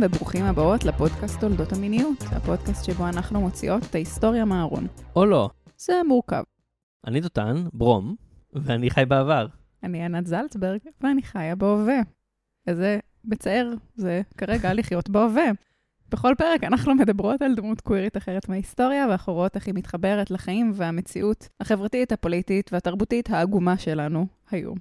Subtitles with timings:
[0.00, 4.86] שלום וברוכים הבאות לפודקאסט תולדות המיניות, הפודקאסט שבו אנחנו מוציאות את ההיסטוריה מהארון.
[5.16, 5.50] או לא.
[5.78, 6.42] זה מורכב.
[7.06, 8.16] אני דותן, ברום,
[8.52, 9.46] ואני חי בעבר.
[9.82, 12.00] אני ענת זלצברג, ואני חיה בהווה.
[12.66, 15.50] איזה מצער זה כרגע לחיות בהווה.
[16.08, 20.72] בכל פרק אנחנו מדברות על דמות קווירית אחרת מההיסטוריה, ואנחנו רואות איך היא מתחברת לחיים
[20.74, 24.78] והמציאות החברתית, הפוליטית והתרבותית העגומה שלנו היום.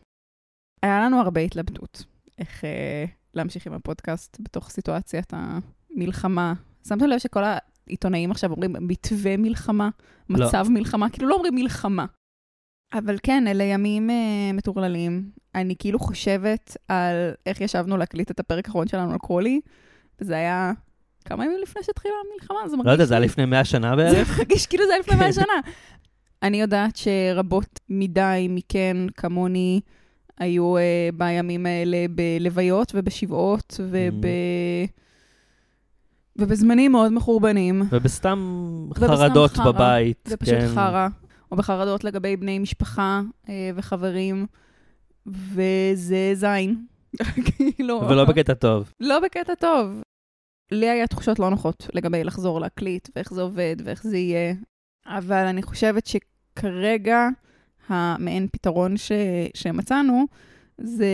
[0.83, 2.05] היה לנו הרבה התלבטות
[2.37, 6.53] איך אה, להמשיך עם הפודקאסט בתוך סיטואציית המלחמה.
[6.87, 7.43] שמתם לב שכל
[7.87, 9.89] העיתונאים עכשיו אומרים מתווה מלחמה,
[10.29, 10.47] לא.
[10.47, 12.05] מצב מלחמה, כאילו לא אומרים מלחמה.
[12.93, 15.29] אבל כן, אלה ימים אה, מטורללים.
[15.55, 19.61] אני כאילו חושבת על איך ישבנו להקליט את הפרק האחרון שלנו על קרולי,
[20.21, 20.71] וזה היה
[21.25, 22.87] כמה ימים לפני שהתחילה המלחמה, זה מרגיש...
[22.87, 24.37] לא יודע, זה היה לפני 100 שנה זה בערך?
[24.37, 25.53] מרגיש כאילו זה היה לפני 100 שנה.
[26.43, 29.81] אני יודעת שרבות מדי מכן, כמוני,
[30.39, 30.79] היו uh,
[31.17, 34.25] בימים האלה בלוויות ובשבעות וב...
[36.35, 37.81] ובזמנים מאוד מחורבנים.
[37.91, 38.39] ובסתם
[38.93, 39.71] חרדות חרא.
[39.71, 40.17] בבית.
[40.27, 40.67] זה פשוט כן.
[40.67, 41.07] חרא.
[41.51, 44.45] או בחרדות לגבי בני משפחה uh, וחברים,
[45.27, 46.85] וזה זין.
[47.45, 48.01] כאילו...
[48.09, 48.93] ולא בקטע טוב.
[48.99, 50.01] לא בקטע טוב.
[50.71, 54.53] לי היה תחושות לא נוחות לגבי לחזור להקליט, ואיך זה עובד, ואיך זה יהיה.
[55.05, 57.27] אבל אני חושבת שכרגע
[57.89, 59.11] המעין פתרון ש...
[59.53, 60.25] שמצאנו,
[60.77, 61.07] זה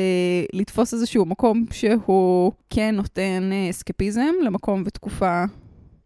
[0.53, 5.43] לתפוס איזשהו מקום שהוא כן נותן אה, אסקפיזם למקום ותקופה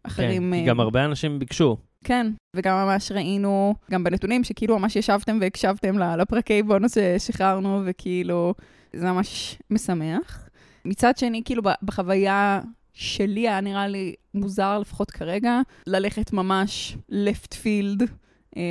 [0.02, 0.52] אחרים.
[0.54, 1.76] כן, אה, גם הרבה אנשים ביקשו.
[2.04, 2.26] כן,
[2.56, 8.54] וגם ממש ראינו, גם בנתונים, שכאילו ממש ישבתם והקשבתם לפרקי בונוס ששחררנו, וכאילו,
[8.92, 10.48] זה ממש משמח.
[10.84, 12.60] מצד שני, כאילו, בחוויה
[12.92, 18.04] שלי היה נראה לי מוזר, לפחות כרגע, ללכת ממש left field,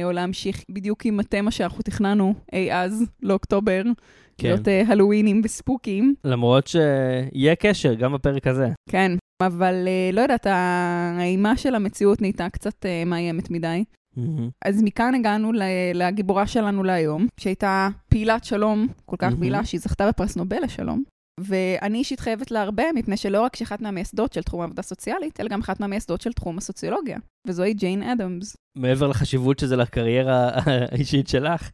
[0.04, 3.82] או להמשיך בדיוק עם התמה שאנחנו תכננו אי אז, לאוקטובר,
[4.38, 4.48] כן.
[4.48, 6.16] להיות אה, הלואוינים וספוקים.
[6.24, 8.70] למרות שיהיה קשר גם בפרק הזה.
[8.90, 9.12] כן,
[9.44, 13.84] אבל אה, לא יודעת, האימה של המציאות נהייתה קצת אה, מאיימת מדי.
[14.18, 14.50] מהמם.
[14.66, 15.52] אז מכאן הגענו
[15.94, 19.40] לגיבורה שלנו להיום, שהייתה פעילת שלום, כל כך מהמם.
[19.40, 21.04] פעילה, שהיא זכתה בפרס נובל לשלום.
[21.40, 25.50] ואני אישית חייבת לה הרבה, מפני שלא רק שאחת מהמייסדות של תחום העבודה הסוציאלית, אלא
[25.50, 27.18] גם אחת מהמייסדות של תחום הסוציולוגיה,
[27.48, 28.58] וזוהי ג'יין אדמס.
[28.76, 30.50] מעבר לחשיבות שזה לקריירה
[30.92, 31.70] האישית שלך,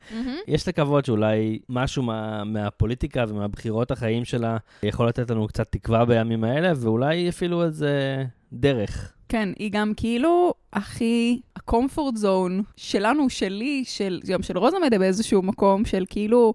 [0.48, 6.44] יש לקוות שאולי משהו מה, מהפוליטיקה ומהבחירות החיים שלה יכול לתת לנו קצת תקווה בימים
[6.44, 9.12] האלה, ואולי אפילו איזה דרך.
[9.30, 15.86] כן, היא גם כאילו הכי, ה-comfort zone שלנו, שלי, של, גם של רוזמדה באיזשהו מקום,
[15.86, 16.53] של כאילו,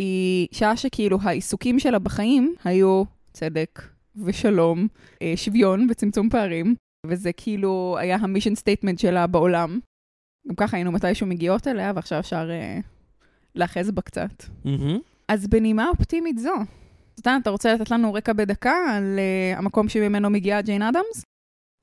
[0.00, 3.02] אישה שכאילו העיסוקים שלה בחיים היו
[3.32, 3.82] צדק
[4.24, 4.88] ושלום,
[5.22, 6.74] אה, שוויון וצמצום פערים,
[7.06, 9.80] וזה כאילו היה ה mission statement שלה בעולם.
[10.48, 12.78] גם ככה היינו מתישהו מגיעות אליה, ועכשיו אפשר אה,
[13.54, 14.44] לאחז בה קצת.
[14.64, 14.98] מהמם.
[15.28, 16.54] אז בנימה אופטימית זו,
[17.18, 21.22] סטן, אתה רוצה לתת לנו רקע בדקה על אה, המקום שממנו מגיעה ג'יין אדמס?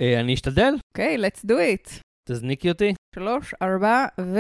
[0.01, 2.01] אה, אני אשתדל, אוקיי, let's do it.
[2.29, 2.93] תזניקי אותי.
[3.15, 4.39] שלוש, ארבע, ו...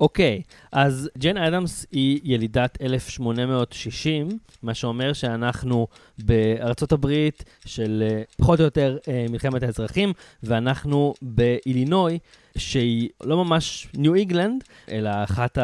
[0.00, 0.42] אוקיי,
[0.72, 4.28] אז ג'יין אדמס היא ילידת 1860,
[4.62, 5.86] מה שאומר שאנחנו
[6.18, 10.12] בארצות הברית של אה, פחות או יותר אה, מלחמת האזרחים,
[10.42, 12.18] ואנחנו באילינוי,
[12.56, 15.58] שהיא לא ממש ניו איגלנד, אלא אחת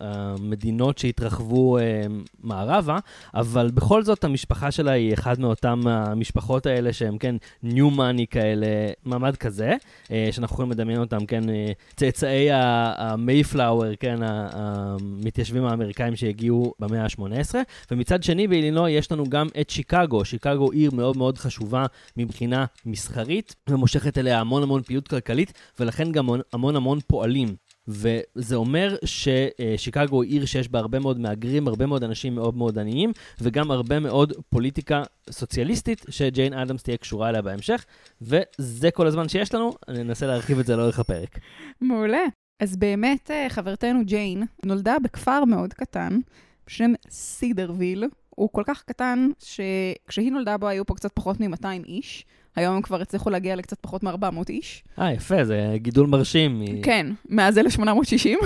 [0.00, 2.02] המדינות שהתרחבו אה,
[2.42, 2.98] מערבה,
[3.34, 8.66] אבל בכל זאת המשפחה שלה היא אחת מאותן המשפחות האלה שהם כן ניו מאני כאלה,
[9.04, 9.74] מעמד כזה,
[10.10, 17.54] אה, שאנחנו יכולים לדמיין אותם, כן, אה, צאצאי המייפלאואר, כן, המתיישבים האמריקאים שהגיעו במאה ה-18,
[17.90, 23.54] ומצד שני באילינוי יש לנו גם את שיקגו, שיקגו עיר מאוד מאוד חשובה מבחינה מסחרית,
[23.70, 27.48] ומושכת אליה המון המון פעילות כלכלית, ולכן גם המון המון, המון פועלים.
[27.88, 32.78] וזה אומר ששיקגו היא עיר שיש בה הרבה מאוד מהגרים, הרבה מאוד אנשים מאוד מאוד
[32.78, 37.84] עניים, וגם הרבה מאוד פוליטיקה סוציאליסטית שג'יין אדמס תהיה קשורה אליה בהמשך,
[38.20, 41.38] וזה כל הזמן שיש לנו, אני אנסה להרחיב את זה לאורך הפרק.
[41.80, 42.24] מעולה.
[42.60, 46.18] אז באמת, אה, חברתנו ג'יין נולדה בכפר מאוד קטן,
[46.66, 48.04] בשם סידרוויל.
[48.30, 52.24] הוא כל כך קטן, שכשהיא נולדה בו היו פה קצת פחות מ-200 איש.
[52.58, 54.84] היום הם כבר הצליחו להגיע לקצת פחות מ-400 איש.
[54.98, 56.62] אה, יפה, זה גידול מרשים.
[56.82, 58.38] כן, מאז 1860.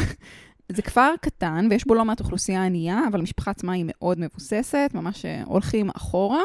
[0.68, 4.90] זה כפר קטן, ויש בו לא מעט אוכלוסייה ענייה, אבל המשפחה עצמה היא מאוד מבוססת,
[4.94, 6.42] ממש אה, הולכים אחורה.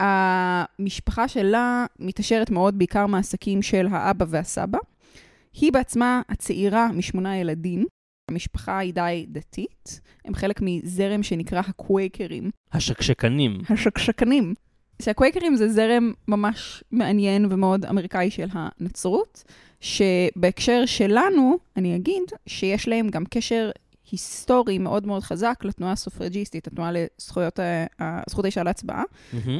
[0.00, 4.78] המשפחה שלה מתעשרת מאוד בעיקר מהעסקים של האבא והסבא.
[5.52, 7.86] היא בעצמה הצעירה משמונה ילדים.
[8.30, 13.58] המשפחה היא די דתית, הם חלק מזרם שנקרא הקווייקרים, השקשקנים.
[13.70, 14.54] השקשקנים.
[15.02, 19.44] שהקווייקרים זה זרם ממש מעניין ומאוד אמריקאי של הנצרות,
[19.80, 23.70] שבהקשר שלנו, אני אגיד שיש להם גם קשר
[24.12, 27.58] היסטורי מאוד מאוד חזק לתנועה הסופרג'יסטית, התנועה לזכויות,
[28.00, 29.02] ה- זכות האישה להצבעה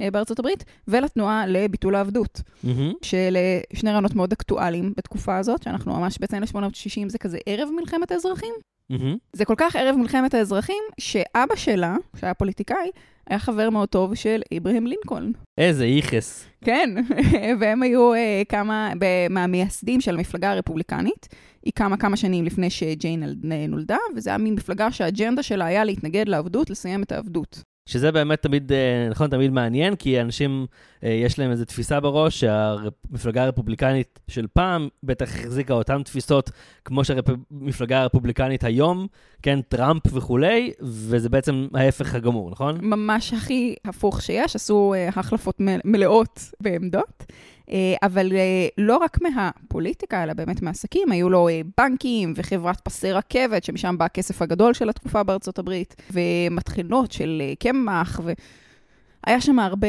[0.02, 2.92] אה, בארצות הברית, ולתנועה לביטול העבדות, מהמם.
[3.02, 3.38] שאלה
[3.72, 8.54] שני רעיונות מאוד אקטואליים בתקופה הזאת, שאנחנו ממש בעצם 1860 זה כזה ערב מלחמת האזרחים.
[8.90, 9.16] מהמם.
[9.32, 12.90] זה כל כך ערב מלחמת האזרחים, שאבא שלה, שהיה פוליטיקאי,
[13.30, 15.32] היה חבר מאוד טוב של אברהם לינקולן.
[15.58, 16.44] איזה איכס.
[16.64, 16.90] כן,
[17.60, 18.92] והם היו אה, כמה
[19.30, 21.28] מהמייסדים של המפלגה הרפובליקנית.
[21.62, 23.24] היא קמה כמה שנים לפני שג'יין
[23.68, 27.62] נולדה, וזה היה מין מפלגה שהאג'נדה שלה היה להתנגד לעבדות, לסיים את העבדות.
[27.86, 30.66] שזה באמת תמיד, אה, נכון, תמיד מעניין, כי אנשים,
[31.04, 36.50] אה, יש להם איזו תפיסה בראש שהמפלגה הרפובליקנית של פעם בטח החזיקה אותן תפיסות
[36.84, 39.06] כמו שהמפלגה הרפובליקנית היום,
[39.42, 42.78] כן, טראמפ וכולי, וזה בעצם ההפך הגמור, נכון?
[42.82, 47.24] ממש הכי הפוך שיש, עשו אה, החלפות מלאות בעמדות.
[47.70, 53.12] אה, אבל אה, לא רק מהפוליטיקה, אלא באמת מעסקים, היו לו אה, בנקים וחברת פסי
[53.12, 58.32] רכבת, שמשם בא הכסף הגדול של התקופה בארצות הברית, ומטחנות של קמח, ו...
[59.26, 59.86] היה שם הרבה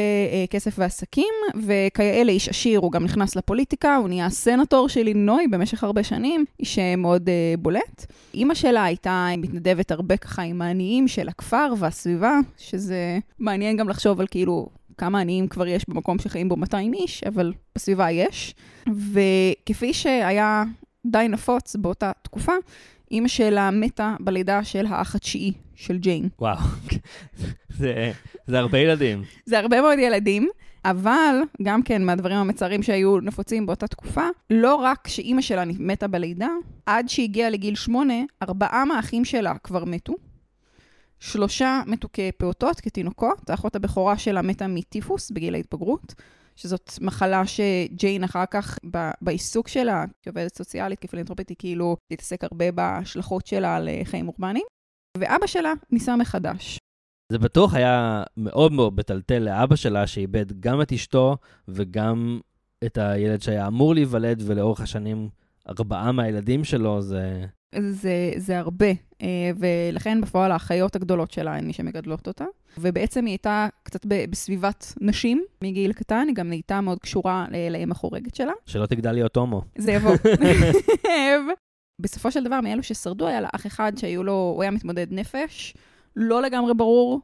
[0.50, 1.34] כסף ועסקים,
[1.66, 6.44] וכאלה איש עשיר, הוא גם נכנס לפוליטיקה, הוא נהיה סנטור של אילינוי במשך הרבה שנים,
[6.60, 7.28] איש מאוד
[7.58, 8.06] בולט.
[8.34, 14.20] אימא שלה הייתה מתנדבת הרבה ככה עם העניים של הכפר והסביבה, שזה מעניין גם לחשוב
[14.20, 14.68] על כאילו
[14.98, 18.54] כמה עניים כבר יש במקום שחיים בו 200 איש, אבל בסביבה יש.
[18.86, 20.64] וכפי שהיה
[21.06, 22.52] די נפוץ באותה תקופה,
[23.10, 26.28] אימא שלה מתה בלידה של האח התשיעי של ג'יין.
[26.38, 26.58] וואו,
[27.78, 28.12] זה,
[28.46, 29.22] זה הרבה ילדים.
[29.46, 30.48] זה הרבה מאוד ילדים,
[30.84, 36.48] אבל גם כן מהדברים המצערים שהיו נפוצים באותה תקופה, לא רק שאימא שלה מתה בלידה,
[36.86, 40.14] עד שהגיעה לגיל שמונה, ארבעה מהאחים שלה כבר מתו.
[41.20, 46.14] שלושה מתו כפעוטות, כתינוקות, האחות הבכורה שלה מתה מטיפוס בגיל ההתבגרות,
[46.56, 52.72] שזאת מחלה שג'יין אחר כך, ב- בעיסוק שלה, כעובדת סוציאלית, כפילנטרופית, היא כאילו להתעסק הרבה
[52.72, 54.66] בהשלכות שלה על אה, חיים אורבניים.
[55.18, 56.78] ואבא שלה ניסה מחדש.
[57.32, 61.36] זה בטוח היה מאוד מאוד מטלטל לאבא שלה, שאיבד גם את אשתו
[61.68, 62.40] וגם
[62.84, 65.28] את הילד שהיה אמור להיוולד, ולאורך השנים
[65.68, 67.46] ארבעה מהילדים שלו, זה...
[67.90, 68.86] זה, זה הרבה,
[69.22, 72.44] אה, ולכן בפועל האחיות הגדולות שלה הן מי שמגדלות אותה.
[72.78, 78.34] ובעצם היא הייתה קצת בסביבת נשים מגיל קטן, היא גם נהייתה מאוד קשורה לאם החורגת
[78.34, 78.52] שלה.
[78.66, 79.62] שלא תגדל להיות הומו.
[79.78, 80.14] זה יבוא.
[82.00, 85.74] בסופו של דבר, מאלו ששרדו, היה לה אח אחד שהיו לו, הוא היה מתמודד נפש,
[86.16, 87.20] לא לגמרי ברור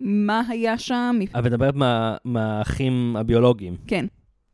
[0.00, 1.18] מה היה שם.
[1.38, 3.76] את מדברת מה- מהאחים הביולוגיים.
[3.86, 4.06] כן.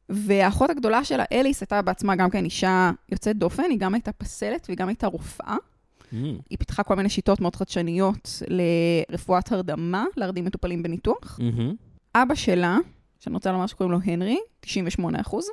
[0.08, 4.66] והאחות הגדולה שלה, אליס, הייתה בעצמה גם כן אישה יוצאת דופן, היא גם הייתה פסלת
[4.68, 5.56] והיא גם הייתה רופאה.
[6.12, 6.16] Mm,
[6.50, 11.40] היא פיתחה כל מיני שיטות מאוד חדשניות לרפואת הרדמה, להרדים מטופלים בניתוח.
[11.42, 11.74] מהמם.
[12.14, 12.78] אבא שלה,
[13.20, 15.50] שאני רוצה לומר שקוראים לו הנרי, 98 אחוז,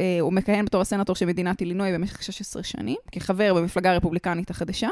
[0.00, 4.88] אה, הוא מכהן בתור הסנטור של מדינת אילינוי במשך 16 שנים, כחבר במפלגה הרפובליקנית החדשה.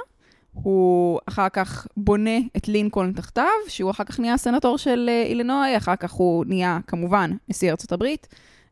[0.52, 5.76] הוא אחר כך בונה את לינקולן תחתיו, שהוא אחר כך נהיה הסנטור של אה, אילינוי,
[5.76, 8.28] אחר כך הוא נהיה כמובן נשיא ארצות הברית.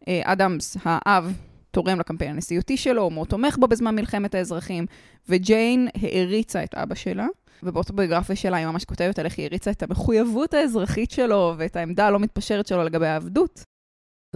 [0.09, 1.33] אה, אדמס, האב,
[1.71, 4.87] תורם לקמפיין הנשיאותי שלו, הוא מאוד תומך בו בזמן מלחמת האזרחים,
[5.29, 7.27] וג'יין העריצה את אבא שלה.
[7.63, 12.07] ובאוטוביוגרפיה שלה היא ממש כותבת על איך היא הריצה את המחויבות האזרחית שלו ואת העמדה
[12.07, 13.65] הלא מתפשרת שלו לגבי העבדות.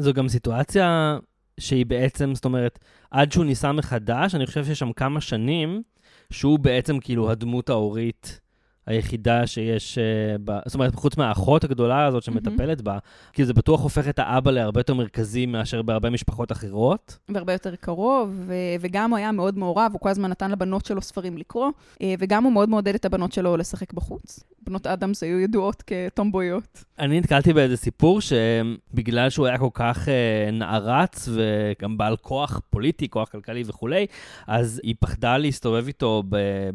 [0.01, 1.19] זו גם סיטואציה
[1.61, 2.79] שהיא בעצם, זאת אומרת,
[3.11, 5.83] עד שהוא ניסה מחדש, אני חושב שיש שם כמה שנים,
[6.31, 8.41] שהוא בעצם כאילו הדמות ההורית
[8.87, 9.99] היחידה שיש,
[10.45, 10.59] ב...
[10.65, 12.99] זאת אומרת, חוץ מהאחות הגדולה הזאת שמטפלת בה,
[13.33, 17.19] כי זה בטוח הופך את האבא להרבה יותר מרכזי מאשר בהרבה משפחות אחרות.
[17.29, 21.03] והרבה יותר קרוב, ו- וגם הוא היה מאוד מעורב, הוא כל הזמן נתן לבנות שלו
[21.03, 21.71] ספרים לקרוא,
[22.03, 24.45] אה, וגם הוא מאוד מעודד את הבנות שלו לשחק בחוץ.
[24.67, 26.85] בנות אדמס היו ידועות כטומבויות.
[26.99, 30.11] אני נתקלתי באיזה סיפור שבגלל שהוא היה כל כך uh,
[30.53, 34.07] נערץ וגם בעל כוח פוליטי, כוח כלכלי וכולי,
[34.47, 36.23] אז היא פחדה להסתובב איתו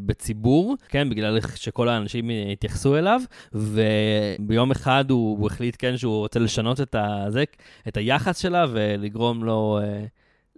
[0.06, 3.22] בציבור, כן, בגלל שכל האנשים התייחסו אליו,
[3.54, 7.44] וביום אחד הוא, הוא החליט, כן, שהוא רוצה לשנות את, הזה,
[7.88, 9.80] את היחס שלה ולגרום לו...
[9.82, 10.08] Uh,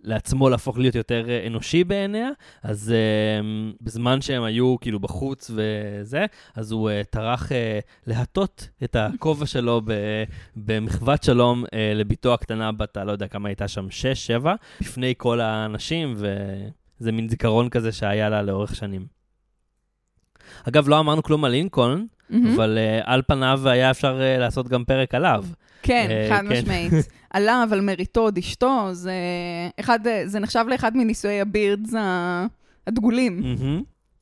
[0.03, 2.29] לעצמו להפוך להיות יותר אה, אנושי בעיניה,
[2.63, 7.55] אז uh, בזמן שהם היו כאילו בחוץ וזה, אז הוא uh, טרח uh,
[8.07, 10.23] להטות את הכובע שלו ב-
[10.55, 13.87] במחוות שלום uh, לביתו הקטנה בת, לא יודע כמה הייתה שם,
[14.43, 14.47] 6-7,
[14.81, 19.20] לפני כל האנשים, וזה מין זיכרון כזה שהיה לה לאורך שנים.
[20.67, 22.05] אגב, לא אמרנו כלום על לינקולן.
[22.55, 25.45] אבל uh, על פניו היה אפשר uh, לעשות גם פרק עליו.
[25.81, 26.53] כן, אה, חד כן.
[26.53, 26.93] משמעית.
[27.33, 29.13] עליו, על מריטוד, אשתו, זה,
[29.79, 31.93] אחד, זה נחשב לאחד מנישואי הבירדס
[32.87, 33.41] הדגולים.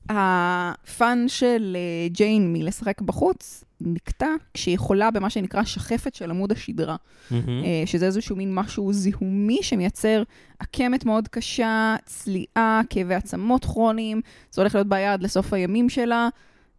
[0.09, 6.95] הפאן של אה, ג'יין מלשחק בחוץ נקטע כשהיא חולה במה שנקרא שחפת של עמוד השדרה.
[7.31, 10.23] אה, שזה איזשהו מין משהו זיהומי שמייצר
[10.59, 16.29] עקמת מאוד קשה, צליעה, כאבי עצמות כרוניים, זה הולך להיות בעיה עד לסוף הימים שלה.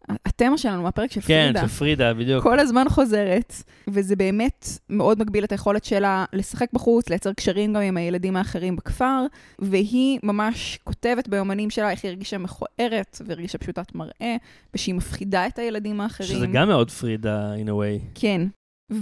[0.08, 1.68] התמה שלנו מהפרק של כן, פרידה.
[1.68, 2.42] של פרידה, בדיוק.
[2.42, 3.54] כל הזמן חוזרת,
[3.88, 8.76] וזה באמת מאוד מגביל את היכולת שלה לשחק בחוץ, לייצר קשרים גם עם הילדים האחרים
[8.76, 9.26] בכפר,
[9.58, 14.36] והיא ממש כותבת ביומנים שלה איך היא הרגישה מכוערת, והרגישה פשוטת מראה,
[14.74, 16.30] ושהיא מפחידה את הילדים האחרים.
[16.30, 18.06] שזה גם מאוד פרידה, in a way.
[18.14, 18.42] כן.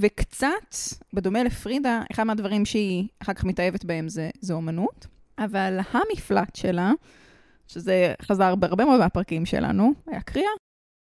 [0.01, 0.75] וקצת,
[1.15, 5.07] בדומה לפרידה, אחד מהדברים שהיא אחר כך מתאהבת בהם זה, זה אומנות,
[5.39, 6.93] אבל המפלט שלה,
[7.69, 10.49] שזה חזר בהרבה מאוד מהפרקים שלנו, היה קריאה.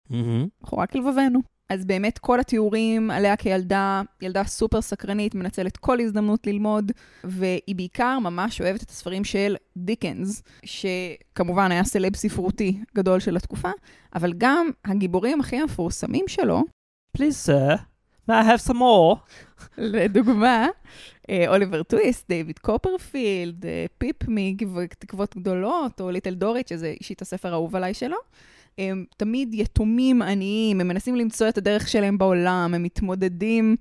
[0.10, 0.48] מהמם.
[0.62, 1.40] בחורה כלבבנו.
[1.70, 6.92] אז באמת כל התיאורים עליה כילדה, ילדה סופר סקרנית, מנצלת כל הזדמנות ללמוד,
[7.24, 13.72] והיא בעיקר ממש אוהבת את הספרים של דיקנס, שכמובן היה סלב ספרותי גדול של התקופה,
[14.16, 16.64] אבל גם הגיבורים הכי המפורסמים שלו,
[17.18, 17.78] Please, sir,
[18.30, 19.18] may I have some more?
[19.78, 20.68] לדוגמה,
[21.30, 27.50] אה, אוליבר טוויסט, דיוויד קופרפילד, אה, פיפ מתקוות גדולות, או ליטל דורית, שזה אישית הספר
[27.50, 28.18] האהוב עליי שלו.
[28.78, 33.76] הם תמיד יתומים עניים, הם מנסים למצוא את הדרך שלהם בעולם, הם מתמודדים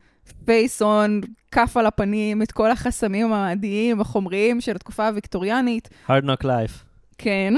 [0.45, 5.89] face on, כף על הפנים, את כל החסמים המעמדיים, החומריים של התקופה הוויקטוריאנית.
[6.09, 6.73] hard knock life.
[7.19, 7.55] כן.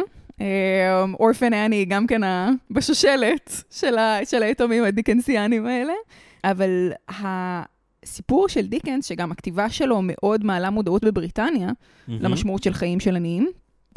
[1.21, 2.21] אורפן אני גם כן
[2.71, 5.93] בשושלת של, ה- של היתומים הדיקנסיאנים האלה.
[6.45, 11.69] אבל הסיפור של דיקנס, שגם הכתיבה שלו מאוד מעלה מודעות בבריטניה,
[12.09, 12.23] מהמם.
[12.23, 13.49] למשמעות של חיים של עניים,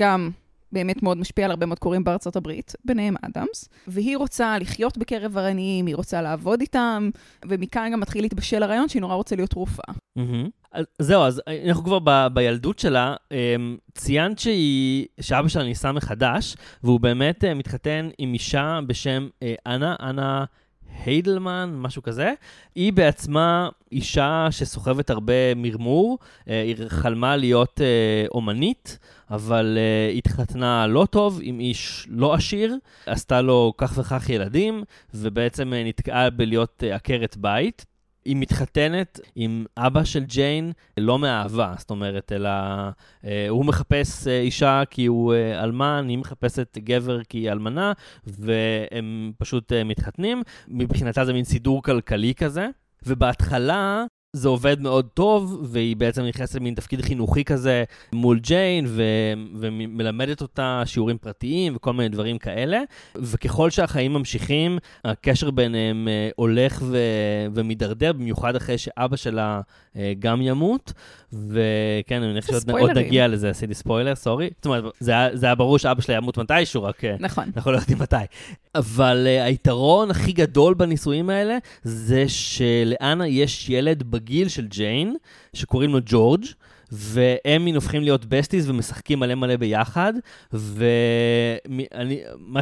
[0.02, 0.30] גם
[0.72, 5.38] באמת מאוד משפיע על הרבה מאוד קוראים בארצות הברית, ביניהם אדמס, והיא רוצה לחיות בקרב
[5.38, 7.10] העניים, היא רוצה לעבוד איתם,
[7.46, 9.94] ומכאן גם מתחיל להתבשל הרעיון שהיא נורא רוצה להיות רופאה.
[10.16, 10.50] מהמם.
[10.72, 16.56] אז זהו, אז אנחנו כבר ב, בילדות שלה, אמ, ציינת שהיא, שאבא שלה נישא מחדש,
[16.84, 20.46] והוא באמת אה, מתחתן עם אישה בשם אה, אנה, אנה
[21.06, 22.34] היידלמן, משהו כזה.
[22.76, 26.18] היא בעצמה אישה שסוחבת הרבה מרמור,
[26.50, 29.00] אה, היא חלמה להיות אה, אומנית,
[29.32, 35.74] אבל אה, התחתנה לא טוב עם איש לא עשיר, עשתה לו כך וכך ילדים, ובעצם
[35.74, 37.86] אה, נתקעה בלהיות אה, עקרת בית.
[38.26, 42.50] היא מתחתנת עם אבא של ג'יין, לא מאהבה, זאת אומרת, אלא
[43.26, 47.94] אה, הוא מחפש אה, אישה כי הוא אה, אלמן, היא מחפשת גבר כי היא אלמנה,
[48.28, 50.44] והם פשוט מתחתנים.
[50.68, 52.68] מבחינתה זה מין סידור כלכלי כזה.
[53.06, 57.84] ובהתחלה זה עובד מאוד טוב, והיא בעצם נכנסת למין תפקיד חינוכי כזה
[58.14, 62.82] מול ג'יין, ו- ומלמדת אותה שיעורים פרטיים וכל מיני דברים כאלה.
[63.16, 66.98] וככל שהחיים ממשיכים, הקשר ביניהם אה, הולך ו-
[67.54, 69.62] ומידרדר, במיוחד אחרי שאבא שלה
[69.96, 70.94] אה, גם ימות.
[71.34, 72.98] וכן, אני מניח שעוד.
[72.98, 74.50] נגיע לזה, עשיתי ספוילר, sorry.
[74.56, 77.06] זאת אומרת, זה היה, זה היה ברור שאבא שלה ימות מתישהו, רק...
[77.06, 77.44] אה, נכון.
[77.56, 78.16] אנחנו לא יודעים מתי.
[78.76, 85.16] אבל אה, היתרון הכי גדול בנישואים האלה, זה שלאנה יש ילד בגיל של ג'יין,
[85.54, 86.46] שקוראים לו ג'ורג',
[86.92, 90.14] והם הופכים להיות besties ומשחקים מלא מלא ביחד,
[90.54, 90.84] ומה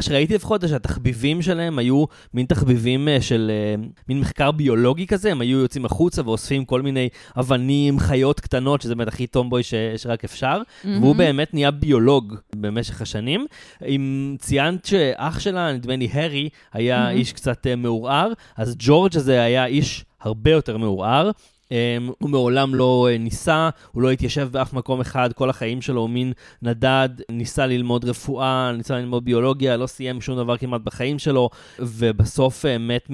[0.02, 3.74] שראיתי לפחות זה שהתחביבים שלהם היו מין תחביבים אה, של אה,
[4.08, 8.94] מין מחקר ביולוגי כזה, הם היו יוצאים החוצה ואוספים כל מיני אבנים, חיות קטנות, שזה
[8.94, 10.62] באמת הכי טומבוי ש- שרק אפשר.
[10.84, 13.46] והוא באמת נהיה ביולוג במשך השנים.
[13.86, 17.18] אם ציינת שאח שלה, נדמה לי הרי, היה מהמם.
[17.18, 21.30] איש קצת אה, מעורער, אז ג'ורג' הזה היה איש הרבה יותר מעורער.
[21.70, 21.72] Um,
[22.18, 26.10] הוא מעולם לא uh, ניסה, הוא לא התיישב באף מקום אחד, כל החיים שלו הוא
[26.10, 31.50] מין נדד, ניסה ללמוד רפואה, ניסה ללמוד ביולוגיה, לא סיים שום דבר כמעט בחיים שלו,
[31.78, 33.06] ובסוף uh, מת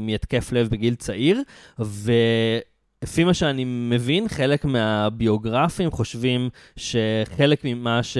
[0.00, 1.42] מהתקף לב בגיל צעיר.
[1.80, 2.12] ו...
[3.02, 8.18] לפי מה שאני מבין, חלק מהביוגרפים חושבים שחלק ממה ש...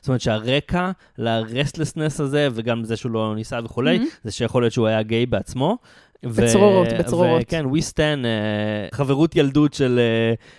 [0.00, 4.10] זאת אומרת שהרקע לרסטלסנס הזה, וגם זה שהוא לא ניסה וכולי, מהמם.
[4.24, 5.78] זה שיכול להיות שהוא היה גיי בעצמו.
[6.26, 7.42] ו- בצרורות, בצרורות.
[7.42, 10.00] וכן, we stand, uh, חברות ילדות של,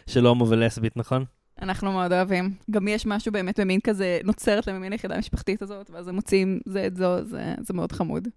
[0.08, 1.26] אה, של הומו ולסבית, נכון?
[1.62, 2.54] אנחנו מאוד אוהבים.
[2.72, 6.60] גם יש משהו באמת במין כזה, נוצרת להם ממין היחידה המשפחתית הזאת, ואז הם מוצאים
[6.66, 8.28] זה את זו, זה, זה מאוד חמוד.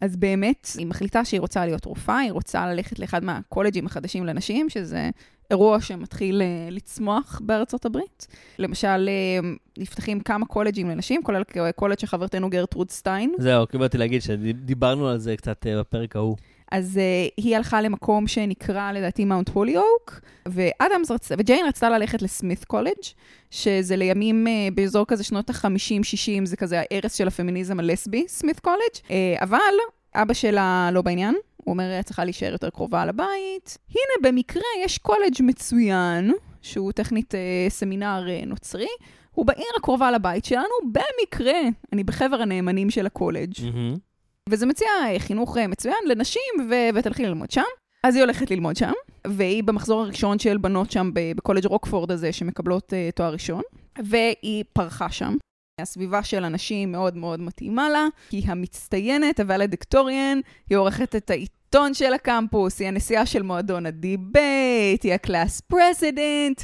[0.00, 4.70] אז באמת, היא מחליטה שהיא רוצה להיות רופאה, היא רוצה ללכת לאחד מהקולג'ים החדשים לנשים,
[4.70, 5.10] שזה
[5.50, 8.26] אירוע שמתחיל אה, לצמוח בארצות הברית.
[8.58, 9.08] למשל,
[9.78, 11.42] נפתחים כמה קולג'ים לנשים, כולל
[11.76, 13.34] קולג' של חברתנו גרטרוד סטיין.
[13.38, 16.36] זהו, כי באתי להגיד שדיברנו על זה קצת בפרק ההוא.
[16.72, 22.64] אז uh, היא הלכה למקום שנקרא לדעתי מאונט הוליוק, ואדמס רצתה, וג'יין רצתה ללכת לסמית
[22.64, 23.02] קולג',
[23.50, 28.94] שזה לימים uh, באזור כזה שנות ה-50-60, זה כזה הערש של הפמיניזם הלסבי, סמית קולג',
[28.94, 29.10] uh,
[29.42, 29.58] אבל
[30.14, 33.78] אבא שלה לא בעניין, הוא אומר, "את צריכה להישאר יותר קרובה לבית.
[33.90, 38.88] הנה, במקרה יש קולג' מצוין, שהוא טכנית uh, סמינר uh, נוצרי,
[39.30, 41.58] הוא בעיר הקרובה לבית שלנו, במקרה,
[41.92, 43.52] אני בחבר הנאמנים של הקולג'.
[43.62, 44.11] מהמם.
[44.48, 47.62] וזה מציע חינוך אה, מצוין לנשים, ו- ותלכי ללמוד שם.
[48.04, 48.92] אז היא הולכת ללמוד שם,
[49.26, 53.62] והיא במחזור הראשון של בנות שם בקולג' רוקפורד הזה, שמקבלות uh, תואר ראשון,
[54.04, 55.36] והיא פרחה שם.
[55.80, 61.94] הסביבה של אנשים מאוד מאוד מתאימה לה, היא המצטיינת, ה valedictorian, היא עורכת את העיתון
[61.94, 66.62] של הקמפוס, היא הנשיאה של מועדון הדיבייט, היא ה class president,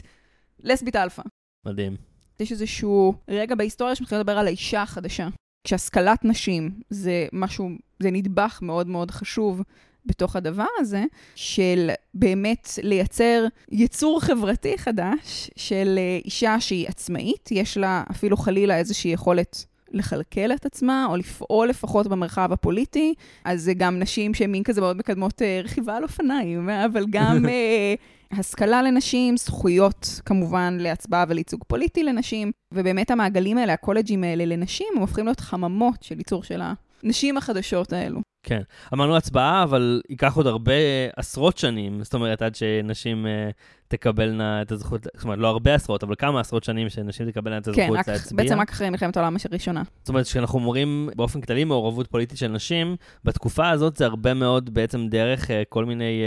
[0.60, 1.22] לסבית אלפא.
[1.66, 1.96] מדהים.
[2.40, 5.28] יש איזשהו רגע בהיסטוריה שמתחיל לדבר על האישה החדשה.
[5.68, 9.62] כשהשכלת נשים זה משהו, זה נדבך מאוד מאוד חשוב
[10.06, 17.76] בתוך הדבר הזה, של באמת לייצר יצור חברתי חדש של אה, אישה שהיא עצמאית, יש
[17.76, 23.14] לה אפילו חלילה איזושהי יכולת לכלכל את עצמה, או לפעול לפחות במרחב הפוליטי.
[23.44, 27.44] אז זה גם נשים שהן מין כזה מאוד מקדמות אה, רכיבה על אופניים, אבל גם
[27.48, 27.94] אה,
[28.32, 35.00] השכלה לנשים, זכויות כמובן להצבעה ולייצוג פוליטי לנשים, ובאמת המעגלים האלה, הקולג'ים האלה לנשים, הם
[35.00, 36.60] הופכים להיות חממות של ייצור של
[37.02, 38.20] הנשים החדשות האלו.
[38.48, 38.60] כן.
[38.94, 40.72] אמרנו הצבעה, אבל ייקח עוד הרבה
[41.16, 43.52] עשרות שנים, זאת אומרת, עד שנשים uh,
[43.88, 47.64] תקבלנה את הזכות, זאת אומרת, לא הרבה עשרות, אבל כמה עשרות שנים שנשים תקבלנה את
[47.64, 48.44] כן, הזכות רק, להצביע.
[48.44, 49.82] בעצם רק אחרי מלחמת העולם הראשונה.
[49.98, 54.74] זאת אומרת, כשאנחנו אומרים באופן כללי מעורבות פוליטית של נשים, בתקופה הזאת זה הרבה מאוד
[54.74, 56.22] בעצם דרך uh, כל מיני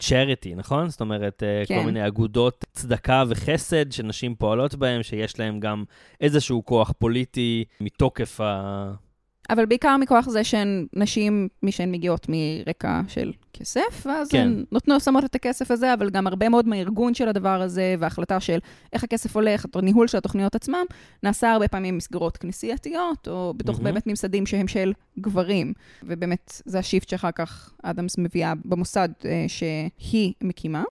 [0.00, 0.88] uh, charity, נכון?
[0.88, 1.78] זאת אומרת, uh, כן.
[1.78, 5.84] כל מיני אגודות צדקה וחסד שנשים פועלות בהן, שיש להן גם
[6.20, 9.03] איזשהו כוח פוליטי מתוקף ה...
[9.50, 14.40] אבל בעיקר מכוח זה שהן נשים, מי שהן מגיעות מרקע של כסף, ואז כן.
[14.40, 18.40] הן נותנות, שמות את הכסף הזה, אבל גם הרבה מאוד מהארגון של הדבר הזה, וההחלטה
[18.40, 18.58] של
[18.92, 20.84] איך הכסף הולך, או ניהול של התוכניות עצמם,
[21.22, 23.84] נעשה הרבה פעמים במסגרות כנסייתיות, או בתוך מהמם.
[23.84, 25.72] באמת ממסדים שהם של גברים.
[26.02, 30.84] ובאמת, זה ה shift שאחר כך אדמס מביאה במוסד אה, שהיא מקימה.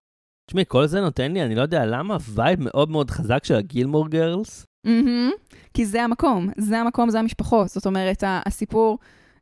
[0.48, 4.10] תשמעי, כל זה נותן לי, אני לא יודע למה, vibe מאוד מאוד חזק של הגילמור
[4.10, 4.66] גרלס.
[4.88, 5.56] Mm-hmm.
[5.74, 7.70] כי זה המקום, זה המקום, זה המשפחות.
[7.70, 8.98] זאת אומרת, הסיפור,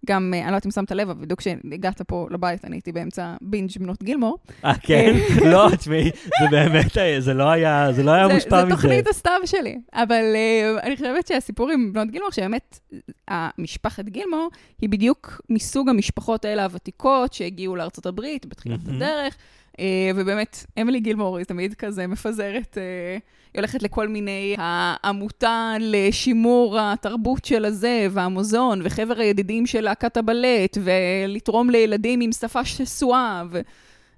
[0.05, 2.91] גם, אה, אני לא יודעת אם שמת לב, אבל בדיוק כשהגעת פה לבית, אני הייתי
[2.91, 4.37] באמצע בינג' בנות גילמור.
[4.65, 5.15] אה, כן?
[5.51, 8.75] לא, תשמעי, זה באמת, זה לא היה, זה לא היה זה, מושפע זה מזה.
[8.75, 9.77] תוכנית הסתיו שלי.
[9.93, 12.79] אבל uh, אני חושבת שהסיפור עם בנות גילמור, שבאמת,
[13.27, 14.49] המשפחת גילמור,
[14.81, 18.95] היא בדיוק מסוג המשפחות האלה הוותיקות שהגיעו לארצות הברית בתחילת מהמם.
[18.95, 19.37] הדרך.
[19.71, 19.81] Uh,
[20.15, 23.21] ובאמת, אמילי גילמור היא תמיד כזה מפזרת, uh,
[23.53, 30.77] היא הולכת לכל מיני, העמותה לשימור התרבות של הזה, והמוזיאון, וחבר הידידים של להקת הבלט,
[30.83, 33.61] ולתרום לילדים עם שפה שסועה, ו...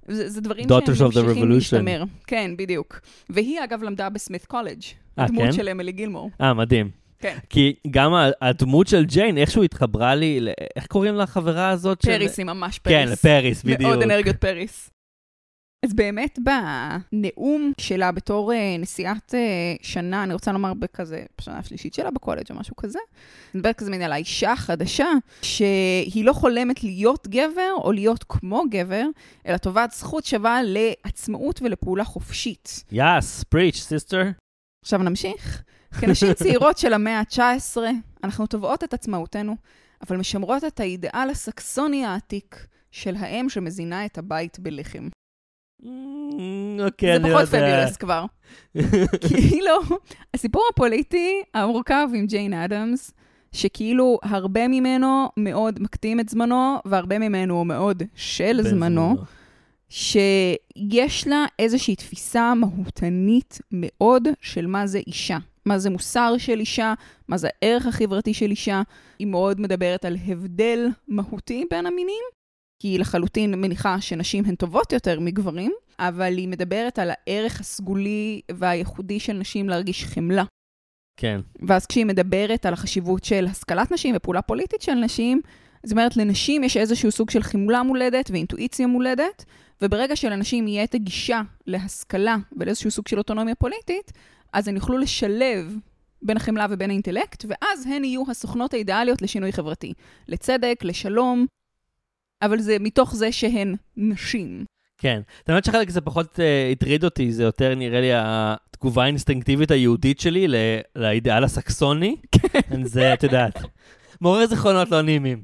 [0.08, 1.54] זה, זה דברים Daughters שהם of the ממשיכים Revolution.
[1.54, 2.04] להשתמר.
[2.28, 3.00] כן, בדיוק.
[3.30, 4.82] והיא, אגב, למדה בסמית קולג',
[5.20, 5.52] אה, הדמות כן?
[5.52, 6.30] של אמילי גילמור.
[6.42, 6.90] אה, מדהים.
[7.20, 7.38] כן.
[7.50, 8.12] כי גם
[8.42, 10.40] הדמות של ג'יין, איכשהו התחברה לי,
[10.76, 12.02] איך קוראים לחברה הזאת?
[12.02, 13.12] של- פריס היא ממש כן, פריס.
[13.12, 13.82] לפריס, בדיוק.
[13.82, 14.90] מאוד אנרגיות פריס.
[15.84, 19.40] אז באמת בנאום שלה בתור אה, נשיאת אה,
[19.82, 23.00] שנה, אני רוצה לומר בכזה, בשנה השלישית שלה בקולג' או משהו כזה,
[23.54, 25.08] אני מדברת כזה מין על האישה החדשה,
[25.42, 29.06] שהיא לא חולמת להיות גבר או להיות כמו גבר,
[29.48, 32.84] אלא תובעת זכות שווה לעצמאות ולפעולה חופשית.
[32.92, 34.24] יאס, פריץ', סיסטר.
[34.84, 35.64] עכשיו נמשיך.
[36.02, 37.78] כנשים צעירות של המאה ה-19,
[38.24, 39.56] אנחנו תובעות את עצמאותנו,
[40.08, 45.08] אבל משמרות את האידאל הסקסוני העתיק של האם שמזינה את הבית בלחם.
[45.86, 47.76] אמ, אוקיי, זה אני לא פחות יודע.
[47.76, 48.26] פביולס כבר.
[49.28, 49.80] כאילו,
[50.34, 53.12] הסיפור הפוליטי המורכב עם ג'יין אדמס,
[53.52, 59.16] שכאילו הרבה ממנו מאוד מקטים את זמנו, והרבה ממנו מאוד של זמנו,
[59.90, 65.38] שיש לה איזושהי תפיסה מהותנית מאוד של מה זה אישה.
[65.66, 66.94] מה זה מוסר של אישה,
[67.28, 68.82] מה זה הערך החברתי של אישה.
[69.20, 72.24] היא מאוד מדברת על הבדל מהותי בין המינים,
[72.84, 78.42] כי היא לחלוטין מניחה שנשים הן טובות יותר מגברים, אבל היא מדברת על הערך הסגולי
[78.52, 80.44] והייחודי של נשים להרגיש חמלה.
[81.18, 81.42] כן.
[81.68, 85.42] ואז כשהיא מדברת על החשיבות של השכלת נשים ופעולה פוליטית של נשים,
[85.84, 89.46] זאת אומרת, לנשים יש איזשהו סוג של חמלה מולדת ואינטואיציה מולדת,
[89.82, 94.12] וברגע שלנשים יהיה את הגישה להשכלה ולאיזשהו סוג של אוטונומיה פוליטית,
[94.54, 95.78] אז הן יוכלו לשלב
[96.22, 99.94] בין החמלה ובין האינטלקט, ואז הן יהיו הסוכנות האידיאליות לשינוי חברתי,
[100.28, 101.46] לצדק, לשלום,
[102.46, 104.66] אבל זה מתוך זה שהן נשים.
[104.98, 105.22] כן.
[105.48, 110.48] האמת שחלק זה פחות uh, הטריד אותי, זה יותר נראה לי התגובה האינסטינקטיבית היהודית שלי
[110.48, 110.56] ל-
[110.96, 112.16] לאידאל הסקסוני.
[112.32, 112.84] כן.
[112.84, 113.60] זה, את יודעת,
[114.22, 115.44] מעורר זיכרונות לא נעימים.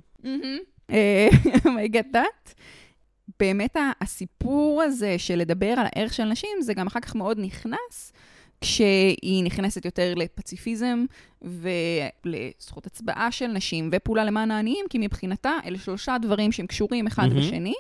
[0.92, 1.30] אה,
[1.66, 2.54] I get that.
[3.40, 8.14] באמת הסיפור הזה של לדבר על הערך של נשים, זה גם אחר כך מאוד נכנס,
[8.62, 11.06] כשהיא נכנסת יותר לפציפיזם
[11.42, 17.28] ולזכות הצבעה של נשים ופעולה למען העניים, כי מבחינתה אלה שלושה דברים שהם קשורים אחד
[17.28, 17.40] מהמם.
[17.40, 17.74] בשני,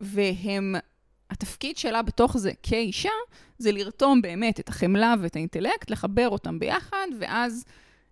[0.00, 0.74] והם,
[1.30, 3.08] התפקיד שלה בתוך זה כאישה,
[3.58, 7.64] זה לרתום באמת את החמלה ואת האינטלקט, לחבר אותם ביחד, ואז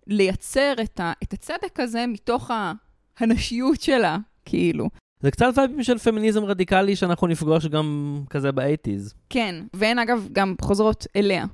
[0.07, 2.73] לייצר את, ה, את הצדק הזה מתוך ה,
[3.19, 4.89] הנשיות שלה, כאילו.
[5.21, 9.15] זה קצת וייבים של פמיניזם רדיקלי שאנחנו נפגוש גם כזה באייטיז.
[9.31, 11.45] כן, והן אגב גם חוזרות אליה.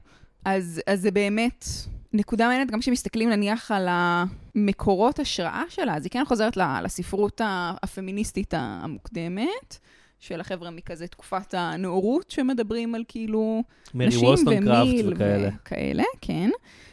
[0.45, 1.65] אז, אז זה באמת
[2.13, 8.55] נקודה מעניינת, גם כשמסתכלים נניח על המקורות השראה שלה, אז היא כן חוזרת לספרות הפמיניסטית
[8.57, 9.79] המוקדמת,
[10.21, 13.63] של החבר'ה מכזה תקופת הנאורות, שמדברים על כאילו
[13.95, 15.49] נשים ומיל וכאלה.
[15.63, 16.51] וכאלה, כן.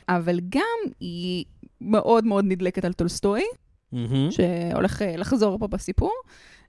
[0.10, 1.45] אבל גם היא
[1.81, 3.43] מאוד מאוד נדלקת על טולסטוי,
[3.93, 3.97] mm-hmm.
[4.29, 6.13] שהולך אה, לחזור פה בסיפור.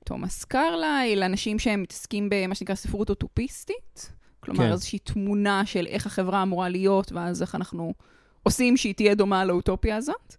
[0.04, 4.12] תומאס קרלייל, אנשים שהם מתעסקים במה שנקרא ספרות אוטופיסטית.
[4.46, 4.72] כלומר, כן.
[4.72, 7.94] איזושהי תמונה של איך החברה אמורה להיות, ואז איך אנחנו
[8.42, 10.36] עושים שהיא תהיה דומה לאוטופיה הזאת.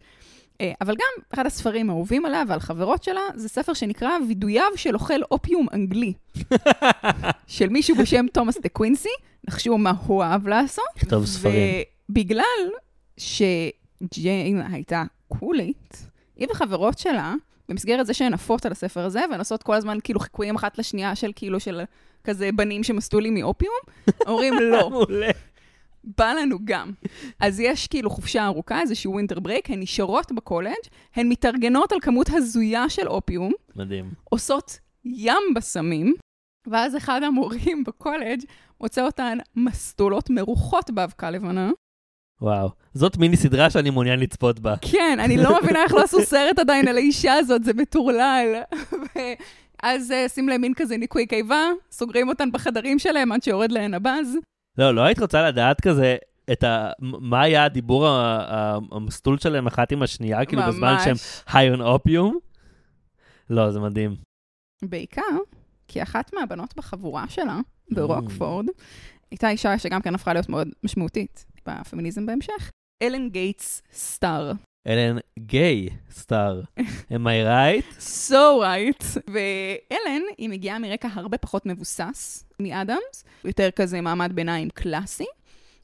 [0.62, 4.94] אה, אבל גם אחד הספרים האהובים עליה ועל חברות שלה, זה ספר שנקרא וידויו של
[4.94, 6.14] אוכל אופיום אנגלי.
[7.48, 9.10] של מישהו בשם תומאס דה קווינסי,
[9.48, 10.86] נחשו מה הוא אהב לעשות.
[10.98, 11.84] לכתוב ספרים.
[12.10, 12.44] ובגלל
[13.18, 17.36] שג'יין הייתה קולית, היא וחברות שלה,
[17.70, 21.16] במסגרת זה שהן עפות על הספר הזה, והן עושות כל הזמן כאילו חיקויים אחת לשנייה
[21.16, 21.82] של כאילו של
[22.28, 23.76] כזה בנים שמסטולים מאופיום,
[24.28, 25.06] אומרים לא.
[26.18, 26.92] בא לנו גם.
[27.40, 30.74] אז יש כאילו חופשה ארוכה, איזשהו winter break, הן נשארות בקולג',
[31.16, 33.52] הן מתארגנות על כמות הזויה של אופיום.
[33.76, 34.12] מדהים.
[34.24, 36.14] עושות ים בסמים,
[36.68, 38.40] ואז אחד המורים בקולג'
[38.82, 41.72] מוצא אותן מסטולות מרוחות באבקה לבנה.
[42.42, 44.76] וואו, זאת מיני סדרה שאני מעוניין לצפות בה.
[44.82, 48.62] כן, אני לא מבינה איך לא עשו סרט עדיין על האישה הזאת, זה מטורלל.
[49.84, 53.94] אז uh, שים להם מין כזה ניקוי קיבה, סוגרים אותן בחדרים שלהם עד שיורד להן
[53.94, 54.38] הבאז.
[54.78, 56.18] לא, לא היית רוצה לדעת כזה
[56.52, 56.90] את ה...
[57.00, 58.08] מה היה הדיבור
[58.92, 61.16] המסלול שלהם אחת עם השנייה, כאילו בזמן שהם
[61.54, 62.38] high on opium?
[63.50, 64.16] לא, זה מדהים.
[64.82, 65.38] בעיקר,
[65.88, 67.60] כי אחת מהבנות בחבורה שלה,
[67.92, 68.72] ברוקפורד, mm.
[69.32, 72.72] הייתה אישה שגם כן הפכה להיות מאוד משמעותית בפמיניזם בהמשך,
[73.04, 74.52] אלן גייטס סטאר.
[74.88, 76.62] אלן גיי סטאר.
[76.80, 78.00] am I right?
[78.00, 79.20] so right.
[79.28, 85.26] ואלן, היא מגיעה מרקע הרבה פחות מבוסס מאדמס, יותר כזה מעמד ביניים קלאסי.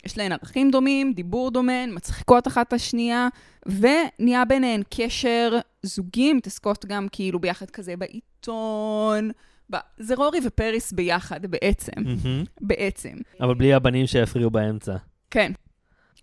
[0.05, 3.27] יש להן ערכים דומים, דיבור דומה, מצחיקות אחת את השנייה,
[3.65, 9.31] ונהיה ביניהן קשר זוגי, מתעסקות גם כאילו ביחד כזה בעיתון.
[9.71, 9.77] ב...
[9.97, 12.49] זה רורי ופריס ביחד בעצם, mm-hmm.
[12.61, 13.17] בעצם.
[13.41, 14.95] אבל בלי הבנים שהפריעו באמצע.
[15.31, 15.51] כן.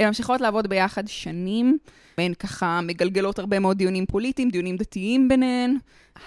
[0.01, 1.79] הן ממשיכות לעבוד ביחד שנים,
[2.19, 5.77] והן ככה מגלגלות הרבה מאוד דיונים פוליטיים, דיונים דתיים ביניהן.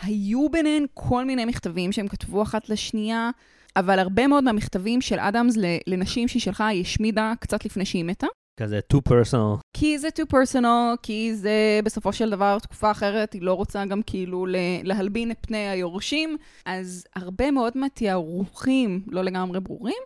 [0.04, 3.30] היו ביניהן כל מיני מכתבים שהם כתבו אחת לשנייה,
[3.76, 5.56] אבל הרבה מאוד מהמכתבים של אדמס
[5.88, 8.28] לנשים שהיא שלחה, היא השמידה קצת לפני שהיא מתה.
[8.60, 9.60] כזה too personal.
[9.74, 14.02] כי זה too personal, כי זה בסופו של דבר תקופה אחרת, היא לא רוצה גם
[14.06, 14.46] כאילו
[14.84, 20.04] להלבין את פני היורשים, אז הרבה מאוד מהתיארוכים לא לגמרי ברורים,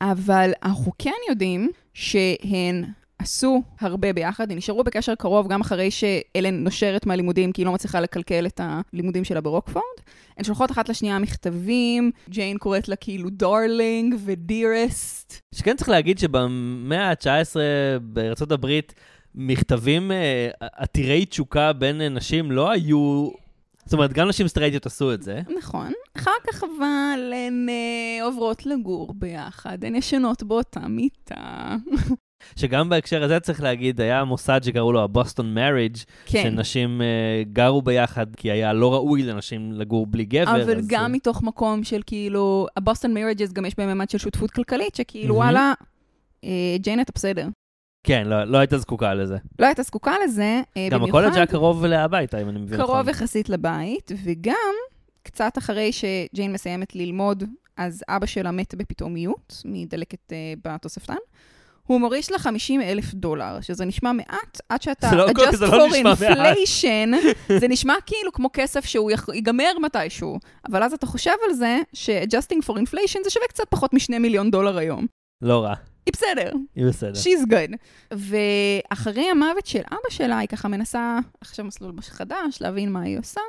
[0.00, 2.84] אבל אנחנו כן יודעים שהן
[3.26, 7.72] עשו הרבה ביחד, הן נשארו בקשר קרוב גם אחרי שאלן נושרת מהלימודים, כי היא לא
[7.72, 9.84] מצליחה לקלקל את הלימודים שלה ברוקפורד.
[10.36, 15.40] הן שולחות אחת לשנייה מכתבים, ג'יין קוראת לה כאילו darling ו dearest.
[15.54, 17.56] שכן צריך להגיד שבמאה ה-19
[18.02, 18.94] בארצות הברית,
[19.34, 23.30] מכתבים אה, עתירי תשוקה בין נשים לא היו...
[23.84, 25.40] זאת אומרת, גם נשים סטרייטיות עשו את זה.
[25.58, 25.92] נכון.
[26.16, 31.76] אחר כך אבל הן אה, עוברות לגור ביחד, הן ישנות באותה מיטה.
[32.56, 36.42] שגם בהקשר הזה צריך להגיד, היה מוסד שקראו לו הבוסטון מריג', כן.
[36.42, 40.62] שנשים uh, גרו ביחד, כי היה לא ראוי לנשים לגור בלי גבר.
[40.62, 40.86] אבל אז...
[40.88, 45.34] גם מתוך מקום של כאילו, הבוסטון מריג'ס גם יש בהם ממד של שותפות כלכלית, שכאילו,
[45.34, 45.38] mm-hmm.
[45.38, 45.72] וואלה,
[46.44, 47.48] uh, ג'יין, אתה בסדר.
[48.04, 49.36] כן, לא, לא הייתה זקוקה לזה.
[49.58, 52.94] לא הייתה זקוקה לזה, uh, גם הקולג' היה קרוב להביתה, אם אני מבין נכון.
[52.94, 54.74] קרוב יחסית לבית, וגם
[55.22, 57.44] קצת אחרי שג'יין מסיימת ללמוד,
[57.76, 61.14] אז אבא שלה מת בפתאומיות, מדלקת uh, בתוספתן.
[61.86, 65.92] הוא מוריש לה 50 אלף דולר, שזה נשמע מעט, עד שאתה לא adjust לא for
[65.92, 67.14] inflation,
[67.60, 69.10] זה נשמע כאילו כמו כסף שהוא.
[69.34, 70.38] ייגמר מתישהו.
[70.68, 74.50] אבל אז אתה חושב על זה ש-adjusting for inflation זה שווה קצת פחות משני מיליון
[74.50, 75.06] דולר היום.
[75.42, 75.74] לא רע.
[76.06, 76.52] היא בסדר.
[76.74, 77.12] היא בסדר.
[77.12, 77.76] She's good.
[78.12, 83.40] ואחרי המוות של אבא שלה, היא ככה מנסה עכשיו מסלול חדש, להבין מה היא עושה.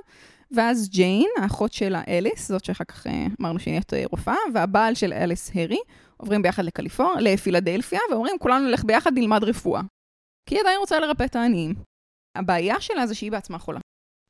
[0.52, 4.96] ואז ג'יין, האחות שלה אליס, זאת שאחר כך אה, אמרנו שהיא נהיית אה, רופאה, והבעל
[4.96, 5.80] של אליס, הרי,
[6.18, 9.82] עוברים ביחד לקליפור, לפילדלפיה, ואומרים, כולנו נלך ביחד, נלמד רפואה.
[10.50, 11.74] כי היא עדיין רוצה לרפא את העניים.
[12.36, 13.80] הבעיה שלה זה שהיא בעצמה חולה.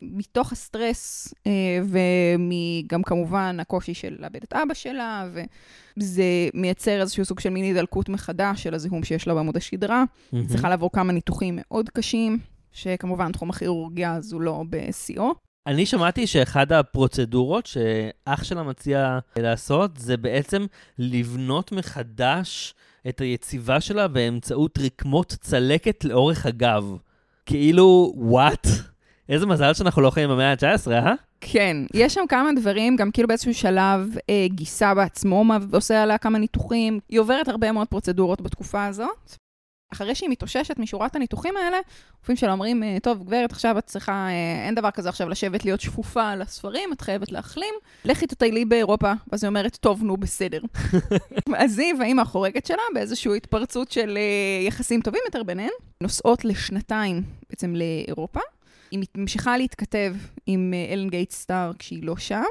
[0.01, 6.23] מתוך הסטרס, אה, וגם כמובן הקושי של לאבד את אבא שלה, וזה
[6.53, 10.03] מייצר איזשהו סוג של מיני דלקות מחדש של הזיהום שיש לה בעמוד השדרה.
[10.03, 10.37] Mm-hmm.
[10.47, 12.39] צריכה לעבור כמה ניתוחים מאוד קשים,
[12.71, 15.46] שכמובן תחום הכירורגיה הזו לא בשיאו.
[15.67, 20.65] אני שמעתי שאחד הפרוצדורות שאח שלה מציע לעשות, זה בעצם
[20.99, 22.73] לבנות מחדש
[23.09, 26.97] את היציבה שלה באמצעות רקמות צלקת לאורך הגב.
[27.45, 28.67] כאילו, וואט?
[29.29, 31.13] איזה מזל שאנחנו לא חיים במאה ה-19, אה?
[31.41, 36.37] כן, יש שם כמה דברים, גם כאילו באיזשהו שלב אה, גיסה בעצמו עושה עליה כמה
[36.37, 36.99] ניתוחים.
[37.09, 39.46] היא עוברת הרבה מאוד פרוצדורות בתקופה הזאת.
[39.93, 41.77] אחרי שהיא מתאוששת משורת הניתוחים האלה,
[42.19, 45.65] רופאים שלה אומרים, אה, טוב, גברת, עכשיו את צריכה, אה, אין דבר כזה עכשיו לשבת
[45.65, 47.73] להיות שפופה על הספרים, את חייבת להחלים,
[48.05, 49.13] לכי תטיילי באירופה.
[49.31, 50.61] ואז היא אומרת, טוב, נו, בסדר.
[51.63, 55.69] אז היא והאימא החורגת שלה, באיזושהי התפרצות של אה, יחסים טובים יותר ביניהן,
[56.01, 58.39] נוסעות לשנתיים בעצם לאירופה.
[58.91, 62.43] היא ממשיכה להתכתב עם אלן גייט סטאר כשהיא לא שם,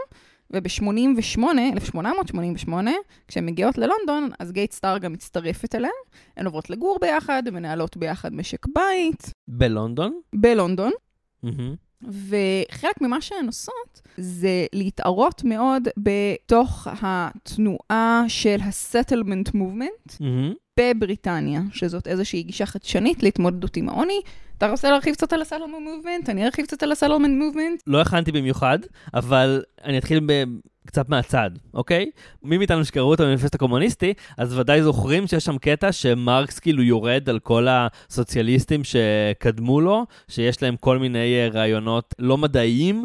[0.50, 1.40] וב-88,
[1.72, 2.90] 1888,
[3.28, 5.92] כשהן מגיעות ללונדון, אז גייט סטאר גם מצטרפת אליהן.
[6.36, 9.30] הן עוברות לגור ביחד, מנהלות ביחד משק בית.
[9.48, 10.20] בלונדון?
[10.34, 10.92] בלונדון.
[11.44, 11.76] Mm-hmm.
[12.02, 20.54] וחלק ממה שהן עושות זה להתערות מאוד בתוך התנועה של ה-settlement movement Mm-hmm.
[20.80, 24.20] בבריטניה, שזאת איזושהי גישה חדשנית להתמודדות עם העוני.
[24.58, 26.30] אתה רוצה להרחיב קצת על ה-settlement movement?
[26.30, 27.82] אני ארחיב קצת על ה-settlement movement.
[27.86, 28.78] לא הכנתי במיוחד,
[29.14, 30.32] אבל אני אתחיל ב...
[30.86, 32.10] קצת מהצד, אוקיי?
[32.42, 37.30] מי מאיתנו שקראו את המניפסט הקומוניסטי, אז ודאי זוכרים שיש שם קטע שמרקס כאילו יורד
[37.30, 43.04] על כל הסוציאליסטים שקדמו לו, שיש להם כל מיני אה, רעיונות לא מדעיים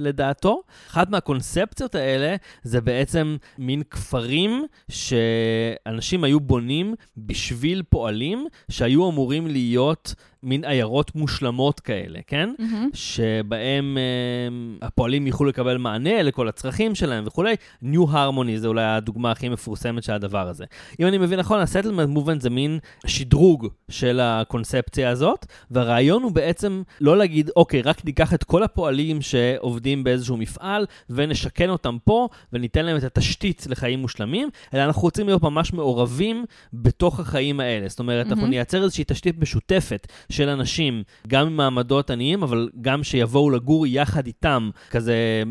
[0.00, 0.62] לדעתו.
[0.90, 10.14] אחת מהקונספציות האלה זה בעצם מין כפרים שאנשים היו בונים בשביל פועלים שהיו אמורים להיות
[10.42, 12.50] מין עיירות מושלמות כאלה, כן?
[12.58, 12.96] Mm-hmm.
[12.96, 17.54] שבהם אה, הפועלים יוכלו לקבל מענה לכל הצרכים שלהם וכולי.
[17.84, 20.64] New Harmony זה אולי הדוגמה הכי מפורסמת של הדבר הזה.
[21.00, 26.82] אם אני מבין נכון, ה-settlement movement זה מין שדרוג של הקונספציה הזאת, והרעיון הוא בעצם
[27.00, 32.86] לא להגיד, אוקיי, רק ניקח את כל הפועלים שעובדים באיזשהו מפעל ונשכן אותם פה וניתן
[32.86, 37.88] להם את התשתית לחיים מושלמים, אלא אנחנו רוצים להיות ממש מעורבים בתוך החיים האלה.
[37.88, 38.30] זאת אומרת, mm-hmm.
[38.30, 44.26] אנחנו נייצר איזושהי תשתית משותפת של אנשים, גם ממעמדות עניים, אבל גם שיבואו לגור יחד
[44.26, 45.42] איתם, כזה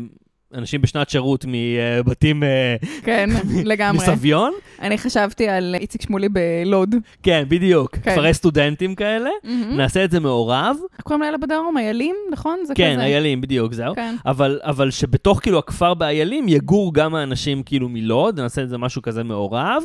[0.54, 3.30] אנשים בשנת שירות מבתים אה, כן,
[3.64, 3.98] לגמרי.
[3.98, 4.52] מסביון.
[4.82, 6.94] אני חשבתי על איציק שמולי בלוד.
[7.22, 7.96] כן, בדיוק.
[7.96, 8.10] כן.
[8.12, 9.30] כפרי סטודנטים כאלה.
[9.76, 10.76] נעשה את זה מעורב.
[11.02, 11.78] קוראים לאלה בדרום?
[11.78, 12.58] איילים, נכון?
[12.66, 13.04] זה כן, כזה.
[13.04, 13.94] איילים, בדיוק, זהו.
[13.94, 14.14] כן.
[14.26, 19.02] אבל, אבל שבתוך כאילו הכפר באיילים יגור גם האנשים כאילו מלוד, נעשה את זה משהו
[19.02, 19.82] כזה מעורב.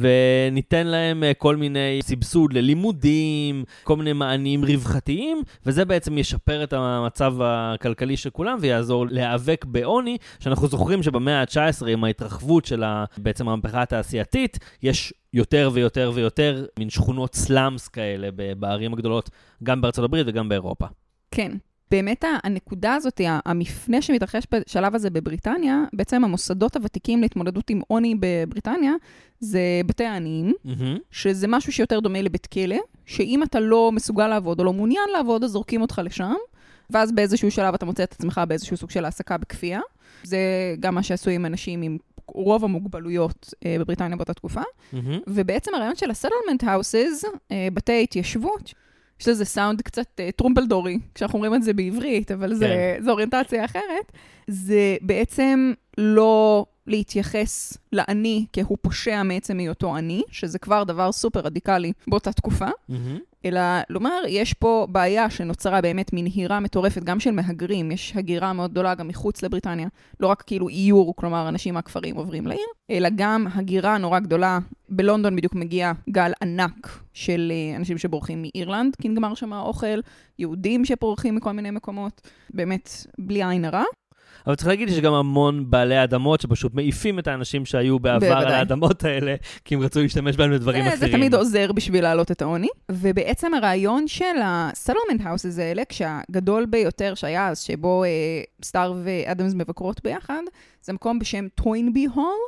[0.00, 6.72] וניתן להם אה, כל מיני סבסוד ללימודים, כל מיני מענים רווחתיים, וזה בעצם ישפר את
[6.72, 13.04] המצב הכלכלי של כולם ויעזור להיאבק בעוני, שאנחנו זוכרים שבמאה ה-19, עם ההתרחבות של ה-
[13.18, 19.30] בעצם המהפכה התעשייתית, יש יותר ויותר ויותר מין שכונות סלאמס כאלה בערים הגדולות,
[19.62, 20.86] גם בארצות הברית וגם באירופה.
[21.30, 21.52] כן.
[21.90, 28.92] באמת הנקודה הזאת, המפנה שמתרחש בשלב הזה בבריטניה, בעצם המוסדות הוותיקים להתמודדות עם עוני בבריטניה,
[29.40, 30.98] זה בתי העניים, מהמם.
[31.10, 32.76] שזה משהו שיותר דומה לבית כלא,
[33.06, 36.34] שאם אתה לא מסוגל לעבוד או לא מעוניין לעבוד, אז זורקים אותך לשם,
[36.92, 39.80] ואז באיזשהו שלב אתה מוצא את עצמך באיזשהו סוג של העסקה בכפייה.
[40.22, 40.38] זה
[40.80, 44.62] גם מה שעשו עם אנשים עם רוב המוגבלויות אה, בבריטניה באותה תקופה.
[44.92, 45.18] מהמם.
[45.26, 48.74] ובעצם הרעיון של ה-settlement houses, אה, בתי התיישבות,
[49.20, 53.64] יש לזה סאונד קצת אה, טרומפלדורי, כשאנחנו אומרים את זה בעברית, אבל זה, זו אוריינטציה
[53.64, 54.12] אחרת,
[54.46, 61.92] זה בעצם לא להתייחס לעני כהוא פושע מעצם היותו עני, שזה כבר דבר סופר רדיקלי
[62.08, 63.18] באותה תקופה, מהמם.
[63.44, 68.70] אלא לומר, יש פה בעיה שנוצרה באמת מנהירה מטורפת, גם של מהגרים, יש הגירה מאוד
[68.70, 69.88] גדולה גם מחוץ לבריטניה,
[70.20, 74.58] לא רק כאילו איור, כלומר אנשים מהכפרים עוברים לעיר, אלא גם הגירה נורא גדולה.
[74.88, 80.00] בלונדון בדיוק מגיע גל ענק של אה, אנשים שבורחים מאירלנד, כי נגמר שם האוכל,
[80.38, 82.20] יהודים שבורחים מכל מיני מקומות,
[82.54, 83.84] באמת, בלי עין הרע.
[84.46, 88.60] אבל צריך להגיד שיש גם המון בעלי אדמות שפשוט מעיפים את האנשים שהיו בעבר על.
[88.60, 91.10] האדמות האלה, כי הם רצו להשתמש בהם לדברים זה, אחרים.
[91.10, 92.68] זה תמיד עוזר בשביל להעלות את העוני.
[92.90, 98.08] ובעצם הרעיון של ה-settlement houses האלה, כשהגדול ביותר שהיה אז, שבו אה,
[98.64, 100.42] סטאר ואדמס מבקרות ביחד,
[100.82, 102.38] זה מקום בשם טוינבי הול,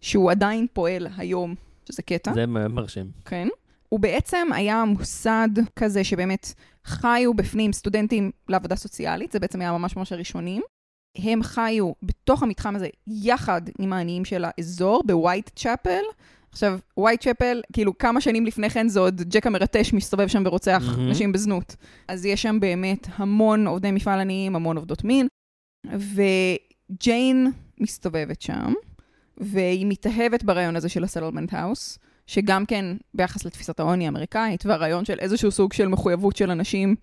[0.00, 2.32] שהוא עדיין פועל היום, שזה קטע.
[2.34, 3.06] זה מרשים.
[3.24, 3.48] כן.
[3.88, 9.96] הוא בעצם היה מוסד כזה שבאמת חיו בפנים סטודנטים לעבודה סוציאלית, זה בעצם היה ממש
[9.96, 10.62] ממש הראשונים.
[11.16, 16.02] הם חיו בתוך המתחם הזה יחד עם העניים של האזור, בווייט צ'אפל.
[16.52, 20.82] עכשיו, ווייט צ'אפל, כאילו כמה שנים לפני כן זה עוד ג'ק המרטש מסתובב שם ורוצח
[20.86, 21.10] מהמם.
[21.10, 21.76] נשים בזנות.
[22.08, 25.26] אז יש שם באמת המון עובדי מפעל עניים, המון עובדות מין,
[25.86, 28.72] וג'יין מסתובבת שם,
[29.38, 35.04] והיא מתאהבת ברעיון הזה של ה settlement house, שגם כן ביחס לתפיסת העוני האמריקאית, והרעיון
[35.04, 36.94] של איזשהו סוג של מחויבות של אנשים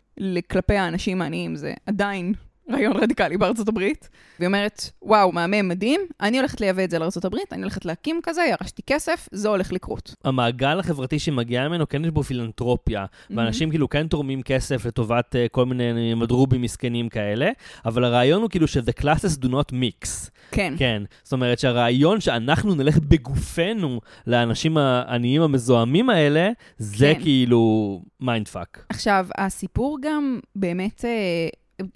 [0.52, 2.34] כלפי האנשים העניים, זה עדיין
[2.72, 7.26] רעיון רדיקלי בארצות הברית, והיא אומרת, וואו, מהמם, מדהים, אני הולכת לייבא את זה לארצות
[7.26, 10.16] הברית, אני הולכת להקים כזה, ירשתי כסף, זה הולך לקרות.
[10.24, 15.50] המעגל החברתי שמגיע ממנו, כן יש בו פילנטרופיה, ואנשים כאילו כן תורמים כסף לטובת uh,
[15.52, 17.50] כל מיני מדרובים מסכנים כאלה,
[17.86, 20.30] אבל הרעיון הוא כאילו ש-the classes do not mix.
[20.52, 20.74] כן.
[20.78, 27.22] כן, זאת אומרת שהרעיון שאנחנו נלך בגופנו לאנשים העניים המזוהמים האלה, זה כן.
[27.22, 28.86] כאילו mind fuck.
[28.90, 31.10] עכשיו, הסיפור גם באמת, אה,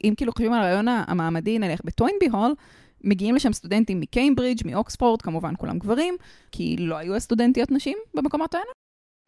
[0.03, 2.53] אם כאילו חושבים על הרעיון המעמדי, נלך בטוינבי הול,
[3.03, 6.15] מגיעים לשם סטודנטים מקיימברידג', מאוקספורד, כמובן כולם גברים,
[6.51, 8.65] כי לא היו סטודנטיות נשים במקומות האלה,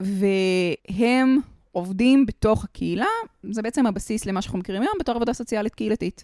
[0.01, 1.39] והם
[1.71, 3.05] עובדים בתוך הקהילה,
[3.43, 6.23] זה בעצם הבסיס למה שאנחנו מכירים היום בתור עבודה סוציאלית קהילתית.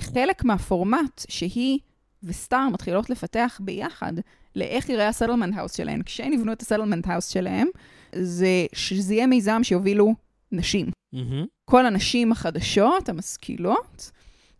[0.00, 1.78] חלק מהפורמט שהיא
[2.22, 4.12] וסטאר מתחילות לפתח ביחד
[4.56, 7.68] לאיך יראה ה settlement house שלהן, כשהן יבנו את ה settlement house שלהם,
[8.12, 10.14] זה שזה יהיה מיזם שיובילו
[10.52, 10.86] נשים.
[11.12, 11.46] מהמם.
[11.64, 14.10] כל הנשים החדשות, המשכילות,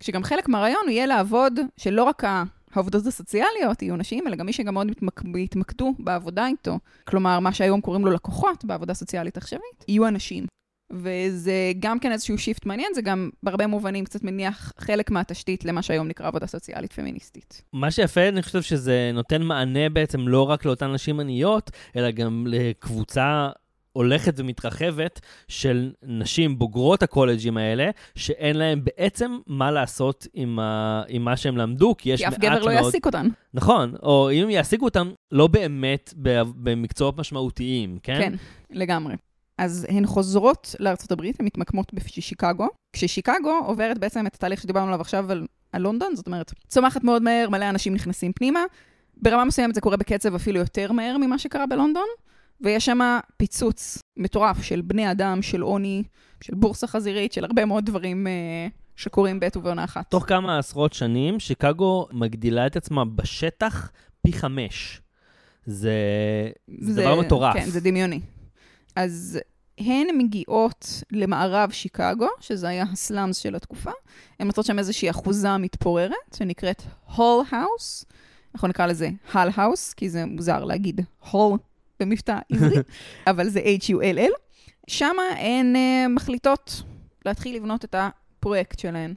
[0.01, 2.23] כשגם חלק מהרעיון יהיה לעבוד, שלא רק
[2.75, 5.21] העובדות הסוציאליות יהיו נשים, אלא גם מי שגם מאוד מתמק...
[5.37, 6.79] יתמקדו בעבודה איתו.
[7.05, 10.47] כלומר, מה שהיום קוראים לו לקוחות בעבודה סוציאלית עכשווית, יהיו הנשים.
[10.93, 15.83] וזה גם כן איזשהו שיפט מעניין, זה גם בהרבה מובנים קצת מניח חלק מהתשתית למה
[15.83, 17.63] שהיום נקרא עבודה סוציאלית פמיניסטית.
[17.73, 22.47] מה שיפה, אני חושב שזה נותן מענה בעצם לא רק לאותן נשים עניות, אלא גם
[22.49, 23.49] לקבוצה
[23.95, 31.03] הולכת ומתרחבת של נשים בוגרות הקולג'ים האלה, שאין להן בעצם מה לעשות עם, ה...
[31.09, 32.53] עם מה שהם למדו, כי יש כי מעט אף מאוד...
[32.53, 33.29] גבר לא יעסיק אותן.
[33.55, 36.15] נכון, או אם יעסיקו אותם, לא באמת
[36.57, 38.19] במקצועות משמעותיים, כן?
[38.19, 38.33] כן,
[38.71, 39.15] לגמרי.
[39.59, 45.01] אז הן חוזרות לארצות הברית, הן מתמקמות בשיקגו, כששיקגו עוברת בעצם את התהליך שדיברנו עליו
[45.01, 48.61] עכשיו על, על לונדון, זאת אומרת, צומחת מאוד מהר, מלא אנשים נכנסים פנימה.
[49.17, 52.07] ברמה מסוימת זה קורה בקצב אפילו יותר מהר ממה שקרה בלונדון,
[52.61, 56.03] ויש שם פיצוץ מטורף של בני אדם, של עוני,
[56.41, 60.11] של בורסה חזירית, של הרבה מאוד דברים אה, שקורים בעת ובעונה אחת.
[60.11, 63.91] תוך כמה עשרות שנים, שיקגו מגדילה את עצמה בשטח
[64.23, 65.01] פי חמש.
[65.67, 65.93] זה,
[66.81, 67.55] זה דבר מטורף.
[67.55, 68.21] כן, זה דמיוני.
[68.97, 69.39] אז
[69.79, 73.91] הן מגיעות למערב שיקגו, שזה היה ה slums של התקופה.
[74.41, 76.83] הן מוצאות שם איזושהי אחוזה מתפוררת, שנקראת
[77.17, 78.05] הול האוס.
[78.55, 81.59] אנחנו נקרא לזה הל האוס, כי זה מוזר להגיד הול
[82.01, 82.77] במבטא עברי,
[83.31, 84.33] אבל זה H-U-L-L.
[84.89, 86.83] שם הן uh, מחליטות
[87.27, 89.15] להתחיל לבנות את הפרויקט שלהן.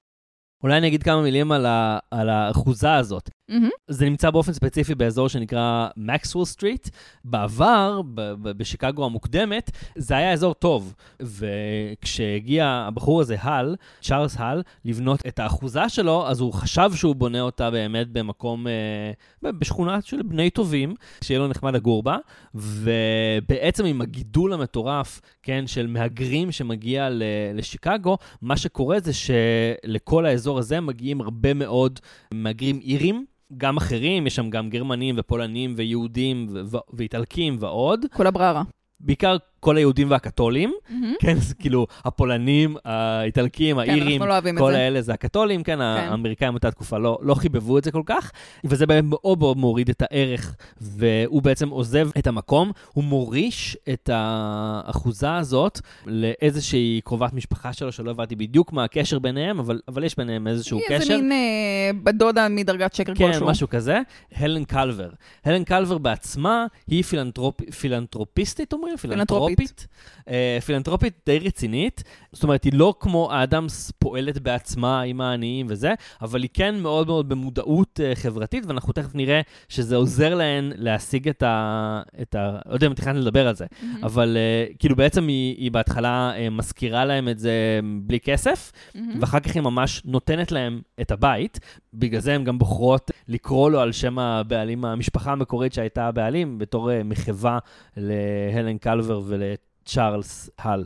[0.63, 3.29] אולי אני אגיד כמה מילים על, ה, על האחוזה הזאת.
[3.51, 3.69] Mm-hmm.
[3.87, 6.89] זה נמצא באופן ספציפי באזור שנקרא מקסוול סטריט.
[7.25, 10.95] בעבר, ב- ב- בשיקגו המוקדמת, זה היה אזור טוב.
[11.21, 17.41] וכשהגיע הבחור הזה, הל, צ'ארלס הל, לבנות את האחוזה שלו, אז הוא חשב שהוא בונה
[17.41, 22.17] אותה באמת במקום, אה, בשכונה של בני טובים, שיהיה לו נחמד לגור בה.
[22.55, 30.59] ובעצם עם הגידול המטורף, כן, של מהגרים שמגיע ל- לשיקגו, מה שקורה זה שלכל האזור
[30.59, 31.99] הזה מגיעים הרבה מאוד
[32.33, 33.25] מהגרים אירים.
[33.57, 38.05] גם אחרים, יש שם גם גרמנים ופולנים ויהודים ו- ו- ואיטלקים ועוד.
[38.13, 38.63] כל הבררה.
[38.99, 40.93] בעיקר כל היהודים והקתולים, Mm-hmm.
[41.19, 44.77] כן, אז כאילו הפולנים, האיטלקים, כן, האירים, אנחנו לא כל זה.
[44.77, 48.31] האלה זה הקתולים, כן, האמריקאים באותה תקופה לא, לא חיבבו את זה כל כך,
[48.63, 54.09] וזה באמת מאוד מאוד מוריד את הערך, והוא בעצם עוזב את המקום, הוא מוריש את
[54.13, 60.15] האחוזה הזאת לאיזושהי קרובת משפחה שלו, שלא הבנתי בדיוק מה הקשר ביניהם, אבל, אבל יש
[60.17, 60.95] ביניהם איזשהו היא קשר.
[60.95, 63.47] איזה מין אה, בת דודה מדרגת שקר כן, כלשהו.
[63.47, 63.99] משהו כזה.
[64.35, 65.09] הלן קלבר.
[65.45, 67.61] הלן קלבר בעצמה היא פילנטרופ...
[67.71, 68.97] פילנטרופיסטית, אומרים?
[68.97, 69.56] פילנטרופית.
[69.57, 69.87] פילנטרופית.
[70.29, 72.03] אה, פילנטרופית די רצינית.
[72.31, 77.07] זאת אומרת, היא לא כמו האדמס פועלת בעצמה עם העניים וזה, אבל היא כן מאוד
[77.07, 82.01] מאוד במודעות אה, חברתית, ואנחנו תכף נראה שזה עוזר להן להשיג את ה...
[82.21, 82.59] את ה...
[82.65, 84.03] לא יודע אם תכננתי לדבר על זה, מהמם.
[84.03, 89.21] אבל אה, כאילו בעצם היא, היא בהתחלה מזכירה להם את זה בלי כסף, מהמם.
[89.21, 91.59] ואחר כך היא ממש נותנת להם את הבית.
[91.93, 96.89] בגלל זה הן גם בוחרות לקרוא לו על שם הבעלים, המשפחה המקורית שהייתה הבעלים, בתור
[97.05, 97.59] מחווה
[97.97, 100.85] להלן קלבר ולצ'ארלס הל.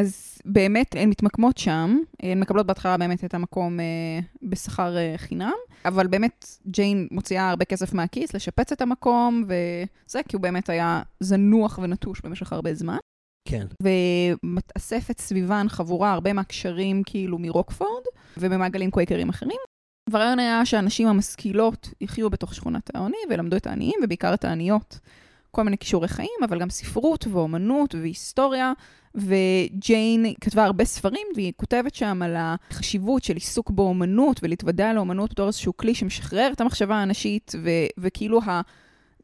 [0.00, 3.84] אז באמת הן מתמקמות שם, הן מקבלות בהתחלה באמת את המקום אה,
[4.42, 5.52] בשכר אה, חינם,
[5.84, 11.02] אבל באמת ג'יין מוציאה הרבה כסף מהכיס לשפץ את המקום, וזה כי הוא באמת היה
[11.20, 12.96] זנוח ונטוש במשך הרבה זמן.
[13.48, 13.66] כן.
[13.82, 18.02] ומתאספת סביבן חבורה הרבה מהקשרים כאילו מרוקפורד,
[18.36, 19.58] וממעגלים קווייקרים אחרים.
[20.10, 24.98] והרעיון היה שהנשים המשכילות יחיו בתוך שכונת העוני וילמדו את העניים, ובעיקר את העניות.
[25.50, 28.72] כל מיני כישורי חיים, אבל גם ספרות ואומנות והיסטוריה.
[29.14, 35.46] וג'יין כתבה הרבה ספרים, והיא כותבת שם על החשיבות של עיסוק באומנות ולהתוודע לאומנות בתור
[35.46, 38.40] איזשהו כלי שמשחרר את המחשבה האנשית, ו- וכאילו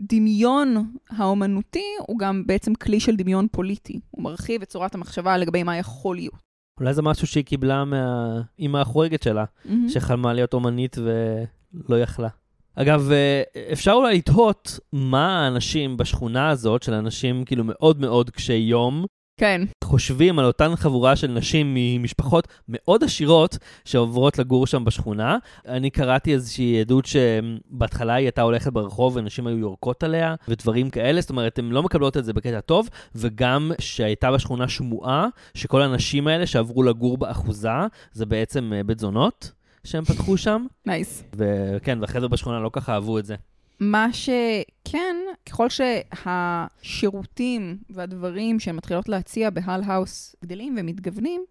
[0.00, 4.00] הדמיון האומנותי הוא גם בעצם כלי של דמיון פוליטי.
[4.10, 6.46] הוא מרחיב את צורת המחשבה לגבי מה יכול להיות.
[6.80, 9.88] אולי זה משהו שהיא קיבלה מהאימא החורגת שלה, מהמם.
[9.88, 12.28] שחלמה להיות אומנית ולא יכלה.
[12.76, 18.52] אגב, אה, אפשר אולי לתהות מה האנשים בשכונה הזאת, של אנשים כאילו מאוד מאוד קשי
[18.52, 19.06] יום,
[19.40, 25.36] כן, חושבים על אותן חבורה של נשים ממשפחות מאוד עשירות שעוברות לגור שם בשכונה.
[25.68, 31.20] אני קראתי איזושהי עדות שבהתחלה היא הייתה הולכת ברחוב ונשים היו יורקות עליה ודברים כאלה,
[31.20, 36.28] זאת אומרת, הן לא מקבלות את זה בקטע טוב, וגם שהייתה בשכונה שמועה שכל הנשים
[36.28, 37.68] האלה שעברו לגור באחוזה,
[38.12, 39.52] זה בעצם אה, בית זונות
[39.86, 41.24] שהם פתחו שם, nice.
[41.36, 43.36] וכן, והחבר'ה בשכונה לא ככה אהבו את זה.
[43.80, 45.16] מה שכן,
[45.46, 51.44] ככל שהשירותים והדברים שהן מתחילות להציע בהל האוס גדלים ומתגוונים,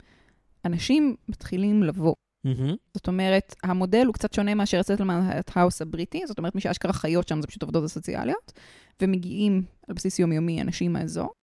[0.66, 2.16] אנשים מתחילים לבוא.
[2.44, 2.76] מהמם.
[2.94, 7.28] זאת אומרת, המודל הוא קצת שונה מאשר settlement house הבריטי, זאת אומרת, מי שאשכרה חיות
[7.28, 8.54] שם זה פשוט עובדות הסוציאליות,
[9.02, 11.34] ומגיעים על בסיס יומיומי אנשים מהאזור.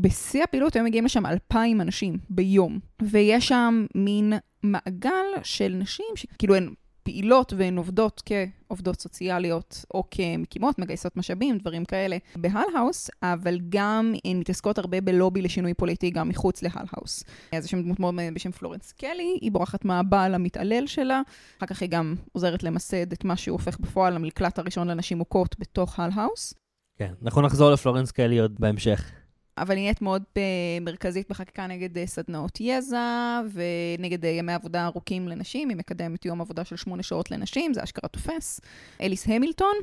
[0.00, 4.32] בשיא הפעילות היו מגיעים לשם אלפיים אנשים ביום, ויש שם מין
[4.62, 11.84] מעגל של נשים שכאילו הן פעילות והן עובדות כעובדות סוציאליות או כמקימות, מגייסות משאבים, דברים
[11.84, 17.24] כאלה בהל האוס, אבל גם הן מתעסקות הרבה בלובי לשינוי פוליטי גם מחוץ להל האוס.
[17.52, 21.22] אז יש שם דמות מאוד מעניינת בשם פלורנס קלי, היא בורחת מהבעל המתעלל שלה,
[21.58, 25.56] אחר כך היא גם עוזרת למסד את מה שהוא הופך בפועל למקלט הראשון לנשים מוכות
[25.58, 26.54] בתוך הל האוס.
[26.98, 29.12] כן, אנחנו נחזור לפלורנס קלי עוד בהמשך.
[29.62, 30.42] אבל היא נהיית מאוד אה,
[30.80, 35.68] מרכזית בחקיקה נגד אה, סדנאות יזע ונגד אה, ימי עבודה ארוכים לנשים.
[35.68, 38.60] היא מקדמת יום עבודה של שמונה שעות לנשים, זה אשכרה תופס.
[39.00, 39.74] אליס המילטון,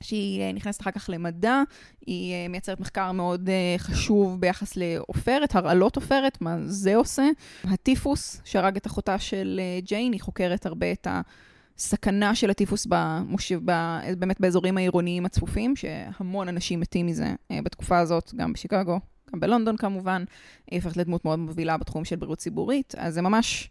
[0.00, 1.62] שהיא נכנסת אחר כך למדע,
[2.06, 3.48] היא מייצרת מחקר מאוד
[3.78, 7.24] חשוב ביחס לעופרת, הרעלות עופרת, מה זה עושה.
[7.64, 11.06] הטיפוס, שהרג את אחותה של ג'יין, היא חוקרת הרבה את
[11.76, 13.52] הסכנה של הטיפוס במוש...
[13.52, 13.72] ב...
[14.18, 19.00] באמת באזורים העירוניים הצפופים, שהמון אנשים מתים מזה אה, בתקופה הזאת, גם בשיקגו,
[19.32, 20.24] גם בלונדון כמובן.
[20.70, 23.70] היא הופכת לדמות מאוד מובילה בתחום של בריאות ציבורית, אז זה ממש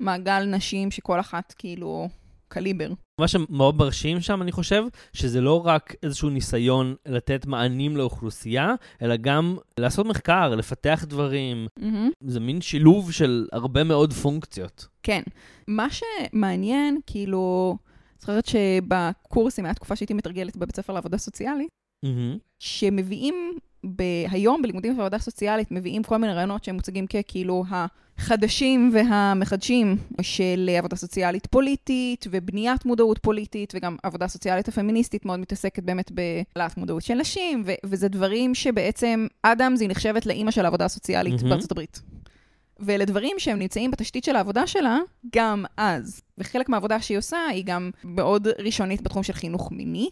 [0.00, 2.08] מעגל נשים שכל אחת כאילו
[2.48, 2.92] קליבר.
[3.20, 9.16] מה שמאוד מרשים שם, אני חושב, שזה לא רק איזשהו ניסיון לתת מענים לאוכלוסייה, אלא
[9.16, 11.66] גם לעשות מחקר, לפתח דברים.
[11.78, 12.10] מהמם.
[12.26, 14.86] זה מין שילוב של הרבה מאוד פונקציות.
[15.02, 15.22] כן.
[15.68, 17.76] מה שמעניין, כאילו,
[18.20, 21.68] זוכרת שבקורסים, הייתה תקופה שהייתי מתרגלת בבית ספר לעבודה סוציאלית,
[22.04, 22.38] מהמם.
[22.58, 23.34] שמביאים
[23.96, 27.64] ב- היום בלימודים בעבודה סוציאלית, מביאים כל מיני רעיונות שהם מוצגים ככאילו
[28.18, 35.82] החדשים והמחדשים של עבודה סוציאלית פוליטית ובניית מודעות פוליטית, וגם עבודה סוציאלית הפמיניסטית מאוד מתעסקת
[35.82, 40.84] באמת בהעלאת מודעות של נשים, ו- וזה דברים שבעצם אדמס היא נחשבת לאימא של העבודה
[40.84, 41.48] הסוציאלית מהמם.
[41.48, 42.02] בארצות הברית.
[42.80, 44.98] ואלה דברים שהם נמצאים בתשתית של העבודה שלה
[45.34, 46.20] גם אז.
[46.38, 50.10] וחלק מהעבודה שהיא עושה היא גם מאוד ראשונית בתחום של חינוך מיני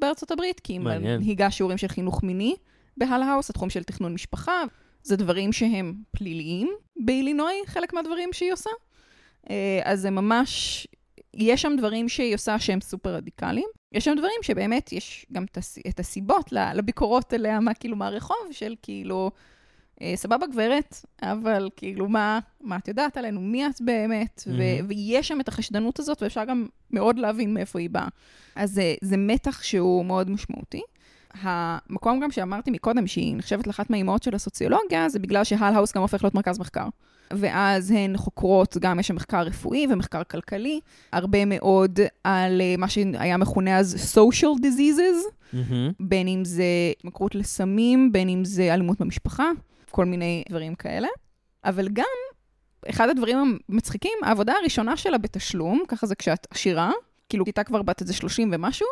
[0.00, 0.80] בארצות הברית, כי היא.
[0.80, 2.54] מנהיגה שיעורים של חינוך מיני
[2.96, 4.62] בהל האוס, התחום של תכנון משפחה.
[5.02, 6.68] זה דברים שהם פליליים
[7.02, 8.70] באילינוי, חלק מהדברים שהיא עושה.
[9.50, 10.86] אה, אז זה ממש,
[11.34, 13.66] יש שם דברים שהיא עושה שהם סופר רדיקליים.
[13.92, 18.36] יש שם דברים שבאמת יש גם את הס- את הסיבות לביקורות אליה, מה כאילו מהרחוב,
[18.50, 19.30] של כאילו,
[20.02, 24.86] אה, סבבה גברת, אבל כאילו מה, מה את יודעת עלינו, מי את באמת, ו- מהמם.
[24.88, 28.08] ויש שם את החשדנות הזאת, ואפשר גם מאוד להבין מאיפה היא באה.
[28.56, 30.82] אז זה, זה מתח שהוא מאוד משמעותי.
[31.40, 36.02] המקום גם שאמרתי מקודם, שהיא נחשבת לאחת מהאימהות של הסוציולוגיה, זה בגלל שהל האוס גם
[36.02, 36.88] הופך להיות מרכז מחקר.
[37.30, 40.80] ואז הן חוקרות, גם יש שם מחקר רפואי ומחקר כלכלי,
[41.12, 45.92] הרבה מאוד על אה, מה שהיה מכונה אז social diseases, מהמם.
[46.00, 46.64] בין אם זה
[46.98, 49.50] התמכרות לסמים, בין אם זה אלימות במשפחה,
[49.90, 51.08] כל מיני דברים כאלה.
[51.64, 52.04] אבל גם,
[52.90, 56.92] אחד הדברים המצחיקים, העבודה הראשונה שלה בתשלום, ככה זה כשאת עשירה,
[57.28, 58.86] כאילו הייתה כבר בת איזה 30 ומשהו,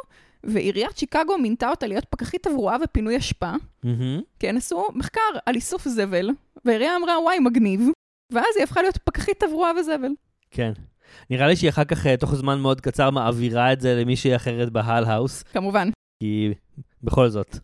[0.44, 3.52] ועיריית שיקגו מינתה אותה להיות פקחית תברואה ופינוי אשפה,
[3.84, 4.20] מהמם.
[4.38, 6.30] כן, עשו מחקר על איסוף זבל,
[6.64, 7.80] והעירייה אמרה, וואי, מגניב,
[8.32, 10.10] ואז היא הפכה להיות פקחית תברואה וזבל.
[10.50, 10.72] כן.
[11.30, 14.70] נראה לי שהיא אחר כך, אה, תוך זמן מאוד קצר, מעבירה את זה למישהי אחרת
[14.70, 15.90] בהל האוס, כמובן.
[16.22, 16.54] כי
[17.02, 17.58] בכל זאת.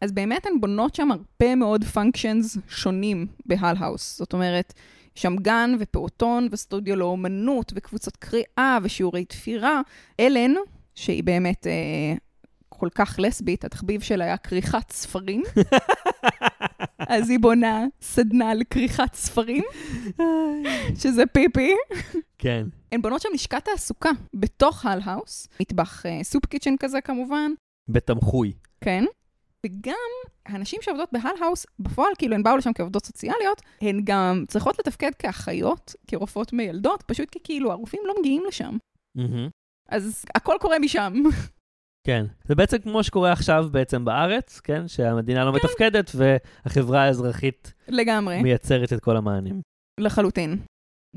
[0.00, 4.18] אז באמת הן בונות שם הרבה מאוד functions שונים בהל האוס.
[4.18, 4.74] זאת אומרת,
[5.14, 9.80] שם גן ופעוטון וסטודיו לאומנות וקבוצות קריאה ושיעורי תפירה.
[10.20, 10.54] אלן,
[11.00, 12.14] שהיא באמת אה,
[12.68, 15.42] כל כך לסבית, התחביב שלה היה כריכת ספרים.
[17.08, 19.64] אז היא בונה סדנה לכריכת ספרים,
[21.00, 21.74] שזה פיפי.
[22.38, 22.66] כן.
[22.92, 27.52] הן בונות שם לשכת תעסוקה בתוך הל האוס, מטבח אה, soup kitchen כזה כמובן,
[27.88, 28.52] בית תמחוי.
[28.80, 29.04] כן.
[29.66, 29.94] וגם
[30.46, 35.14] הנשים שעובדות בהל האוס, בפועל, כאילו הן באו לשם כעובדות סוציאליות, הן גם צריכות לתפקד
[35.18, 38.76] כאחיות, כרופאות מיילדות, פשוט כי כאילו הרופאים לא מגיעים לשם.
[39.14, 39.48] מהמם.
[39.90, 41.12] אז הכל קורה משם.
[42.06, 42.26] כן.
[42.44, 44.88] זה בעצם כמו שקורה עכשיו בעצם בארץ, כן?
[44.88, 48.42] שהמדינה לא מתפקדת והחברה האזרחית לגמרי.
[48.42, 49.60] מייצרת את כל המענים.
[50.00, 50.56] לחלוטין.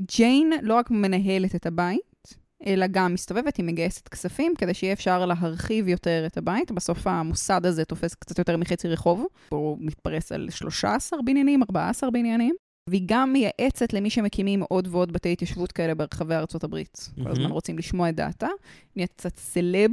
[0.00, 2.34] ג'יין לא רק מנהלת את הבית,
[2.66, 6.72] אלא גם מסתובבת, היא מגייסת כספים כדי שיהיה אפשר להרחיב יותר את הבית.
[6.72, 12.54] בסוף המוסד הזה תופס קצת יותר מחצי רחוב, הוא מתפרס על 13 בניינים, 14 בניינים.
[12.90, 17.10] והיא גם מייעצת למי שמקימים עוד ועוד בתי התיישבות כאלה ברחבי הברית.
[17.22, 18.48] כל הזמן רוצים לשמוע את דעתה.
[18.96, 19.90] נהיית קצת סלב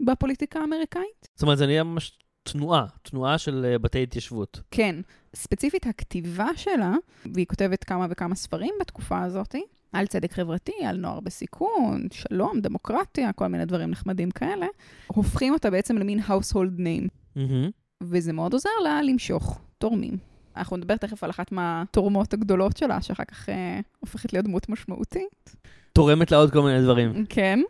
[0.00, 1.28] בפוליטיקה האמריקאית.
[1.34, 4.60] זאת אומרת, זה נהיה ממש תנועה, תנועה של uh, בתי התיישבות.
[4.70, 4.96] כן.
[5.34, 6.94] ספציפית הכתיבה שלה,
[7.34, 9.54] והיא כותבת כמה וכמה ספרים בתקופה הזאת,
[9.92, 14.66] על צדק חברתי, על נוער בסיכון, שלום, דמוקרטיה, כל מיני דברים נחמדים כאלה,
[15.06, 17.08] הופכים אותה בעצם למין household name.
[17.36, 17.70] Mm-hmm.
[18.02, 20.35] וזה מאוד עוזר לה למשוך תורמים.
[20.56, 25.56] אנחנו נדבר תכף על אחת מהתורמות הגדולות שלה, שאחר כך אה, הופכת להיות דמות משמעותית.
[25.92, 27.26] תורמת לה עוד כל מיני דברים.
[27.28, 27.60] כן.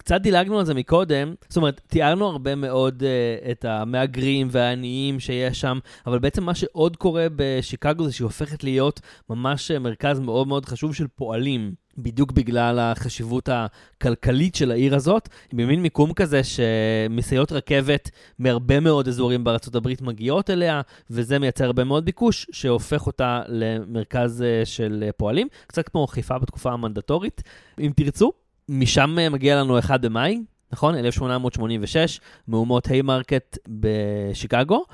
[0.00, 5.60] קצת דילגנו על זה מקודם, זאת אומרת, תיארנו הרבה מאוד uh, את המהגרים והעניים שיש
[5.60, 10.66] שם, אבל בעצם מה שעוד קורה בשיקגו זה שהיא הופכת להיות ממש מרכז מאוד מאוד
[10.66, 11.74] חשוב של פועלים.
[11.98, 19.44] בדיוק בגלל החשיבות הכלכלית של העיר הזאת, במין מיקום כזה שמסיעות רכבת מהרבה מאוד אזורים
[19.74, 20.80] הברית מגיעות אליה,
[21.10, 26.72] וזה מייצר הרבה מאוד ביקוש, שהופך אותה למרכז אה, של פועלים, קצת כמו חיפה בתקופה
[26.72, 27.42] המנדטורית,
[27.80, 28.39] אם תרצו.
[28.70, 30.42] משם אה, מגיע לנו 1 במאי,
[30.72, 30.94] נכון?
[30.94, 34.84] 1886, מהומות היימרקט בשיקגו.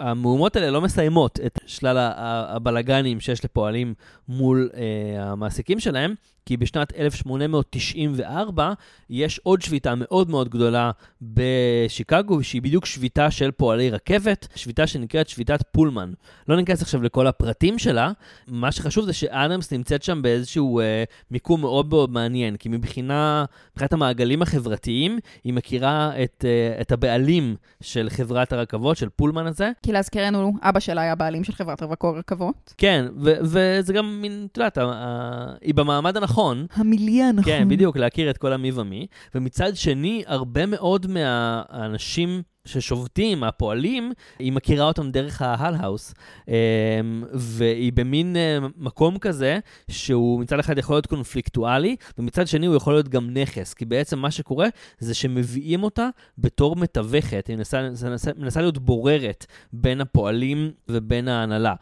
[0.00, 1.96] המהומות האלה לא מסיימות את שלל
[2.48, 3.94] הבלגנים שיש לפועלים
[4.28, 6.14] מול אה, המעסיקים שלהם,
[6.46, 8.72] כי בשנת 1894
[9.10, 10.90] יש עוד שביתה מאוד מאוד גדולה
[11.22, 16.12] בשיקגו, שהיא בדיוק שביתה של פועלי רכבת, שביתה שנקראת שביתת פולמן.
[16.48, 18.12] לא ניכנס עכשיו לכל הפרטים שלה,
[18.48, 23.92] מה שחשוב זה שאדמס נמצאת שם באיזשהו אה, מיקום מאוד מאוד מעניין, כי מבחינה, מבחינת
[23.92, 29.70] המעגלים החברתיים, היא מכירה את, אה, את הבעלים של חברת הרכבות, של פולמן הזה.
[29.82, 32.74] כי להזכירנו, אבא שלה היה בעלים של חברת רכבות.
[32.78, 34.78] כן, וזה גם מין, את יודעת,
[35.60, 36.33] היא במעמד הנכון.
[36.34, 36.66] הנכון.
[36.74, 37.52] המיליה הנכון.
[37.52, 39.06] כן, בדיוק, להכיר את כל המי ומי.
[39.34, 46.14] ומצד שני, הרבה מאוד מהאנשים ששובתים, הפועלים, היא מכירה אותם דרך ההל-האוס.
[46.48, 46.54] אמ,
[47.32, 49.58] והיא במין אה, מקום כזה,
[49.90, 53.74] שהוא מצד אחד יכול להיות קונפליקטואלי, ומצד שני הוא יכול להיות גם נכס.
[53.74, 54.66] כי בעצם מה שקורה
[54.98, 56.08] זה שמביאים אותה
[56.38, 61.74] בתור מתווכת, היא מנסה, מנסה, מנסה להיות בוררת בין הפועלים ובין ההנהלה.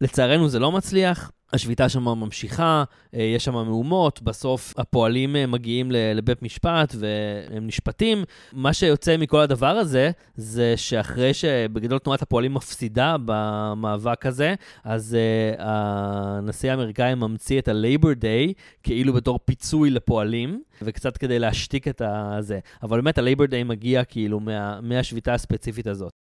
[0.00, 1.30] לצערנו זה לא מצליח.
[1.52, 2.84] השביתה שם ממשיכה,
[3.14, 8.24] אה, יש שם מהומות, בסוף הפועלים אה, מגיעים לבית משפט והם נשפטים.
[8.52, 15.16] מה שיוצא מכל הדבר הזה, זה שאחרי שבגדול תנועת הפועלים מפסידה במאבק הזה, אז
[15.56, 22.02] uh, הנשיא האמריקאי ממציא את ה-Labor Day כאילו בתור פיצוי לפועלים, וקצת כדי להשתיק את
[22.04, 22.58] הזה.
[22.82, 26.29] אבל באמת ה-Labor Day מגיע כאילו מה, מהשביתה הספציפית הזאת.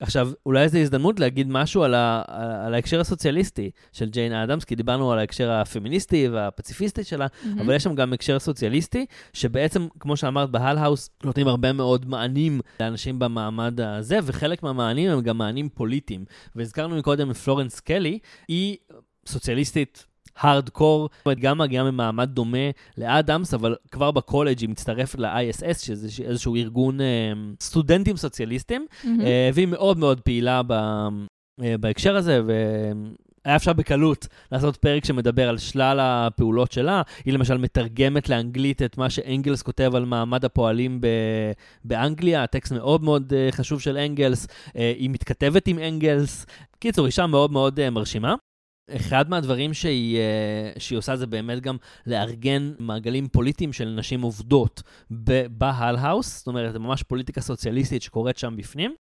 [0.00, 2.22] עכשיו, אולי זו הזדמנות להגיד משהו על, ה,
[2.66, 7.60] על ההקשר הסוציאליסטי של ג'יין אדמס, כי דיברנו על ההקשר הפמיניסטי והפציפיסטי שלה, mm-hmm.
[7.60, 13.18] אבל יש שם גם הקשר סוציאליסטי, שבעצם, כמו שאמרת, בהל-האוס נותנים הרבה מאוד מענים לאנשים
[13.18, 16.24] במעמד הזה, וחלק מהמענים הם גם מענים פוליטיים.
[16.56, 18.76] והזכרנו מקודם את פלורנס קלי, היא
[19.26, 20.06] סוציאליסטית
[20.40, 26.22] הארדקור, זאת אומרת, גם מגיעה ממעמד דומה לאדמס, אבל כבר בקולג' היא מצטרפת ל-ISS, שזה
[26.24, 29.06] איזשהו ארגון אה, סטודנטים סוציאליסטים, mm-hmm.
[29.24, 30.72] אה, והיא מאוד מאוד פעילה ב,
[31.62, 32.52] אה, בהקשר הזה, ו...
[33.44, 37.02] היה אפשר בקלות לעשות פרק שמדבר על שלל הפעולות שלה.
[37.24, 41.52] היא למשל מתרגמת לאנגלית את מה שאנגלס כותב על מעמד הפועלים ב-
[41.84, 44.46] באנגליה, הטקסט מאוד מאוד uh, חשוב של אנגלס.
[44.46, 46.46] Uh, היא מתכתבת עם אנגלס.
[46.78, 48.34] קיצור, אישה מאוד מאוד uh, מרשימה.
[48.96, 51.76] אחד מהדברים שהיא, אה, שהיא עושה זה באמת גם
[52.06, 54.82] לארגן מעגלים פוליטיים של נשים עובדות
[55.50, 58.94] בהל-האוס, זאת אומרת, זה ממש פוליטיקה סוציאליסטית שקורית שם בפנים.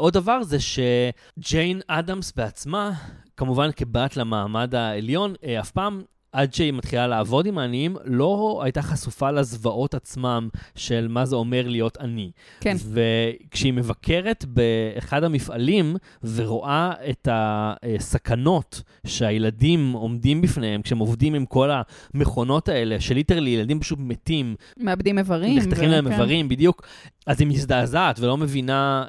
[0.00, 2.92] עוד דבר זה שג'יין אדמס בעצמה,
[3.36, 6.02] כמובן כבת למעמד העליון, אה, אף פעם
[6.32, 11.68] עד שהיא מתחילה לעבוד עם העניים, לא הייתה חשופה לזוועות עצמם של מה זה אומר
[11.68, 12.30] להיות עני.
[12.60, 12.76] כן.
[12.92, 15.96] וכשהיא מבקרת באחד המפעלים
[16.34, 21.70] ורואה את הסכנות שהילדים עומדים בפניהם, כשהם עובדים עם כל
[22.14, 24.54] המכונות האלה, שליטרלי ילדים פשוט מתים.
[24.76, 25.58] מאבדים איברים.
[25.58, 26.12] נחתכים להם כן.
[26.12, 26.86] איברים, בדיוק.
[27.26, 29.04] אז היא מזדעזעת ולא מבינה,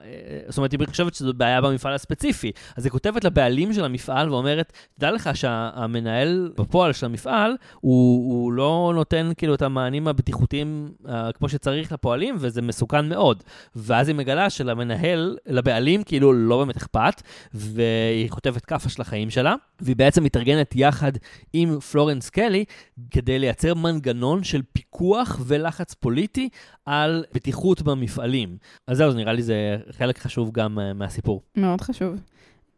[0.47, 2.51] זאת אומרת, היא חושבת שזו בעיה במפעל הספציפי.
[2.75, 8.53] אז היא כותבת לבעלים של המפעל ואומרת, תדע לך שהמנהל בפועל של המפעל, הוא, הוא
[8.53, 13.43] לא נותן כאילו את המענים הבטיחותיים uh, כמו שצריך לפועלים, וזה מסוכן מאוד.
[13.75, 17.21] ואז היא מגלה שלמנהל, לבעלים, כאילו לא באמת אכפת,
[17.53, 21.11] והיא חוטפת כאפה של החיים שלה, והיא בעצם מתארגנת יחד
[21.53, 22.65] עם פלורנס קלי
[23.11, 26.49] כדי לייצר מנגנון של פיקוח ולחץ פוליטי
[26.85, 28.57] על בטיחות במפעלים.
[28.87, 31.41] אז זהו, נראה לי זה חלק חשוב גם uh, מהסיפור.
[31.55, 32.15] מאוד חשוב.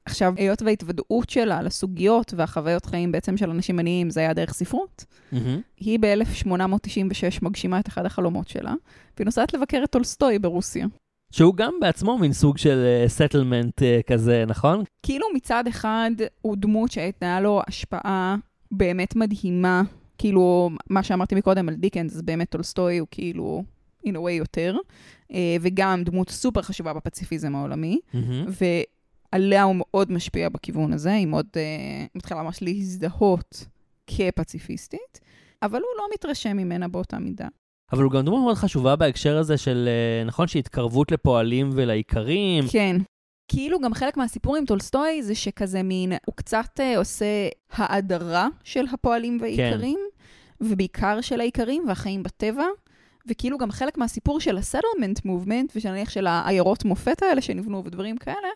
[0.06, 5.06] עכשיו, היות וההתוודעות שלה לסוגיות והחוויות חיים בעצם של אנשים עניים, זה היה דרך ספרות.
[5.78, 8.74] היא ב-1896 מגשימה את אחד החלומות שלה,
[9.18, 10.88] והיא נוסעת לבקר את טולסטוי ברוסיה.
[11.32, 14.84] שהוא גם בעצמו מין סוג של settlement כזה, נכון?
[15.04, 18.36] כאילו מצד אחד הוא דמות שהייתה לו השפעה
[18.72, 19.82] באמת מדהימה,
[20.18, 23.64] כאילו מה שאמרתי מקודם על דיקנס, באמת טולסטוי הוא כאילו
[24.08, 24.78] in a way יותר,
[25.34, 28.46] אה, וגם דמות סופר חשובה בפציפיזם העולמי, מהמם.
[29.34, 33.66] ועליה הוא מאוד משפיע בכיוון הזה, היא מאוד אה, מתחילה ממש להזדהות
[34.08, 35.20] כפציפיסטית,
[35.62, 37.48] אבל הוא לא מתרשם ממנה באותה מידה.
[37.92, 42.64] אבל הוא גם דמות מאוד חשובה בהקשר הזה של, אה, נכון, שהתקרבות לפועלים ולאיכרים.
[42.72, 42.96] כן.
[43.48, 47.26] כאילו גם חלק מהסיפור עם טולסטוי זה שכזה מין, הוא קצת אה, עושה
[47.72, 50.00] האדרה של הפועלים והאיכרים,
[50.60, 50.66] כן.
[50.66, 52.66] ובעיקר של האיכרים והחיים בטבע,
[53.28, 58.48] וכאילו גם חלק מהסיפור של ה-settlement movement, ושנניח של העיירות מופת האלה שנבנו ודברים כאלה,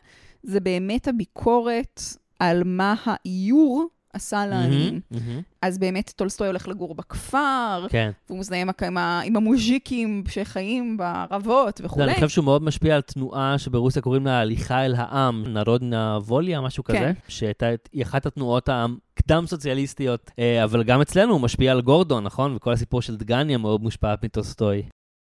[0.47, 2.01] זה באמת הביקורת
[2.39, 5.01] על מה האיור עשה לעניים.
[5.11, 5.41] מהמם, מהמם.
[5.61, 8.11] אז באמת טולסטוי הולך לגור בכפר, כן.
[8.29, 12.05] והוא מזדהה עם, עם, המוז'יקים שחיים בערבות זה, וכולי.
[12.05, 16.61] אני חושב שהוא מאוד משפיע על תנועה שברוסיה קוראים לה הליכה אל העם, נרודנה ווליה,
[16.61, 16.93] משהו כן.
[16.93, 17.65] כזה, שהייתה
[18.01, 22.55] אחת התנועות הקדם-סוציאליסטיות, אה, אבל גם אצלנו הוא משפיע על גורדון, נכון?
[22.55, 24.83] וכל הסיפור של דגניה מאוד מושפע מטולסטוי.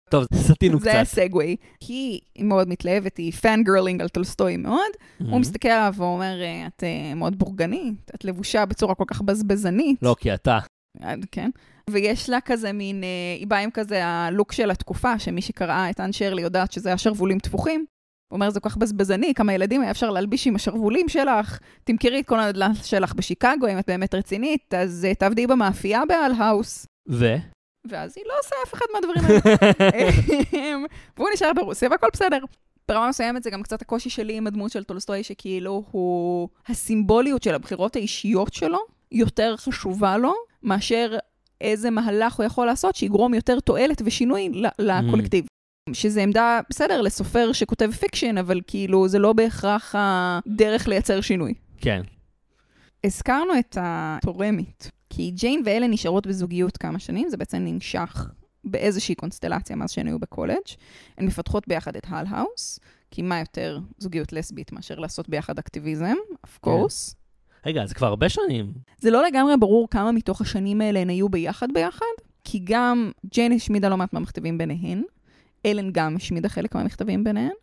[0.10, 1.00] טוב, סטינו זה קצת.
[1.02, 1.56] ה segue.
[1.88, 4.78] היא מאוד מתלהבת, היא fangirling על טולסטוי מאוד.
[5.20, 5.42] הוא מהמם.
[5.42, 10.00] מסתכל עליו ואומר, "אה, את אה, מאוד בורגנית, את לבושה בצורה כל כך בזבזנית.
[10.02, 10.60] לא, כי אתה.
[11.32, 11.50] כן.
[11.90, 16.00] ויש לה כזה מין, אה, היא באה עם כזה הלוק של התקופה, שמי שקראה את
[16.00, 17.86] אן שרלי יודעת שזה השרוולים טפוחים.
[18.32, 22.20] הוא אומר, זה כל כך בזבזני, כמה ילדים היה אפשר להלביש עם השרוולים שלך, תמכרי
[22.20, 26.86] את כל הנדל"ן שלך בשיקגו, אם את באמת רצינית, אז תעבדי במאפייה באל האוס.
[27.10, 27.36] ו?
[27.90, 30.10] ואז היא לא עושה אף אחד מהדברים האלה.
[30.54, 30.86] אמ,
[31.18, 32.40] והוא נשאר ברוסיה והכל בסדר.
[32.88, 36.50] ברמה מסוימת זה גם קצת הקושי שלי עם הדמות של טולסטוי, שכאילו הוא...
[36.68, 38.80] הסימבוליות של הבחירות האישיות שלו
[39.12, 40.34] יותר חשובה לו,
[40.64, 41.18] מאשר
[41.62, 45.46] איזה מהלך הוא יכול לעשות שיגרום יותר תועלת ושינוי לקולקטיב.
[45.94, 51.54] שזה עמדה, בסדר, לסופר שכותב fiction, אבל כאילו זה לא בהכרח הדרך לייצר שינוי.
[51.82, 52.02] כן.
[53.04, 58.30] הזכרנו את התורמת, כי ג'יין ואלן נשארות בזוגיות כמה שנים, זה בעצם נמשך
[58.64, 60.68] באיזושהי קונסטלציה מאז שהן היו בקולג'.
[61.18, 62.80] הן מפתחות ביחד את הל האוס,
[63.12, 66.16] כי מה יותר זוגיות לסבית מאשר לעשות ביחד אקטיביזם,
[66.46, 67.16] of course.
[67.66, 68.74] רגע, זה כבר הרבה שנים.
[68.98, 72.06] זה לא לגמרי ברור כמה מתוך השנים האלה הן היו ביחד ביחד,
[72.44, 75.04] כי גם ג'יין השמידה לא מעט מהמכתבים ביניהן,
[75.66, 77.54] אלן גם השמידה חלק מהמכתבים ביניהן,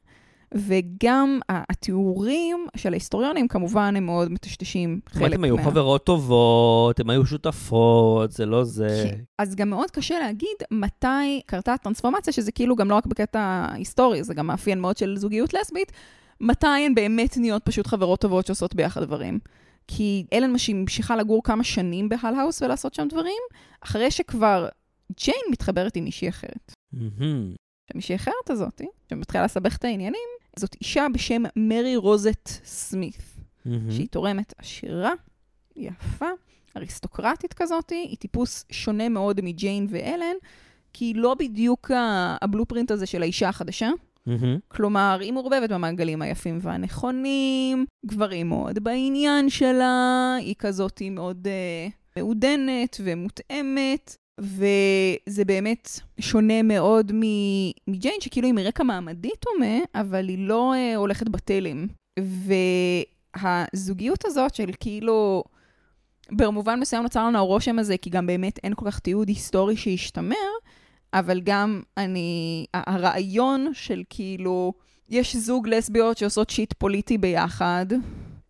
[0.55, 5.65] וגם התיאורים של ההיסטוריונים כמובן הם מאוד מטשטשים זאת אומרת, חלק הם היו מה...
[5.65, 9.11] חברות טובות, הם היו שותפות, זה לא זה.
[9.39, 14.23] אז גם מאוד קשה להגיד מתי קרתה הטרנספורמציה, שזה כאילו גם לא רק בקטע היסטורי,
[14.25, 15.93] זה גם מאפיין מאוד של זוגיות לסבית,
[16.41, 19.39] מתי הן באמת נהיות פשוט חברות טובות שעושות ביחד דברים.
[19.89, 23.43] כי אלן מש- המשיכה לגור כמה שנים בהל האוס ולעשות שם דברים,
[23.81, 24.69] אחרי שכבר
[25.21, 26.73] ג'יין מתחברת עם מישהי אחרת.
[26.93, 27.55] מהמם.
[27.95, 28.81] המישהי האחרת הזאת,
[29.11, 30.29] שמתחילה לסבך את העניינים,
[30.59, 33.35] זאת אישה בשם מרי רוזט סמית.
[33.65, 33.91] מהמם.
[33.91, 35.13] שהיא תורמת עשירה,
[35.77, 36.29] יפה,
[36.77, 40.37] אריסטוקרטית כזאת, היא טיפוס שונה מאוד מג'יין ואלן,
[40.93, 41.91] כי היא לא בדיוק
[42.41, 43.91] הבלופרינט הזה של האישה החדשה.
[44.27, 44.59] מהמם.
[44.69, 51.93] כלומר, היא מעורבבת במעגלים היפים והנכונים, גברים מאוד בעניין שלה, היא כזאת היא מאוד uh,
[52.17, 55.89] מעודנת ומותאמת, וזה באמת
[56.21, 57.13] שונה מאוד
[57.87, 61.87] מג'יין, שכאילו היא מרקע מעמדי דומה, אבל היא לא uh, הולכת בתלם.
[63.37, 65.45] והזוגיות הזאת של כאילו,
[66.31, 70.37] במובן מסוים נוצר לנו הרושם הזה, כי גם באמת אין כל כך תיעוד היסטורי שהשתמר,
[71.15, 74.73] אבל גם אני, הרעיון של כאילו,
[75.09, 78.01] יש זוג לסביות שעושות shit פוליטי ביחד, הן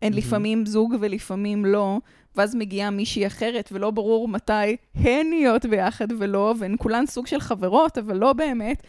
[0.03, 0.17] מהמם.
[0.19, 1.99] לפעמים זוג ולפעמים לא,
[2.37, 7.41] ואז מגיעה מישהי אחרת, ולא ברור מתי הן נהיות ביחד ולא, והן כולן סוג של
[7.41, 8.83] חברות, אבל לא באמת.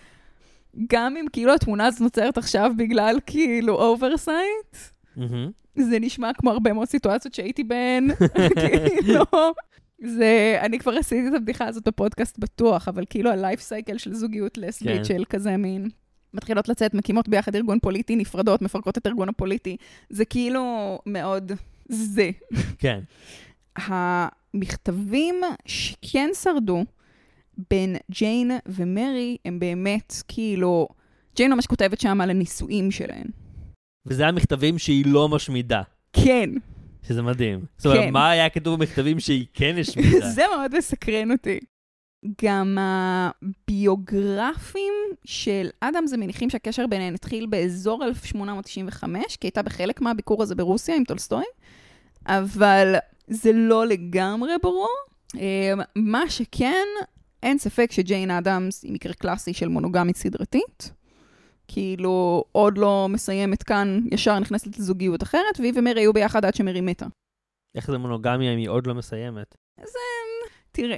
[0.89, 4.75] גם אם כאילו התמונה הזאת נוצרת עכשיו בגלל כאילו oversight,
[5.15, 5.51] מהמם.
[5.75, 8.07] זה נשמע כמו הרבה מאוד סיטואציות שהייתי בהן,
[9.01, 9.23] כאילו,
[10.03, 14.57] זה, אני כבר עשיתי את הבדיחה הזאת בפודקאסט בטוח, אבל כאילו הלייף סייקל של זוגיות
[14.57, 15.03] לסבית, כן.
[15.03, 15.89] של כזה מין,
[16.33, 19.77] מתחילות לצאת, מקימות ביחד ארגון פוליטי, נפרדות, מפרקות את הארגון הפוליטי,
[20.09, 21.51] זה כאילו מאוד
[21.89, 22.29] זה.
[22.77, 22.99] כן.
[23.75, 26.85] המכתבים שכן שרדו
[27.69, 30.87] בין ג'יין ומרי, הם באמת כאילו,
[31.35, 33.27] ג'יין ממש כותבת שם על הנישואים שלהן.
[34.05, 35.81] וזה המכתבים שהיא לא משמידה,
[36.13, 36.49] כן,
[37.07, 37.65] שזה מדהים.
[37.77, 38.13] זאת אומרת, כן.
[38.13, 40.29] מה היה כתוב במכתבים שהיא כן השמידה?
[40.35, 41.59] זה מאוד מסקרן אותי.
[42.43, 44.93] גם הביוגרפים
[45.25, 50.95] של אדם זה מניחים שהקשר ביניהם התחיל באזור 1895, כי הייתה בחלק מהביקור הזה ברוסיה
[50.95, 51.43] עם טולסטוי,
[52.25, 52.95] אבל
[53.27, 54.95] זה לא לגמרי ברור.
[55.37, 56.85] אה, מה שכן,
[57.43, 60.91] אין ספק שג'יין אדמס היא מקרה קלאסי של מונוגמית סדרתית.
[61.67, 66.81] כאילו, עוד לא מסיימת כאן, ישר נכנסת לזוגיות אחרת, והיא ומרי היו ביחד עד שמרי
[66.81, 67.05] מתה.
[67.75, 69.55] איך זה מונוגמיה אם היא עוד לא מסיימת?
[69.79, 69.99] זה,
[70.71, 70.97] תראה,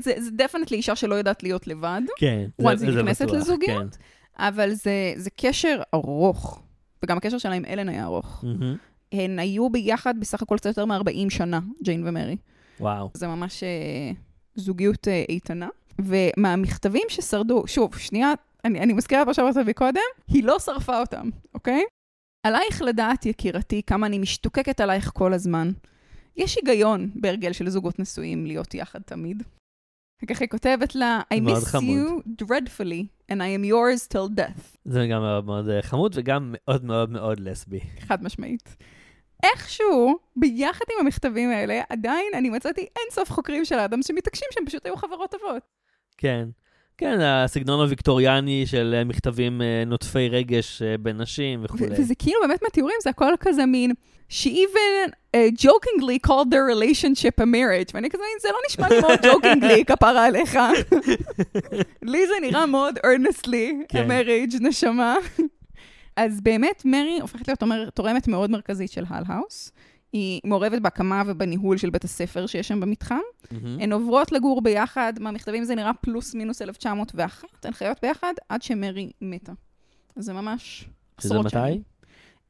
[0.00, 2.02] זה, זה definitely אישה שלא יודעת להיות לבד.
[2.16, 3.96] כן, once היא נכנסת לזוגיות,
[4.36, 6.62] אבל זה, זה קשר ארוך,
[7.02, 8.44] וגם הקשר שלה עם אלן היה ארוך.
[8.44, 8.76] מהמם.
[9.14, 12.36] הן היו ביחד בסך הכל קצת יותר מ-40 שנה, ג'יין ומרי.
[12.80, 13.10] וואו.
[13.14, 14.12] זה ממש אה,
[14.54, 15.68] זוגיות אה, איתנה.
[15.98, 18.32] ומהמכתבים ששרדו, שוב, שנייה,
[18.64, 21.82] אני, אני מזכירה מה שאמרת מקודם, היא לא שרפה אותם, אוקיי?
[22.46, 25.72] עלייך לדעת, יקירתי, כמה אני משתוקקת עלייך כל הזמן.
[26.36, 29.42] יש היגיון בהרגל של זוגות נשואים להיות יחד תמיד.
[30.22, 31.86] וכך היא כותבת לה, I miss חמוד.
[31.86, 34.76] you dreadfully, and I am yours till death.
[34.84, 37.80] זה גם מאוד מאוד אה, חמוד וגם מאוד מאוד מאוד לסבי.
[38.00, 38.76] חד משמעית.
[39.42, 44.86] איכשהו, ביחד עם המכתבים האלה, עדיין אני מצאתי אינסוף חוקרים של אדם שמתעקשים שהם פשוט
[44.86, 45.62] היו חברות טובות.
[46.18, 46.48] כן.
[46.98, 51.86] כן, הסגנון הוויקטוריאני של אה, מכתבים אה, נוטפי רגש אה, בין נשים וכולי.
[51.90, 53.92] וזה כאילו באמת מהתיאורים, זה הכל כזה מין,
[54.30, 59.18] she even uh, jokingly called their relationship a marriage, ואני כזה, זה לא נשמע מאוד
[59.30, 60.58] jokingly, כפרה עליך.
[62.12, 64.10] לי זה נראה מאוד earnestly, כן.
[64.10, 65.16] a marriage, נשמה.
[66.16, 69.72] אז באמת, מרי הופכת להיות תומר- תורמת מאוד מרכזית של הל האוס.
[70.12, 73.18] היא מעורבת בהקמה ובניהול של בית הספר שיש שם במתחם.
[73.50, 73.80] מהמם.
[73.80, 79.10] הן עוברות לגור ביחד, מהמכתבים זה נראה פלוס מינוס 1901, הן חיות ביחד עד שמרי
[79.20, 79.52] מתה.
[80.16, 80.84] זה ממש
[81.20, 81.56] שזה עשרות מתי?
[81.56, 81.82] שנים.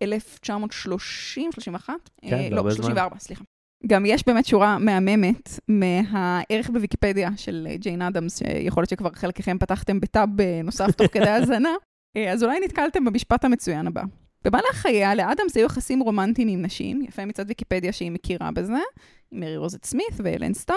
[0.03, 1.93] 1930, 31?
[2.23, 2.83] כן, אה, לא, הרבה זמן.
[2.83, 3.45] 34, סליחה.
[3.87, 9.59] גם יש באמת שורה מהממת מהערך בוויקיפדיה של אה, ג'יין אדמס, שיכול להיות שכבר חלקכם
[9.59, 11.69] פתחתם בטאב אה, נוסף תוך כדי האזנה,
[12.33, 14.03] אז אולי נתקלתם במשפט המצוין הבא.
[14.45, 18.73] במהלך חייה, לאדמס היו יחסים רומנטיים עם נשים, יפה מצד ויקיפדיה שהיא מכירה בזה,
[19.31, 20.77] עם מרי רוזט סמית ואלן סטאר.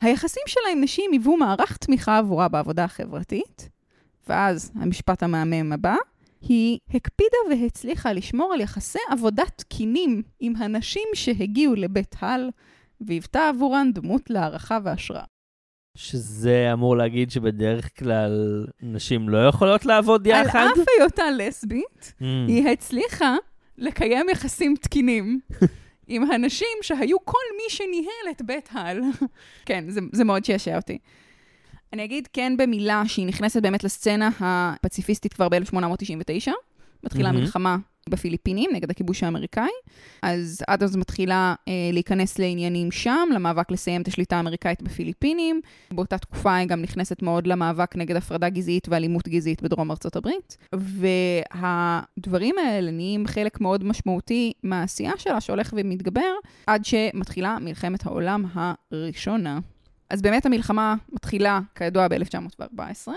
[0.00, 3.68] היחסים שלה עם נשים היוו מערך תמיכה עבורה בעבודה החברתית,
[4.28, 5.96] ואז המשפט המהמם הבא,
[6.40, 12.50] היא הקפידה והצליחה לשמור על יחסי עבודה תקינים עם הנשים שהגיעו לבית הל,
[13.00, 15.24] והיוותה עבורן דמות להערכה והשראה.
[15.94, 20.66] שזה אמור להגיד שבדרך כלל נשים לא יכולות לעבוד על יחד?
[20.72, 22.24] אף היותה לסבית, Mm.
[22.48, 23.36] היא הצליחה
[23.78, 25.40] לקיים יחסים תקינים
[26.08, 29.00] עם הנשים שהיו כל מי שניהל את בית הל.
[29.66, 30.98] כן, זה, זה מאוד שעשע אותי.
[31.92, 36.50] אני אגיד כן במילה שהיא נכנסת באמת לסצנה הפציפיסטית כבר ב-1899.
[37.04, 37.40] מתחילה מהמם.
[37.44, 37.76] מלחמה
[38.08, 39.70] בפיליפינים נגד הכיבוש האמריקאי.
[40.22, 45.60] אז אז מתחילה אה, להיכנס לעניינים שם, למאבק לסיים את השליטה האמריקאית בפיליפינים.
[45.92, 50.56] באותה תקופה היא גם נכנסת מאוד למאבק נגד הפרדה גזעית ואלימות גזעית בדרום ארצות הברית.
[50.72, 56.32] והדברים האלה נהיים חלק מאוד משמעותי מהעשייה שלה, שהולך ומתגבר,
[56.66, 59.58] עד שמתחילה מלחמת העולם הראשונה.
[60.10, 63.12] אז באמת המלחמה מתחילה, כידוע, ב-1914.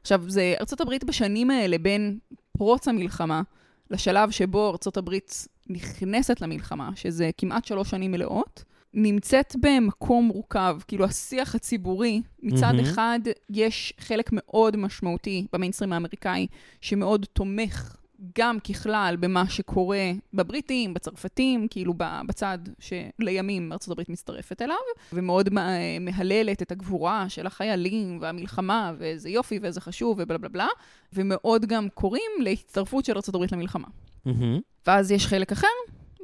[0.00, 2.18] עכשיו, זה ארצות הברית בשנים האלה, בין
[2.58, 3.42] פרוץ המלחמה
[3.90, 8.64] לשלב שבו ארצות הברית נכנסת למלחמה, שזה כמעט שלוש שנים מלאות,
[8.94, 10.78] נמצאת במקום מורכב.
[10.88, 12.80] כאילו, השיח הציבורי, מצד מהמם.
[12.80, 13.20] אחד,
[13.50, 16.46] יש חלק מאוד משמעותי במיינסטרים האמריקאי,
[16.80, 17.96] שמאוד תומך
[18.38, 21.94] גם ככלל במה שקורה בבריטים, בצרפתים, כאילו
[22.28, 24.76] בצד שלימים ארצות הברית מצטרפת אליו,
[25.12, 30.68] ומאוד מה- מהללת את הגבורה של החיילים והמלחמה, ואיזה יופי ואיזה חשוב ובלה בלה בלה,
[31.12, 33.88] ומאוד גם קוראים להצטרפות של ארצות הברית למלחמה.
[34.24, 34.60] מהמם.
[34.86, 35.66] ואז יש חלק אחר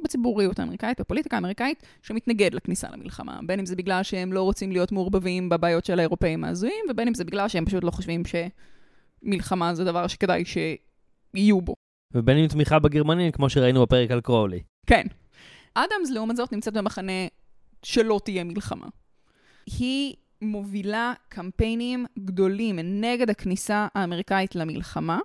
[0.03, 3.39] בציבוריות האמריקאית, בפוליטיקה האמריקאית, שמתנגד לכניסה למלחמה.
[3.45, 7.13] בין אם זה בגלל שהם לא רוצים להיות מעורבבים בבעיות של האירופאים ההזויים, ובין אם
[7.13, 8.23] זה בגלל שהם פשוט לא חושבים
[9.23, 11.75] שמלחמה זה דבר שכדאי שיהיו בו.
[12.13, 14.59] ובין אם תמיכה בגרמנים, כמו שראינו בפרק על קרowלי.
[14.87, 15.07] כן.
[15.73, 17.11] אדמס, לעומת זאת, נמצאת במחנה
[17.83, 18.87] שלא תהיה מלחמה.
[19.65, 25.19] היא מובילה קמפיינים גדולים נגד הכניסה האמריקאית למלחמה,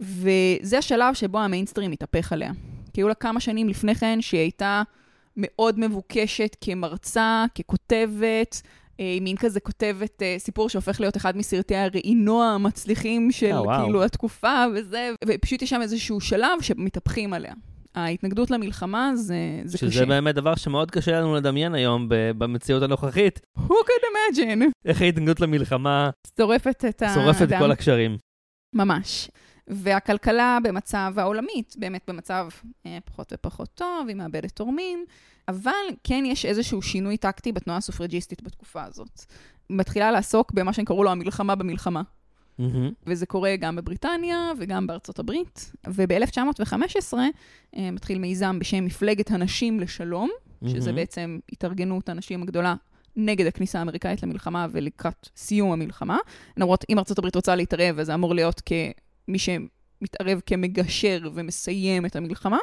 [0.00, 2.52] וזה השלב שבו המיינסטרים מתהפך עליה.
[2.92, 4.82] כי היו לה כמה שנים לפני כן שהיא הייתה
[5.36, 8.62] מאוד מבוקשת כמרצה, ככותבת,
[9.00, 13.84] אה, מין כזה כותבת אה, סיפור שהופך להיות אחד מסרטי הראינוע המצליחים של אה, וואו.
[13.84, 17.52] כאילו התקופה וזה, ופשוט יש שם איזשהו שלב שמתהפכים עליה.
[17.94, 19.34] ההתנגדות למלחמה זה,
[19.64, 20.06] זה שזה קשה.
[20.06, 23.40] באמת דבר שמאוד קשה לנו לדמיין היום במציאות הנוכחית.
[23.58, 24.04] Who could
[24.36, 24.62] imagine?
[24.84, 27.14] איך ההתנגדות למלחמה שורפת את האדם.
[27.14, 28.16] שורפת את כל הקשרים.
[28.74, 29.28] ממש.
[29.68, 32.48] והכלכלה במצב העולמית, באמת במצב
[32.86, 35.04] אה, פחות ופחות טוב, היא מאבדת תורמים,
[35.48, 35.72] אבל
[36.04, 39.24] כן יש איזשהו שינוי טקטי בתנועה הסופרג'יסטית בתקופה הזאת.
[39.70, 42.02] מתחילה לעסוק במה שהם קראו לו המלחמה במלחמה.
[42.58, 42.90] מהמם.
[43.06, 45.72] וזה קורה גם בבריטניה וגם בארצות הברית.
[45.86, 47.14] וב-1915
[47.76, 50.30] אה, מתחיל מיזם בשם מפלגת הנשים לשלום,
[50.66, 50.96] שזה מהמם.
[50.96, 52.74] בעצם התארגנות הנשים הגדולה
[53.16, 56.18] נגד הכניסה האמריקאית למלחמה ולקראת סיום המלחמה.
[56.56, 58.60] למרות, אם הברית רוצה להתערב, אז זה אמור להיות
[59.28, 62.58] כמי שמתערב כמגשר ומסיים את המלחמה.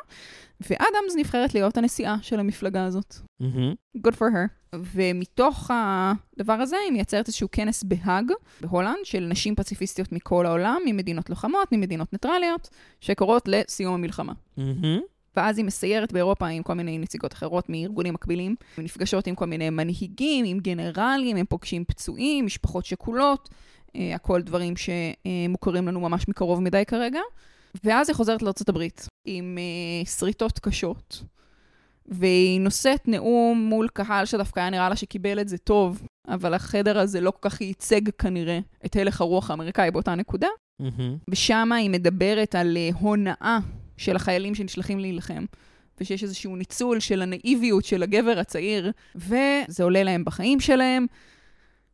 [0.61, 3.15] ואדמס נבחרת להיות הנשיאה של המפלגה הזאת.
[3.39, 3.73] מהמם.
[3.97, 4.75] Good for her.
[4.75, 11.29] ומתוך הדבר הזה היא מייצרת איזשהו כנס בהאג, בהולנד, של נשים פציפיסטיות מכל העולם, ממדינות
[11.29, 12.69] לוחמות, ממדינות ניטרליות,
[13.01, 14.33] שקוראות לסיום המלחמה.
[14.57, 14.99] מהמם.
[15.37, 18.55] ואז היא מסיירת באירופה עם כל מיני נציגות אחרות מארגונים מקבילים.
[18.77, 23.49] הן נפגשות עם כל מיני מנהיגים, עם גנרלים, הם פוגשים פצועים, משפחות שכולות,
[24.15, 27.19] הכל דברים שמוכרים לנו ממש מקרוב מדי כרגע.
[27.83, 28.81] ואז היא חוזרת לארה"ב
[29.25, 31.23] עם אה, שריטות קשות,
[32.05, 36.99] והיא נושאת נאום מול קהל שדווקא היה נראה לה שקיבל את זה טוב, אבל החדר
[36.99, 40.47] הזה לא כל כך ייצג כנראה את הלך הרוח האמריקאי באותה נקודה.
[40.79, 41.17] מהמם.
[41.29, 43.59] ושם היא מדברת על אה, הונאה
[43.97, 45.45] של החיילים שנשלחים להילחם,
[46.01, 51.05] ושיש איזשהו ניצול של הנאיביות של הגבר הצעיר, וזה עולה להם בחיים שלהם.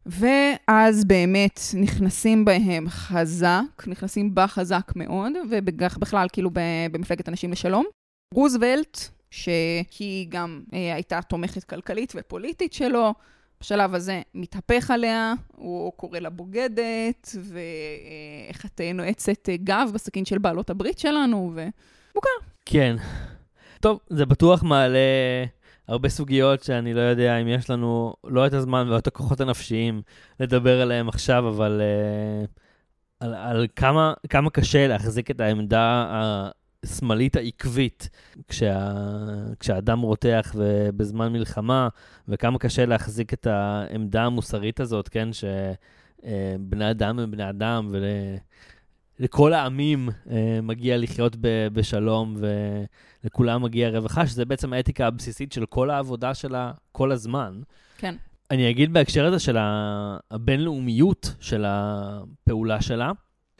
[0.05, 6.49] ואז באמת נכנסים בהם חזק, נכנסים בה חזק מאוד, ובכלל כאילו
[6.91, 7.85] במפלגת הנשים לשלום.
[8.33, 8.97] רוזוולט,
[9.31, 13.13] שהיא גם אה, הייתה תומכת כלכלית ופוליטית שלו,
[13.61, 20.25] בשלב הזה מתהפך עליה, הוא קורא לה בוגדת, ואיך את אה, נועצת אה, גב בסכין
[20.25, 21.67] של בעלות הברית שלנו, ו...
[22.65, 22.95] כן.
[23.79, 24.99] טוב, זה בטוח מעלה
[25.91, 30.01] הרבה סוגיות שאני לא יודע אם יש לנו לא את הזמן ולא את הכוחות הנפשיים
[30.39, 32.47] לדבר עליהם עכשיו, אבל uh,
[33.19, 36.05] על, על כמה, כמה קשה להחזיק את העמדה
[36.83, 38.09] השמאלית העקבית
[38.47, 38.93] כשה,
[39.59, 41.87] כשהאדם רותח ובזמן מלחמה,
[42.27, 48.03] וכמה קשה להחזיק את העמדה המוסרית הזאת, כן, שבני אדם הם בני אדם, ול...
[49.21, 52.35] לכל העמים אה, מגיע לחיות ב- בשלום
[53.23, 57.61] ולכולם מגיע רווחה, שזה בעצם האתיקה הבסיסית של כל העבודה שלה כל הזמן.
[57.97, 58.15] כן.
[58.51, 59.57] אני אגיד בהקשר הזה של
[60.31, 63.11] הבינלאומיות של הפעולה שלה,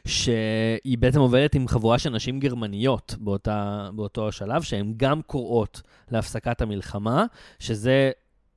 [0.08, 5.82] שהיא בעצם עובדת עם חבורה של נשים גרמניות באותה, באותו שלב, שהן גם קוראות
[6.12, 7.26] להפסקת המלחמה,
[7.60, 8.12] שזה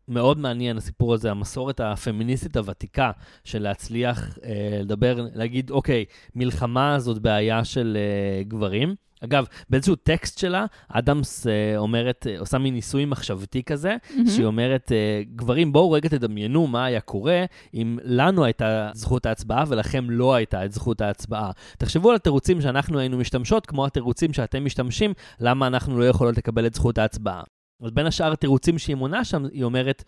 [0.08, 3.10] מאוד מעניין, הסיפור הזה, המסורת הפמיניסטית הוותיקה
[3.44, 8.94] של להצליח אה, לדבר, להגיד, אוקיי, מלחמה זאת בעיה של אה, גברים.
[9.24, 13.96] אגב, באיזשהו טקסט שלה, אדמס אה, אומרת, אה, עושה מין ניסוי מחשבתי כזה,
[14.34, 17.44] שהיא אומרת, אה, גברים, בואו רגע תדמיינו מה היה קורה
[17.74, 21.50] אם לנו הייתה זכות ההצבעה ולכם לא הייתה את זכות ההצבעה.
[21.78, 26.66] תחשבו על התירוצים שאנחנו היינו משתמשות, כמו התירוצים שאתם משתמשים, למה אנחנו לא יכולות לקבל
[26.66, 27.42] את זכות ההצבעה.
[27.82, 30.04] אז בין השאר התירוצים שהיא מונה שם, היא אומרת,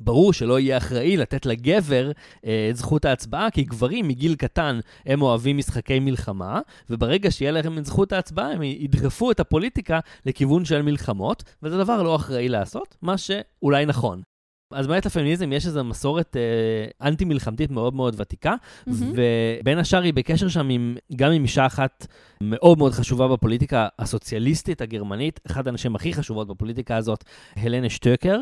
[0.00, 2.10] ברור שלא יהיה אחראי לתת לגבר
[2.46, 6.60] אה, את זכות ההצבעה, כי גברים מגיל קטן הם אוהבים משחקי מלחמה,
[6.90, 12.02] וברגע שיהיה להם את זכות ההצבעה, הם ידחפו את הפוליטיקה לכיוון של מלחמות, וזה דבר
[12.02, 14.22] לא אחראי לעשות, מה שאולי נכון.
[14.70, 18.54] אז באמת לפמיניזם יש איזו מסורת אה, אנטי-מלחמתית מאוד מאוד ותיקה,
[18.86, 19.12] מהמם.
[19.60, 22.06] ובין השאר היא בקשר שם עם, גם עם אישה אחת
[22.40, 27.24] מאוד מאוד חשובה בפוליטיקה הסוציאליסטית הגרמנית, אחת הנשים הכי חשובות בפוליטיקה הזאת,
[27.56, 28.40] הלנה שטקר,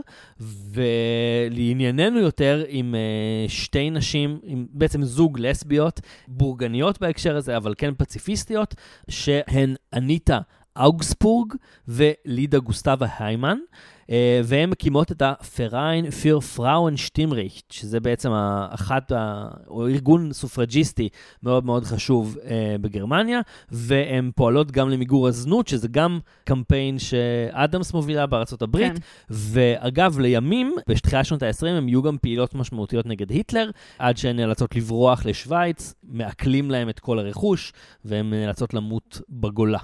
[0.70, 7.94] ולענייננו יותר עם אה, שתי נשים, עם בעצם זוג לסביות, בורגניות בהקשר הזה, אבל כן
[7.98, 8.74] פציפיסטיות,
[9.10, 10.40] שהן אניטה
[10.78, 11.54] אוגסבורג
[11.88, 13.58] ולידה גוסטבה היימן,
[14.10, 18.30] אה, והן מקימות את הפריין פיר פראון שטימריכט, שזה בעצם
[18.70, 19.12] אחת,
[19.68, 21.08] או ארגון סופרג'יסטי
[21.42, 28.26] מאוד מאוד חשוב אה, בגרמניה, והן פועלות גם למיגור הזנות, שזה גם קמפיין שאדמס מובילה
[28.26, 28.98] בארצות הברית, כן.
[29.30, 34.76] ואגב, לימים, בתחילת שנות ה-20, הם יהיו גם פעילות משמעותיות נגד היטלר, עד שהן נאלצות
[34.76, 37.72] לברוח לשוויץ, מעקלים להם את כל הרכוש,
[38.04, 39.78] והן נאלצות למות בגולה.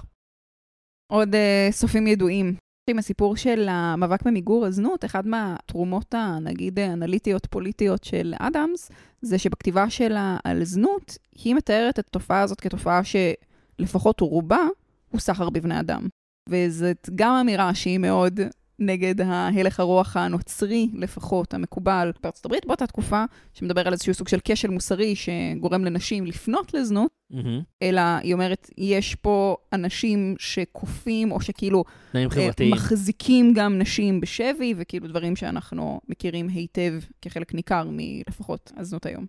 [1.13, 2.55] עוד uh, סופים ידועים.
[2.89, 8.91] עם הסיפור של המאבק במיגור הזנות, אחד מהתרומות, ה- נגיד, אנליטיות פוליטיות של אדמס,
[9.21, 14.67] זה שבכתיבה שלה על זנות, היא מתארת את התופעה הזאת כתופעה שלפחות רובה
[15.11, 16.07] הוא סחר בבני אדם.
[16.49, 18.39] וזאת גם אמירה שהיא מאוד
[18.79, 24.39] נגד ההלך הרוח הנוצרי, לפחות, המקובל בארצות הברית באותה תקופה, שמדבר על איזשהו סוג של
[24.43, 27.61] כשל מוסרי שגורם לנשים לפנות לזנות, מהמם.
[27.81, 32.73] אלא היא אומרת, יש פה אנשים שכופים, או שכאילו תנאים אה, חברתיים.
[32.73, 39.25] מחזיקים גם נשים בשבי, וכאילו דברים שאנחנו מכירים היטב כחלק ניכר מלפחות הזנות היום.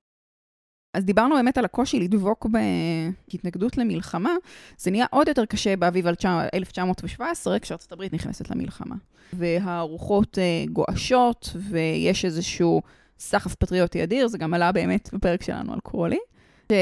[0.95, 4.35] אז דיברנו באמת על הקושי לדבוק בהתנגדות למלחמה,
[4.79, 8.95] זה נהיה עוד יותר קשה באביב 1917, כשארצות הברית נכנסת למלחמה.
[9.33, 12.83] והרוחות אה, גועשות, ויש איזשהו
[13.19, 16.19] סחף פטריוטי אדיר, זה גם עלה באמת בפרק שלנו על קרולי.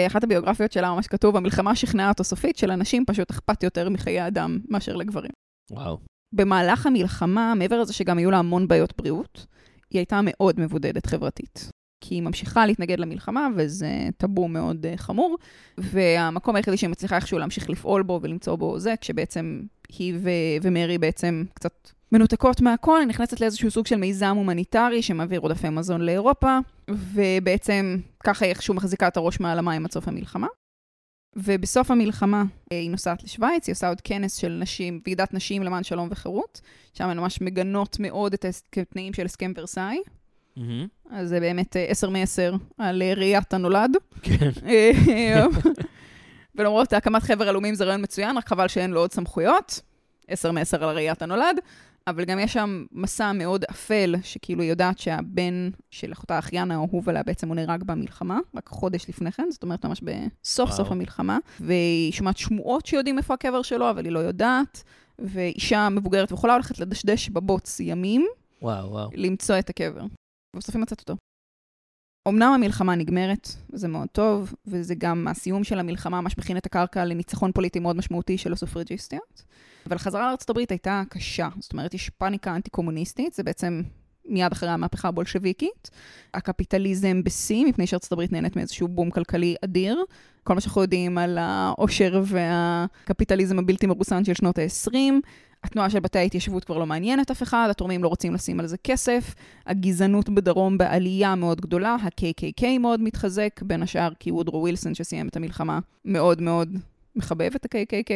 [0.07, 4.59] אחת הביוגרפיות שלה ממש כתוב, המלחמה שכנעה אותו סופית, שלנשים פשוט אכפת יותר מחיי אדם
[4.69, 5.31] מאשר לגברים.
[5.71, 5.99] וואו.
[6.33, 9.47] במהלך המלחמה, מעבר לזה שגם היו לה המון בעיות בריאות,
[9.91, 11.71] היא הייתה מאוד מבודדת חברתית.
[12.05, 15.39] כי היא ממשיכה להתנגד למלחמה, וזה טאבו מאוד uh, חמור,
[15.79, 20.99] והמקום היחידי שהיא מצליחה איכשהו להמשיך לפעול בו ולמצוא בו זה, כשבעצם היא ו- ומרי
[20.99, 26.59] בעצם קצת מנותקות מהכל, היא נכנסת לאיזשהו סוג של מיזם הומניטרי שמעביר עודפי מזון לאירופה,
[26.91, 30.47] ובעצם ככה היא איכשהו מחזיקה את הראש מעל המים עד סוף המלחמה.
[31.37, 35.83] ובסוף המלחמה אה, היא נוסעת לשוויץ, היא עושה עוד כנס של נשים, ועידת נשים למען
[35.83, 36.61] שלום וחירות,
[36.95, 38.45] שם הן ממש מגנות מאוד את
[38.77, 39.99] התנאים של הסכם ורסאי.
[40.59, 41.11] Mm-hmm.
[41.11, 43.97] אז זה באמת אה, עשר מעשר על אה, ראיית הנולד.
[44.23, 44.51] כן.
[46.55, 49.81] ולמרות הקמת חבר הלאומים זה רעיון מצוין, רק חבל שאין לו עוד סמכויות.
[50.29, 51.59] עשר מעשר על ראיית הנולד.
[52.07, 57.23] אבל גם יש שם מסע מאוד אפל, שכאילו יודעת שהבן של אחותה האחיין האהוב עליה
[57.23, 60.77] בעצם הוא נהרג במלחמה, רק חודש לפני כן, זאת אומרת ממש בסוף וואו.
[60.77, 64.83] סוף המלחמה, והיא שומעת שמועות שיודעים איפה הקבר שלו, אבל היא לא יודעת,
[65.19, 68.27] ואישה מבוגרת ויכולה הולכת לדשדש בבוץ ימים,
[68.63, 69.11] וואו, וואו.
[69.15, 70.03] למצוא את הקבר.
[70.57, 71.17] ובסוף היא מצאת אותו.
[72.29, 77.05] אמנם המלחמה נגמרת, וזה מאוד טוב, וזה גם הסיום של המלחמה ממש מכין את הקרקע
[77.05, 79.43] לניצחון פוליטי מאוד משמעותי של הסופרג'יסטיות.
[79.87, 81.49] אבל החזרה הברית הייתה קשה.
[81.61, 83.83] זאת אומרת, יש פאניקה אנטי-קומוניסטית, זה בעצם
[84.25, 85.91] מיד אחרי המהפכה הבולשביקית.
[86.35, 90.05] הקפיטליזם בשיא, מפני שארצות הברית נהנית מאיזשהו בום כלכלי אדיר.
[90.45, 94.97] כל מה שאנחנו יודעים על העושר והקפיטליזם הבלתי מרוסן של שנות ה-20.
[95.65, 98.77] התנועה של בתי ההתיישבות כבר לא מעניינת אף אחד, התורמים לא רוצים לשים על זה
[98.77, 99.35] כסף,
[99.67, 105.37] הגזענות בדרום בעלייה מאוד גדולה, ה-KKK מאוד מתחזק, בין השאר כי וודרו ווילסון שסיים את
[105.37, 106.77] המלחמה מאוד מאוד
[107.17, 108.13] מחבב את ה-KKK,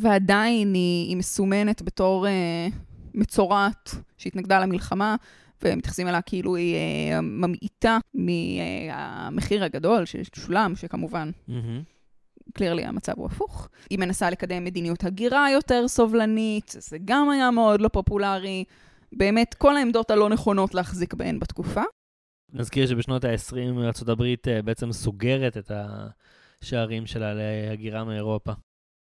[0.00, 2.74] ועדיין היא, היא מסומנת בתור uh,
[3.14, 5.16] מצורעת שהתנגדה למלחמה,
[5.62, 11.30] ומתייחסים אליה כאילו היא uh, ממעיטה מהמחיר הגדול ששולם, שכמובן...
[11.48, 11.95] Mm-hmm.
[12.52, 13.68] קלירלי המצב הוא הפוך.
[13.90, 18.64] היא מנסה לקדם מדיניות הגירה יותר סובלנית, זה גם היה מאוד לא פופולרי.
[19.12, 21.82] באמת, כל העמדות הלא נכונות להחזיק בהן בתקופה.
[22.52, 25.70] נזכיר שבשנות ה-20 ארה"ב אה, בעצם סוגרת את
[26.62, 28.52] השערים שלה להגירה מאירופה.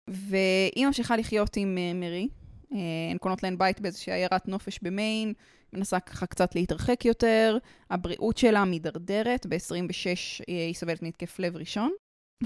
[0.08, 2.28] והיא ממשיכה לחיות עם אה, מרי.
[2.72, 2.78] אה,
[3.10, 5.32] הן קונות להן בית באיזושהי עיירת נופש במיין,
[5.72, 7.58] מנסה ככה קצת להתרחק יותר,
[7.90, 11.90] הבריאות שלה מידרדרת, ב-26 היא סובלת מהתקף לב ראשון.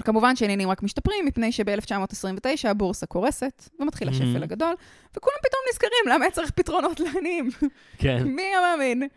[0.01, 4.43] כמובן שעניינים רק משתפרים, מפני שב-1929 הבורסה קורסת, ומתחיל השפל mm-hmm.
[4.43, 4.75] הגדול,
[5.17, 7.49] וכולם פתאום נזכרים למה צריך פתרונות לעניים.
[7.97, 8.23] כן.
[8.23, 9.07] מי המאמין?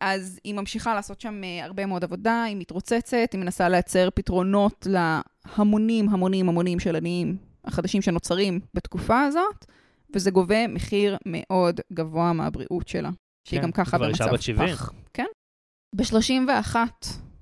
[0.00, 4.86] אז היא ממשיכה לעשות שם uh, הרבה מאוד עבודה, היא מתרוצצת, היא מנסה לייצר פתרונות
[4.90, 9.66] להמונים, המונים, המונים של עניים החדשים שנוצרים בתקופה הזאת,
[10.14, 13.10] וזה גובה מחיר מאוד גבוה מהבריאות שלה.
[13.44, 14.92] שהיא כן, גם ככה במצב פח.
[15.12, 15.26] כן.
[15.96, 16.76] ב-31,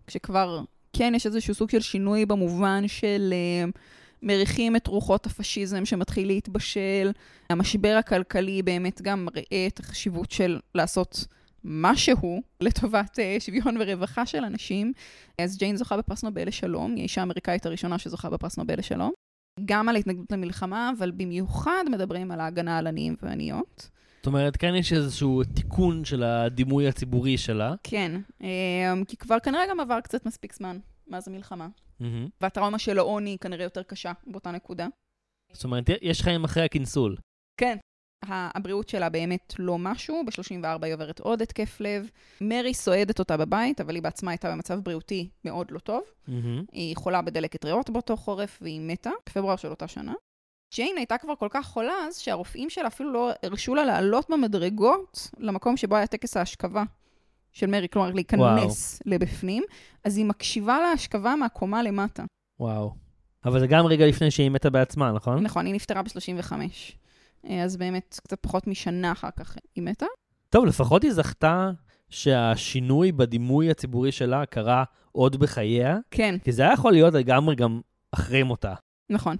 [0.07, 0.61] כשכבר
[0.93, 3.35] כן יש איזשהו סוג של שינוי במובן של
[3.67, 3.79] uh,
[4.23, 7.13] מריחים את רוחות הפשיזם שמתחיל להתבשל.
[7.51, 11.25] המשבר הכלכלי באמת גם מראה את החשיבות של לעשות
[11.65, 14.93] משהו לטובת uh, שוויון ורווחה של אנשים.
[15.39, 19.13] אז ג'יין זוכה בפרס נובל לשלום, היא האישה האמריקאית הראשונה שזוכה בפרס נובל לשלום.
[19.65, 23.91] גם על התנגדות למלחמה, אבל במיוחד מדברים על ההגנה על עניים ועניות.
[24.21, 27.75] זאת אומרת, כאן יש איזשהו תיקון של הדימוי הציבורי שלה.
[27.83, 31.69] כן, אמ, כי כבר כנראה גם עבר קצת מספיק זמן מאז המלחמה.
[32.01, 32.05] Mm-hmm.
[32.41, 34.87] והטראומה של העוני כנראה יותר קשה באותה נקודה.
[35.53, 37.17] זאת אומרת, יש חיים אחרי הכינסול.
[37.61, 37.77] כן.
[38.29, 42.11] הבריאות שלה באמת לא משהו, ב-34 היא עוברת עוד התקף לב.
[42.41, 46.03] מרי סועדת אותה בבית, אבל היא בעצמה הייתה במצב בריאותי מאוד לא טוב.
[46.29, 46.33] Mm-hmm.
[46.73, 50.13] היא חולה בדלקת ריאות באותו חורף, והיא מתה, בפברואר של אותה שנה.
[50.75, 55.31] ג'יין הייתה כבר כל כך חולה אז, שהרופאים שלה אפילו לא הרשו לה לעלות במדרגות
[55.39, 56.83] למקום שבו היה טקס ההשכבה
[57.53, 58.41] של מרי, כלומר להיכנס
[59.01, 59.15] וואו.
[59.15, 59.63] לבפנים,
[60.05, 62.25] אז היא מקשיבה להשכבה מהקומה למטה.
[62.61, 62.95] וואו.
[63.45, 65.43] אבל זה גם רגע לפני שהיא מתה בעצמה, נכון?
[65.43, 66.53] נכון, היא נפטרה ב-35.
[67.51, 70.07] אז באמת, קצת פחות משנה אחר כך היא מתה.
[70.49, 71.71] טוב, לפחות היא זכתה
[72.11, 75.99] שהשינוי בדימוי הציבורי שלה קרה עוד בחייה.
[76.11, 76.39] כן.
[76.45, 77.81] כי זה היה יכול להיות לגמרי גם
[78.13, 78.75] אחרי מותה.
[79.11, 79.37] נכון.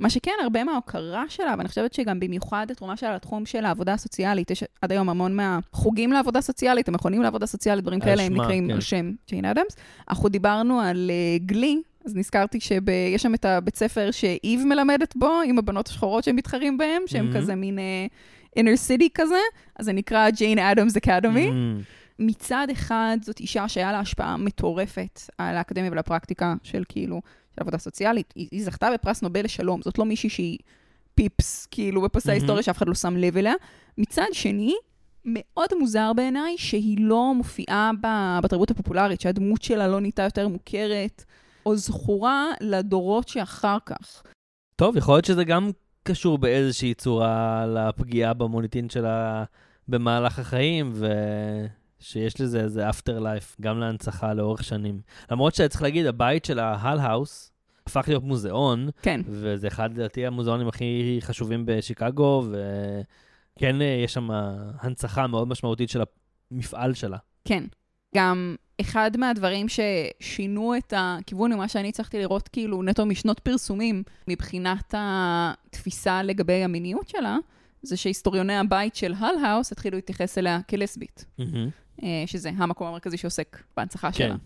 [0.00, 4.50] מה שכן, הרבה מההוקרה שלה, ואני חושבת שגם במיוחד התרומה שלה לתחום של העבודה הסוציאלית,
[4.50, 8.74] יש עד היום המון מהחוגים לעבודה סוציאלית, המכונים לעבודה סוציאלית, דברים כאלה, הם נקראים כן.
[8.74, 9.76] על שם ג'יין אדמס.
[10.08, 15.40] אנחנו דיברנו על uh, גלי, אז נזכרתי שיש שם את הבית ספר שאיב מלמדת בו,
[15.44, 17.36] עם הבנות השחורות שהם מתחרים בהם, שהם mm-hmm.
[17.36, 19.40] כזה מין uh, inner city כזה,
[19.78, 21.50] אז זה נקרא ג'יין אדמס אקדמי.
[22.18, 27.20] מצד אחד, זאת אישה שהיה לה השפעה מטורפת על האקדמיה ולפרקטיקה של כאילו
[27.60, 28.32] עבודה סוציאלית.
[28.36, 30.58] היא, היא זכתה בפרס נובל לשלום, זאת לא מישהי שהיא
[31.14, 33.54] פיפס, כאילו, בפרסי ההיסטוריה שאף אחד לא שם לב אליה.
[33.98, 34.74] מצד שני,
[35.24, 41.24] מאוד מוזר בעיניי שהיא לא מופיעה ב- בתרבות הפופולרית, שהדמות שלה לא נהייתה יותר מוכרת
[41.66, 44.22] או זכורה לדורות שאחר כך.
[44.76, 45.70] טוב, יכול להיות שזה גם
[46.02, 49.44] קשור באיזושהי צורה לפגיעה במוניטין שלה
[49.88, 50.92] במהלך החיים,
[52.00, 55.00] ושיש לזה איזה אפטר לייף, גם להנצחה לאורך שנים.
[55.30, 57.52] למרות שצריך להגיד, הבית של ההל האוס
[57.86, 59.20] הפך להיות מוזיאון, כן.
[59.24, 62.44] וזה אחד, לדעתי, המוזיאונים הכי חשובים בשיקגו,
[63.56, 64.28] וכן, אה, יש שם
[64.80, 66.02] הנצחה מאוד משמעותית של
[66.50, 67.16] המפעל שלה.
[67.44, 67.64] כן.
[68.14, 74.94] גם אחד מהדברים ששינו את הכיוון ממה שאני הצלחתי לראות כאילו נטו משנות פרסומים מבחינת
[74.96, 77.36] התפיסה לגבי המיניות שלה,
[77.82, 81.44] זה שהיסטוריוני הבית של הל האוס התחילו להתייחס אליה כלסבית, אה,
[82.26, 84.18] שזה המקום המרכזי שעוסק בהנצחה כן.
[84.18, 84.36] שלה.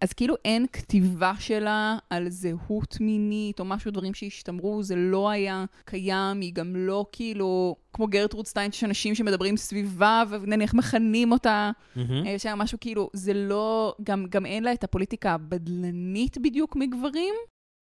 [0.00, 5.64] אז כאילו אין כתיבה שלה על זהות מינית או משהו, דברים שהשתמרו, זה לא היה
[5.84, 11.70] קיים, היא גם לא כאילו, כמו גרטרוד סטיין, שיש אנשים שמדברים סביבה ונניח מכנים אותה,
[11.96, 12.26] מהמם.
[12.26, 17.34] יש שם משהו כאילו, זה לא, גם, גם אין לה את הפוליטיקה הבדלנית בדיוק מגברים.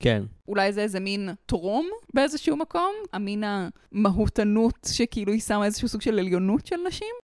[0.02, 0.22] כן.
[0.48, 6.18] אולי זה איזה מין טרום באיזשהו מקום, המין המהותנות שכאילו היא שמה איזשהו סוג של
[6.18, 7.25] עליונות של נשים.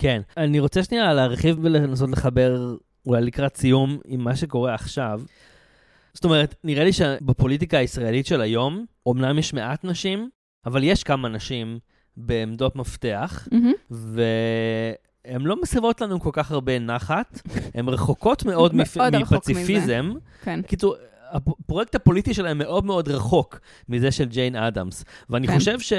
[0.00, 0.20] כן.
[0.36, 2.76] אני רוצה שנייה להרחיב ולנסות לחבר,
[3.06, 5.20] אולי לקראת סיום, עם מה שקורה עכשיו.
[6.14, 10.28] זאת אומרת, נראה לי שבפוליטיקה הישראלית של היום, אומנם יש מעט נשים,
[10.66, 11.78] אבל יש כמה נשים
[12.16, 13.48] בעמדות מפתח,
[13.90, 17.40] והן לא מסבות לנו כל כך הרבה נחת,
[17.74, 18.96] הן רחוקות מאוד מפ...
[18.96, 20.12] מאוד רחוק מפציפיזם.
[20.42, 20.62] כן.
[20.62, 20.94] קיצור,
[21.30, 25.04] הפרויקט הפוליטי שלהם מאוד מאוד רחוק מזה של ג'יין אדמס.
[25.30, 25.54] ואני כן.
[25.54, 25.92] חושב ש...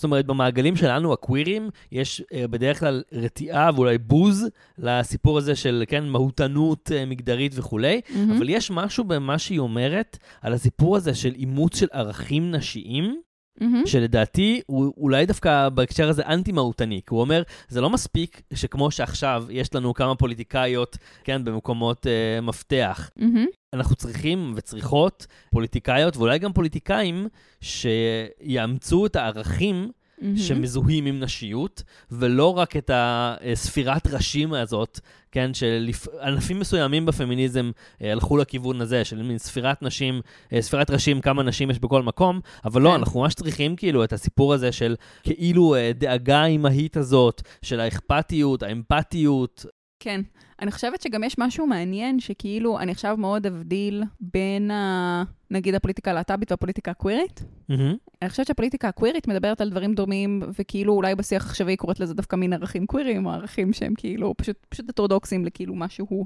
[0.00, 4.48] זאת אומרת, במעגלים שלנו, הקווירים, יש אה, בדרך כלל רתיעה ואולי בוז
[4.78, 8.36] לסיפור הזה של, כן, מהותנות אה, מגדרית וכולי, מהמם.
[8.36, 13.20] אבל יש משהו במה שהיא אומרת על הסיפור הזה של אימוץ של ערכים נשיים,
[13.60, 13.86] מהמם.
[13.86, 19.44] שלדעתי הוא אולי דווקא בהקשר הזה אנטי-מהותני, כי הוא אומר, זה לא מספיק שכמו שעכשיו
[19.50, 23.10] יש לנו כמה פוליטיקאיות, כן, במקומות אה, מפתח.
[23.16, 23.46] מהמם.
[23.74, 27.28] אנחנו צריכים וצריכות פוליטיקאיות ואולי גם פוליטיקאים
[27.60, 29.90] שיאמצו את הערכים
[30.20, 30.36] מהמם.
[30.36, 35.00] שמזוהים עם נשיות, ולא רק את הספירת ראשים הזאת,
[35.32, 37.70] כן, שענפים מסוימים בפמיניזם
[38.02, 40.20] אה, הלכו לכיוון הזה, של מין ספירת נשים,
[40.52, 42.94] אה, ספירת ראשים, כמה נשים יש בכל מקום, אבל לא, כן.
[42.94, 48.62] אנחנו ממש צריכים כאילו את הסיפור הזה של כאילו אה, דאגה האימהית הזאת, של האכפתיות,
[48.62, 49.64] האמפתיות.
[50.00, 50.20] כן.
[50.60, 55.24] אני חושבת שגם יש משהו מעניין, שכאילו, אני עכשיו מאוד אבדיל בין, ה...
[55.50, 57.44] נגיד, הפוליטיקה הלהט"בית והפוליטיקה הקווירית.
[57.68, 57.96] מהמם.
[58.22, 62.14] אני חושבת שהפוליטיקה הקווירית מדברת על דברים דומים, וכאילו אולי בשיח העכשווי היא קוראת לזה
[62.14, 66.24] דווקא מין ערכים קוויריים, או ערכים שהם כאילו פשוט, פשוט אורתודוקסים לכאילו משהו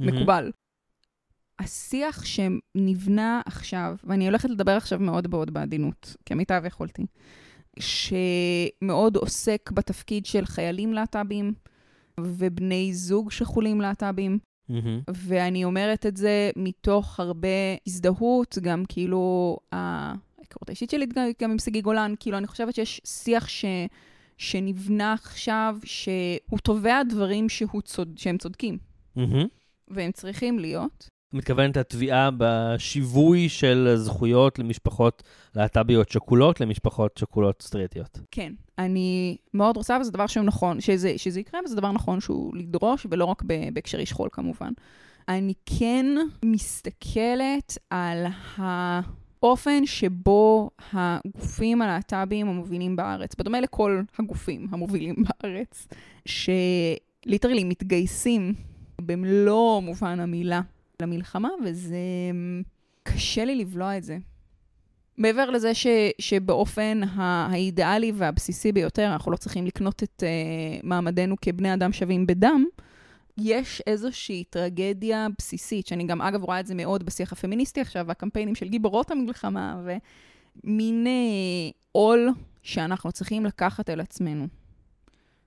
[0.00, 0.50] המקובל.
[1.58, 7.06] השיח שנבנה עכשיו, ואני הולכת לדבר עכשיו מאוד מאוד בעדינות, כמיטב יכולתי,
[7.78, 11.52] שמאוד עוסק בתפקיד של חיילים להט"בים
[12.24, 14.38] ובני זוג שכולים להט"בים,
[14.68, 15.00] מהמם.
[15.14, 17.48] ואני אומרת את זה מתוך הרבה
[17.86, 21.06] הזדהות, גם כאילו ההיכרות האישית שלי
[21.40, 23.64] גם, עם שגיא גולן, כאילו אני חושבת שיש שיח ש,
[24.36, 28.78] שנבנה עכשיו, שהוא תובע דברים שהוא צוד, שהם צודקים,
[29.16, 29.46] מהמם.
[29.88, 31.08] והם צריכים להיות.
[31.32, 35.22] מתכוונת התביעה בשיווי של זכויות למשפחות
[35.56, 38.20] להט"ביות שכולות למשפחות שכולות סטרייטיות.
[38.30, 42.56] כן, אני מאוד רוצה, וזה דבר שהוא נכון, שזה, שזה יקרה, וזה דבר נכון שהוא
[42.56, 44.72] לדרוש, ולא רק בהקשרי שכול כמובן.
[45.28, 46.06] אני כן
[46.44, 48.26] מסתכלת על
[48.56, 55.88] האופן שבו הגופים הלהט"ביים המובילים בארץ, בדומה לכל הגופים המובילים בארץ,
[56.26, 58.54] שליטרלי מתגייסים
[59.00, 60.60] במלוא מובן המילה
[61.02, 61.98] למלחמה, וזה
[63.02, 64.18] קשה לי לבלוע את זה.
[65.18, 65.86] מעבר לזה ש,
[66.18, 72.64] שבאופן האידיאלי והבסיסי ביותר, אנחנו לא צריכים לקנות את uh, מעמדנו כבני אדם שווים בדם,
[73.38, 78.54] יש איזושהי טרגדיה בסיסית, שאני גם אגב רואה את זה מאוד בשיח הפמיניסטי עכשיו, והקמפיינים
[78.54, 79.82] של גיבורות המלחמה,
[80.64, 82.28] ומין אה, עול
[82.62, 84.46] שאנחנו צריכים לקחת על עצמנו,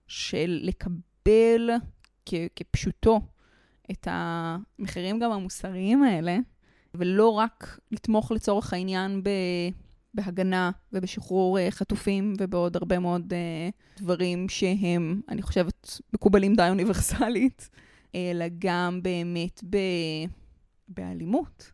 [0.07, 1.69] של לקבל
[2.25, 3.21] כ- כפשוטו
[3.91, 6.37] את המחירים גם המוסריים האלה,
[6.93, 9.29] ולא רק לתמוך לצורך העניין ב...
[10.13, 17.69] בהגנה ובשחרור uh, חטופים ובעוד הרבה מאוד uh, דברים שהם, אני חושבת, מקובלים די אוניברסלית,
[18.15, 19.77] אלא גם באמת ב...
[20.87, 21.71] באלימות,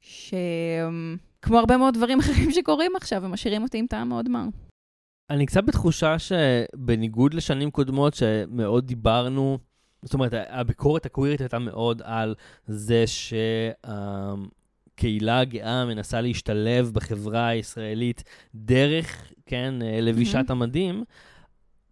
[0.00, 4.44] שכמו הרבה מאוד דברים אחרים שקורים עכשיו, הם משאירים אותי עם טעם מאוד מר.
[5.30, 9.58] אני קצת בתחושה שבניגוד לשנים קודמות שמאוד דיברנו,
[10.04, 12.34] זאת אומרת, הביקורת הקווירית הייתה מאוד על
[12.66, 13.04] זה
[14.96, 18.24] שהקהילה הגאה מנסה להשתלב בחברה הישראלית
[18.54, 20.62] דרך, כן, לבישת מהמם.
[20.62, 21.04] המדים.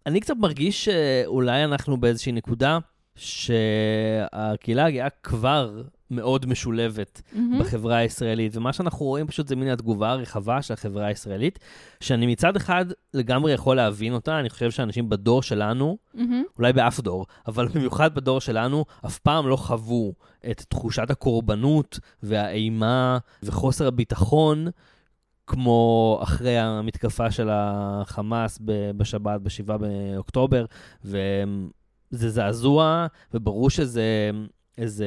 [0.07, 2.79] אני קצת מרגיש שאולי אנחנו באיזושהי נקודה
[3.15, 7.61] שהקהילה הגאה כבר מאוד משולבת Mm-hmm.
[7.61, 11.59] בחברה הישראלית, ומה שאנחנו רואים פשוט זה מין התגובה הרחבה של החברה הישראלית,
[12.01, 16.19] שאני מצד אחד לגמרי יכול להבין אותה, אני חושב שאנשים בדור שלנו, Mm-hmm.
[16.59, 20.13] אולי באף דור, אבל במיוחד בדור שלנו, אף פעם לא חוו
[20.51, 24.67] את תחושת הקורבנות והאימה וחוסר הביטחון,
[25.47, 28.59] כמו אחרי המתקפה של החמאס
[28.97, 30.65] בשבת, ב-7 באוקטובר,
[32.13, 34.31] וזה זעזוע, וברור שזה
[34.79, 35.07] איזה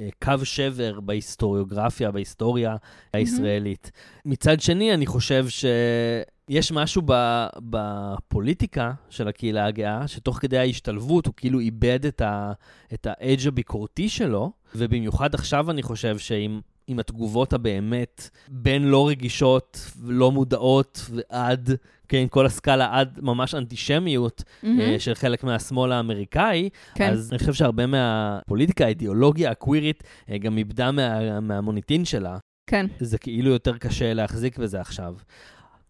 [0.00, 2.76] אה, קו שבר בהיסטוריוגרפיה, בהיסטוריה
[3.12, 3.90] הישראלית.
[4.24, 11.34] מצד שני, אני חושב שיש משהו ב, בפוליטיקה של הקהילה הגאה, שתוך כדי ההשתלבות הוא
[11.36, 16.60] כאילו איבד את, האדג' הביקורתי שלו, ובמיוחד עכשיו אני חושב שעם...
[16.86, 21.70] עם התגובות הבאמת בין לא רגישות, לא מודעות ועד,
[22.08, 24.80] כן, כל הסקאלה עד ממש אנטישמיות Mm-hmm.
[24.80, 27.12] אה, של חלק מהשמאל האמריקאי, כן.
[27.12, 32.38] אז אני חושב שהרבה מהפוליטיקה, האידיאולוגיה הקווירית, אה, גם איבדה מה, מהמוניטין שלה.
[32.66, 32.86] כן.
[33.00, 35.14] זה כאילו יותר קשה להחזיק בזה עכשיו.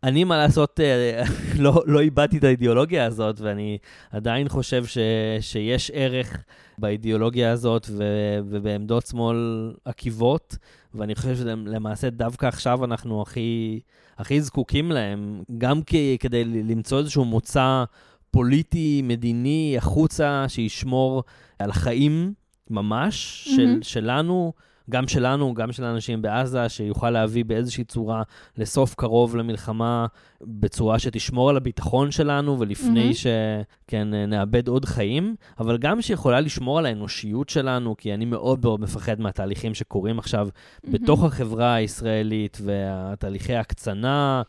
[0.02, 1.22] אני, מה לעשות, אה,
[1.64, 3.78] לא, לא איבדתי את האידיאולוגיה הזאת, ואני
[4.10, 4.98] עדיין חושב ש,
[5.40, 6.44] שיש ערך
[6.78, 8.04] באידיאולוגיה הזאת ו,
[8.48, 10.56] ובעמדות שמאל עקיבות,
[10.94, 13.80] ואני חושב שלמעשה דווקא עכשיו אנחנו הכי,
[14.18, 17.84] הכי זקוקים להם, גם כ, כדי למצוא איזשהו מוצא
[18.30, 21.22] פוליטי, מדיני, החוצה, שישמור
[21.58, 22.34] על החיים
[22.70, 23.82] ממש של, מהמם.
[23.82, 24.52] שלנו.
[24.90, 28.22] גם שלנו, גם של האנשים בעזה, שיוכל להביא באיזושהי צורה
[28.56, 30.06] לסוף קרוב למלחמה,
[30.42, 33.12] בצורה שתשמור על הביטחון שלנו, ולפני מהמם.
[33.12, 38.80] שכן, נאבד עוד חיים, אבל גם שיכולה לשמור על האנושיות שלנו, כי אני מאוד מאוד
[38.80, 40.48] מפחד מהתהליכים שקורים עכשיו
[40.90, 44.42] בתוך החברה הישראלית, והתהליכי ההקצנה.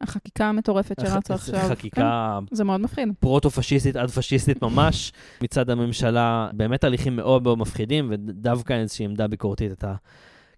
[0.00, 1.68] החקיקה המטורפת שרצה עכשיו.
[1.68, 3.08] חקיקה כן, זה מאוד מפחיד.
[3.20, 5.12] פרוטו-פשיסטית עד פשיסטית ממש
[5.42, 9.94] מצד הממשלה, באמת תהליכים מאוד מאוד מפחידים, ודווקא איזושהי עמדה ביקורתית אתה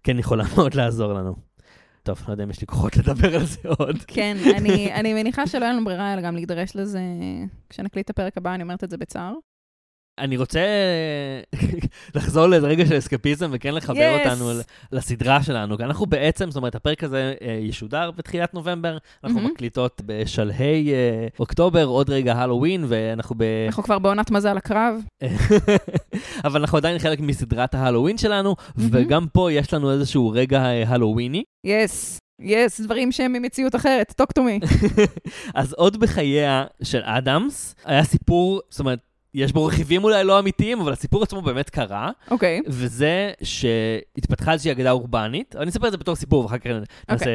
[0.03, 1.35] כן יכולה מאוד לעזור לנו.
[2.03, 3.97] טוב, לא יודע אם יש לי כוחות לדבר על זה עוד.
[4.07, 7.01] כן, אני, אני מניחה שלא היה לנו ברירה אלא גם להידרש לזה
[7.69, 9.33] כשנקליט את הפרק הבא, אני אומרת את זה בצער.
[10.21, 10.59] אני רוצה
[12.15, 14.27] לחזור לאיזה רגע של אסקפיזם וכן לחבר Yes.
[14.29, 14.51] אותנו
[14.91, 15.77] לסדרה שלנו.
[15.77, 19.51] כי אנחנו בעצם, זאת אומרת, הפרק הזה אה, ישודר בתחילת נובמבר, אנחנו מהמם.
[19.53, 23.43] מקליטות בשלהי אה, אוקטובר, עוד רגע הלואוין, ואנחנו ב...
[23.67, 24.95] אנחנו כבר בעונת מזל הקרב.
[26.45, 28.89] אבל אנחנו עדיין חלק מסדרת ההלואוין שלנו, מהמם.
[28.93, 31.43] וגם פה יש לנו איזשהו רגע אה, הלואויני.
[31.65, 34.67] יס, יס, דברים שהם ממציאות אחרת, talk to me.
[35.55, 38.99] אז עוד בחייה של אדמס, היה סיפור, זאת אומרת,
[39.33, 44.71] יש בו רכיבים אולי לא אמיתיים, אבל הסיפור עצמו באמת קרה, אוקיי, וזה שהתפתחה איזושהי
[44.71, 46.69] אגדה אורבנית, אני אספר את זה בתור סיפור, ואחר כך
[47.09, 47.29] נעשה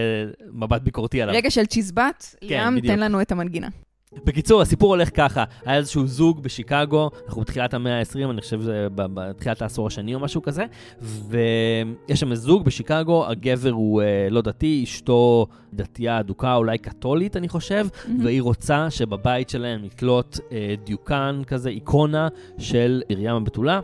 [0.52, 1.34] מבט ביקורתי עליו.
[1.34, 2.94] רגע של צ'יזבט, ליאם, בדיוק.
[2.94, 3.68] תן לנו את המנגינה.
[4.12, 8.88] בקיצור, הסיפור הולך ככה, היה איזשהו זוג בשיקגו, אנחנו בתחילת המאה ה-20, אני חושב שזה
[8.94, 10.64] בתחילת העשור השני או משהו כזה,
[11.00, 17.48] ויש שם זוג בשיקגו, הגבר הוא אה, לא דתי, אשתו דתייה אדוקה, אולי קתולית, אני
[17.48, 18.24] חושב, מהמם.
[18.24, 22.28] והיא רוצה שבבית שלהם נתלות אה, דיוקן כזה, איקונה
[22.58, 23.80] של מרים הבתולה.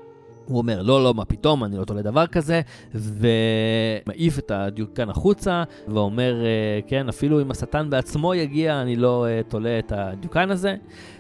[0.47, 2.61] הוא אומר, לא, לא, מה פתאום, אני לא תולה דבר כזה,
[2.95, 9.41] ומעיף את הדיוקן החוצה, ואומר, אה, כן, אפילו אם השטן בעצמו יגיע, אני לא אה,
[9.49, 10.77] תולה את הדיוקן הזה.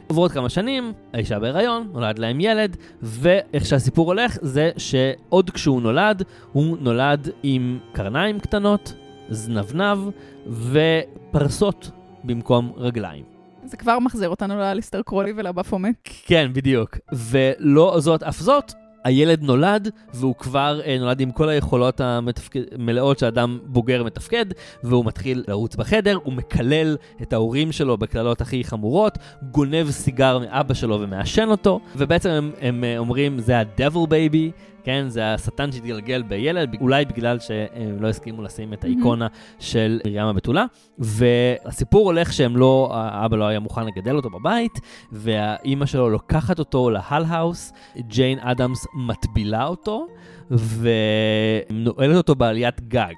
[0.06, 6.22] עוברות כמה שנים, האישה בהיריון, נולד להם ילד, ואיך שהסיפור הולך זה שעוד כשהוא נולד,
[6.52, 8.94] הוא נולד עם קרניים קטנות,
[9.28, 9.98] זנבנב
[10.46, 11.90] ופרסות
[12.24, 13.24] במקום רגליים.
[13.64, 16.08] זה כבר מחזיר אותנו לאליסטר קרולי ולבפומט.
[16.24, 16.98] כן, בדיוק.
[17.12, 18.72] ולא זאת אף זאת,
[19.04, 24.46] הילד נולד, והוא כבר אה, נולד עם כל היכולות המלאות שאדם בוגר מתפקד,
[24.84, 30.74] והוא מתחיל לרוץ בחדר, הוא מקלל את ההורים שלו בקללות הכי חמורות, גונב סיגר מאבא
[30.74, 34.50] שלו ומעשן אותו, ובעצם הם, הם אה, אומרים, זה ה-devil baby,
[34.84, 39.26] כן, זה השטן שהתגלגל בילד, אולי בגלל שהם לא הסכימו לשים את האיקונה
[39.58, 40.64] של מרים הבתולה.
[40.98, 44.80] והסיפור הולך שהם לא, האבא לא היה מוכן לגדל אותו בבית,
[45.12, 50.06] והאימא שלו לוקחת אותו להל-האוס, ג'יין אדמס מטבילה אותו,
[50.50, 53.12] ונועלת אותו בעליית גג.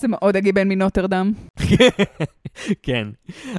[0.00, 1.32] זה מאוד הגיבן מנוטרדם.
[2.82, 3.08] כן.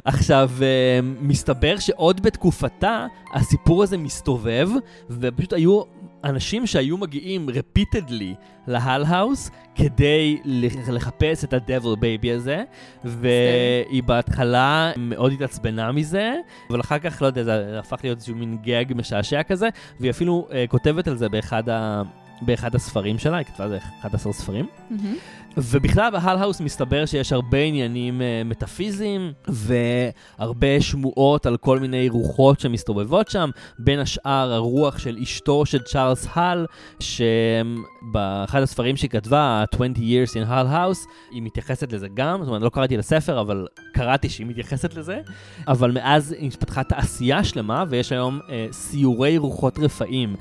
[0.06, 4.70] עכשיו, אה, מסתבר שעוד בתקופתה הסיפור הזה מסתובב,
[5.10, 5.82] ופשוט היו
[6.24, 8.36] אנשים שהיו מגיעים repeatedly
[8.68, 12.64] להל-האוס כדי לח- לחפש את ה-devil baby הזה,
[13.04, 16.34] והיא בהתחלה מאוד התעצבנה מזה,
[16.70, 19.70] אבל אחר כך, לא יודע, זה הפך להיות איזשהו מין גג משעשע כזה,
[20.00, 22.02] והיא אפילו uh, כותבת על זה באחד ה...
[22.42, 24.68] באחד הספרים שלה, היא כתבה על זה 11 ספרים.
[24.90, 25.16] מהמם.
[25.58, 33.30] ובכלל בהל-האוס מסתבר שיש הרבה עניינים uh, מטאפיזיים והרבה שמועות על כל מיני רוחות שמסתובבות
[33.30, 33.50] שם,
[33.80, 36.66] בין השאר הרוח של אשתו של צ'ארלס הל,
[37.00, 42.62] שבאחד הספרים שהיא כתבה, 20 years in Hull House, היא מתייחסת לזה גם, זאת אומרת,
[42.62, 45.20] לא קראתי לספר, אבל קראתי שהיא מתייחסת לזה,
[45.68, 50.36] אבל מאז התפתחה תעשייה שלמה, ויש היום אה, סיורי רוחות רפאים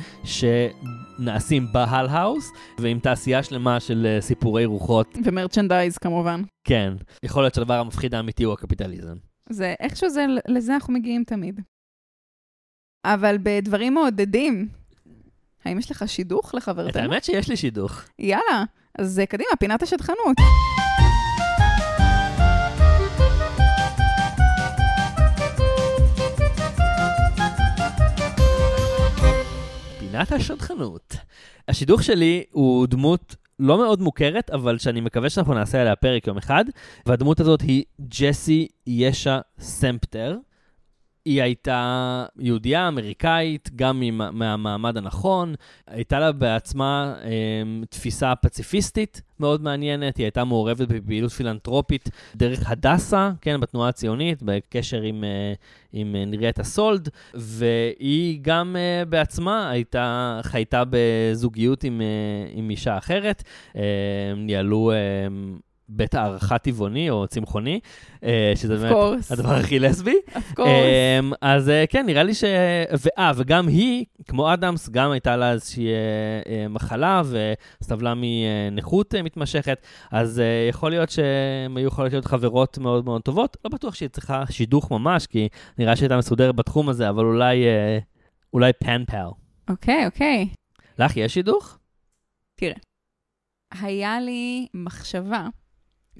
[1.20, 5.18] שנעשים בהל-האוס, ועם תעשייה שלמה של אה, סיפורי רוחות.
[5.24, 6.42] ו merchandise כמובן.
[6.64, 6.92] כן,
[7.22, 9.16] יכול להיות שהדבר המפחיד האמיתי הוא הקפיטליזם.
[9.50, 11.60] זה, איכשהו זה, לזה אנחנו מגיעים תמיד.
[13.04, 14.68] אבל בדברים מעודדים,
[15.64, 17.02] האם יש לך שידוך את לחברתנו?
[17.02, 18.04] האמת שיש לי שידוך.
[18.18, 18.64] יאללה,
[18.98, 20.36] אז אה, קדימה, פינת השטחנות.
[30.10, 31.16] פינת השדכנות.
[31.68, 36.36] השידוך שלי הוא דמות לא מאוד מוכרת, אבל שאני מקווה שאנחנו נעשה עליה פרק יום
[36.38, 36.64] אחד,
[37.06, 40.36] והדמות הזאת היא ג'סי ישע סמפטר.
[41.24, 44.02] היא הייתה יהודייה אמריקאית, גם
[44.32, 45.54] מהמעמד הנכון.
[45.86, 47.30] הייתה לה בעצמה אה,
[47.90, 55.02] תפיסה פציפיסטית מאוד מעניינת, היא הייתה מעורבת בפעילות פילנטרופית דרך הדסה, כן, בתנועה הציונית, בקשר
[55.02, 55.52] עם, אה,
[55.92, 62.06] עם אה, נראית הסולד, והיא גם אה, בעצמה הייתה, חייתה בזוגיות עם, אה,
[62.52, 63.42] עם אישה אחרת.
[63.76, 63.82] אה,
[64.36, 64.92] ניהלו...
[64.92, 64.96] אה,
[65.90, 67.80] בית הערכה טבעוני או צמחוני,
[68.24, 69.30] אה, שזה באמת.
[69.30, 70.14] הדבר הכי לסבי.
[70.34, 70.62] Um,
[71.40, 72.44] אז uh, כן, נראה לי ש...
[73.00, 77.22] ואה, וגם היא, כמו אדמס, גם הייתה לה איזושהי uh, מחלה
[77.80, 83.56] וסבלה מנכות מתמשכת, אז יכול להיות שהן היו יכולות להיות חברות מאוד מאוד טובות.
[83.64, 85.48] לא בטוח שהיא צריכה שידוך ממש, כי
[85.78, 87.64] נראה שהיא הייתה מסודרת בתחום הזה, אבל אולי,
[88.52, 89.26] אולי פן פל.
[89.68, 90.48] אוקיי, אוקיי.
[90.98, 91.78] לך יש שידוך?
[93.70, 95.48] היה לי מחשבה,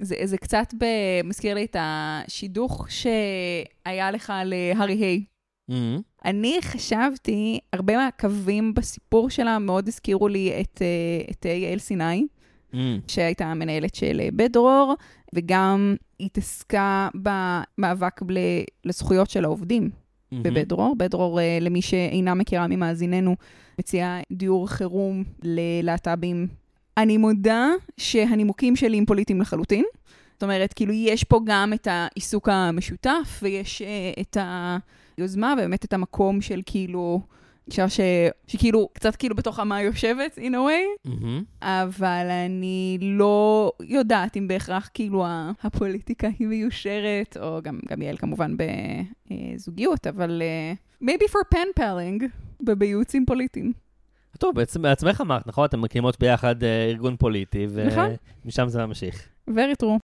[0.01, 0.85] זה, זה קצת ב...
[1.23, 5.23] מזכיר לי את השידוך שהיה לך להארי היי.
[5.71, 6.01] Mm-hmm.
[6.25, 12.27] אני חשבתי, הרבה מהקווים בסיפור שלה מאוד הזכירו לי את, אה, את אה, יעל סיני,
[12.73, 12.77] Mm-hmm.
[13.07, 14.95] שהייתה המנהלת של אה, בית דרור,
[15.35, 18.37] וגם התעסקה במאבק ל-
[18.85, 19.89] לזכויות של העובדים
[20.31, 20.95] בבית דרור.
[20.97, 23.35] בית דרור, אה, למי שאינה מכירה ממאזיננו,
[23.79, 26.47] מציעה דיור חירום ללהט"בים.
[26.97, 29.85] אני מודה שהנימוקים שלי הם פוליטיים לחלוטין.
[30.33, 34.37] זאת אומרת, כאילו, יש פה גם את העיסוק המשותף, ויש אה, את
[35.17, 37.21] היוזמה, ובאמת את המקום של כאילו,
[37.67, 37.99] אישה ש...
[38.47, 41.65] שכאילו, קצת כאילו בתוך עמה יושבת, in a way, Mm-hmm.
[41.65, 45.25] אבל אני לא יודעת אם בהכרח כאילו
[45.63, 50.41] הפוליטיקה היא מיושרת, או גם, גם יעל כמובן בזוגיות, אבל
[51.01, 52.23] uh, maybe for pen palling,
[52.61, 53.73] בייעוצים פוליטיים.
[54.41, 55.65] טוב, בעצם בעצמך אמרת, נכון?
[55.65, 58.09] אתם מקימות ביחד אה, ארגון פוליטי, נכון.
[58.45, 59.27] ומשם זה ממשיך.
[59.49, 59.99] very true.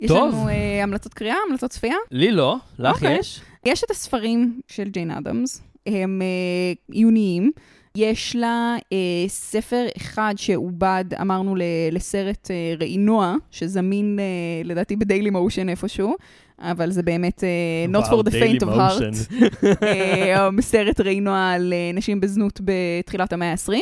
[0.00, 0.34] יש טוב.
[0.34, 1.96] לנו uh, המלצות קריאה, המלצות צפייה.
[2.10, 3.18] לי לא, לך אוקיי.
[3.18, 3.40] יש?
[3.64, 7.50] יש את הספרים של ג'יין אדמס, הם uh, עיוניים.
[7.96, 8.84] יש לה uh,
[9.28, 11.62] ספר אחד שעובד, אמרנו, ל-
[11.92, 16.14] לסרט אה, ראינוע, שזמין אה, לדעתי בדיילי מושן איפשהו,
[16.60, 17.44] אבל זה באמת
[17.90, 19.32] אה, Not for the faint of heart.
[19.82, 23.72] אה, סרט ראינוע על אה, נשים בזנות בתחילת המאה ה-20.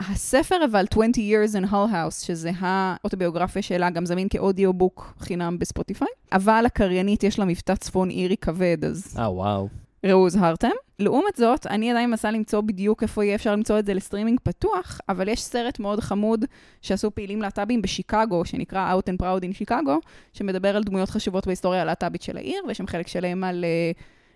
[0.00, 5.58] הספר אבל 20 Years in Hull House, שזה האוטוביוגרפיה שלה, גם זמין כ audiobook חינם
[5.58, 6.08] בספוטיפיי.
[6.32, 9.68] אבל הקריינית יש לה מבטא צפון אירי כבד, אז אה, וואו.
[10.06, 10.68] ראו הוזהרתם.
[11.00, 15.00] לעומת זאת, אני עדיין מנסה למצוא בדיוק איפה יהיה אפשר למצוא את זה לסטרימינג פתוח,
[15.08, 16.44] אבל יש סרט מאוד חמוד
[16.82, 19.98] שעשו פעילים להט"בים בשיקגו, שנקרא Out and Proud in שיקגו,
[20.32, 23.90] שמדבר על דמויות חשובות בהיסטוריה הלהט"בית של העיר, ויש שם חלק שלהם על, אה,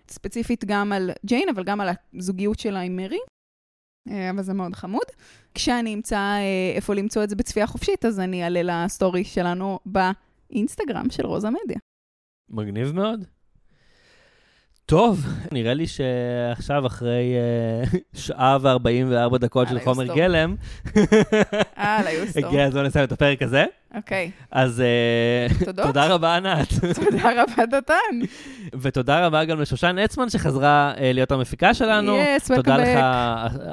[0.09, 3.19] ספציפית גם על ג'יין, אבל גם על הזוגיות שלה עם מרי.
[4.11, 5.05] אה, אבל זה מאוד חמוד.
[5.55, 11.11] כשאני אמצא אה, איפה למצוא את זה בצפייה חופשית, אז אני אעלה לסטורי שלנו באינסטגרם
[11.11, 11.79] של רוזה מדיה.
[12.51, 13.34] מגניב מאוד.
[14.87, 20.15] טוב, נראה לי שעכשיו אחרי אה, שעה ו-44 דקות של הלאה, חומר.
[20.15, 20.55] גלם,
[22.13, 22.47] יוסטור.
[22.47, 23.65] הגיע הזמן לסיים את הפרק הזה.
[23.95, 25.73] אוקיי, אז אה.
[25.83, 26.69] תודה רבה, ענת.
[27.05, 27.95] תודה רבה, דתן.
[28.81, 32.19] ותודה רבה גם לשושן אצמן שחזרה אה, להיות המפיקה שלנו.
[32.19, 32.77] Yes, welcome תודה.
[32.77, 32.99] לך,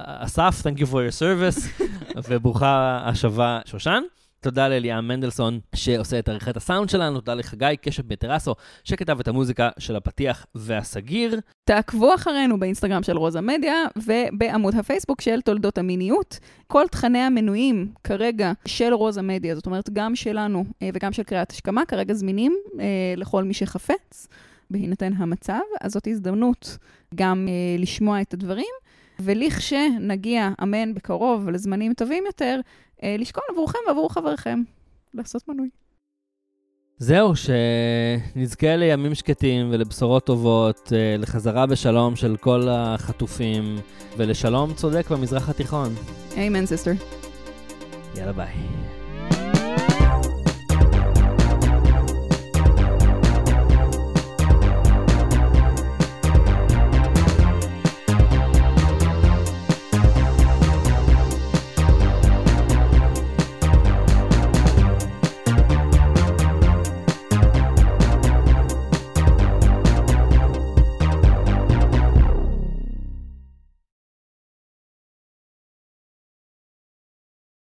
[0.05, 1.83] אסף, Thank you for your service,
[2.29, 4.01] וברוכה השבה, שושן.
[4.43, 9.69] תודה לאליאם מנדלסון שעושה את עריכת הסאונד שלנו, תודה לחגי קשת בטרסו שכתב את המוזיקה
[9.79, 11.39] של הפתיח והסגיר.
[11.63, 16.39] תעקבו אחרינו באינסטגרם של רוזה מדיה ובעמוד הפייסבוק של תולדות המיניות.
[16.67, 21.51] כל תכני המנויים כרגע של רוזה מדיה, זאת אומרת גם שלנו אה, וגם של קריאת
[21.51, 22.85] השכמה, כרגע זמינים אה,
[23.17, 24.27] לכל מי שחפץ,
[24.69, 25.59] בהינתן המצב.
[25.81, 26.77] אז זאת הזדמנות
[27.15, 28.73] גם אה, לשמוע את הדברים.
[29.23, 32.59] ולכשנגיע, אמן, בקרוב, לזמנים טובים יותר,
[33.03, 34.63] לשקול עבורכם ועבור חבריכם
[35.13, 35.69] לעשות מנוי.
[36.97, 43.77] זהו, שנזכה לימים שקטים ולבשורות טובות, אה, לחזרה בשלום של כל החטופים,
[44.17, 45.93] ולשלום צודק במזרח התיכון.
[46.37, 46.91] אמן, סיסטר.
[48.15, 48.90] יאללה ביי.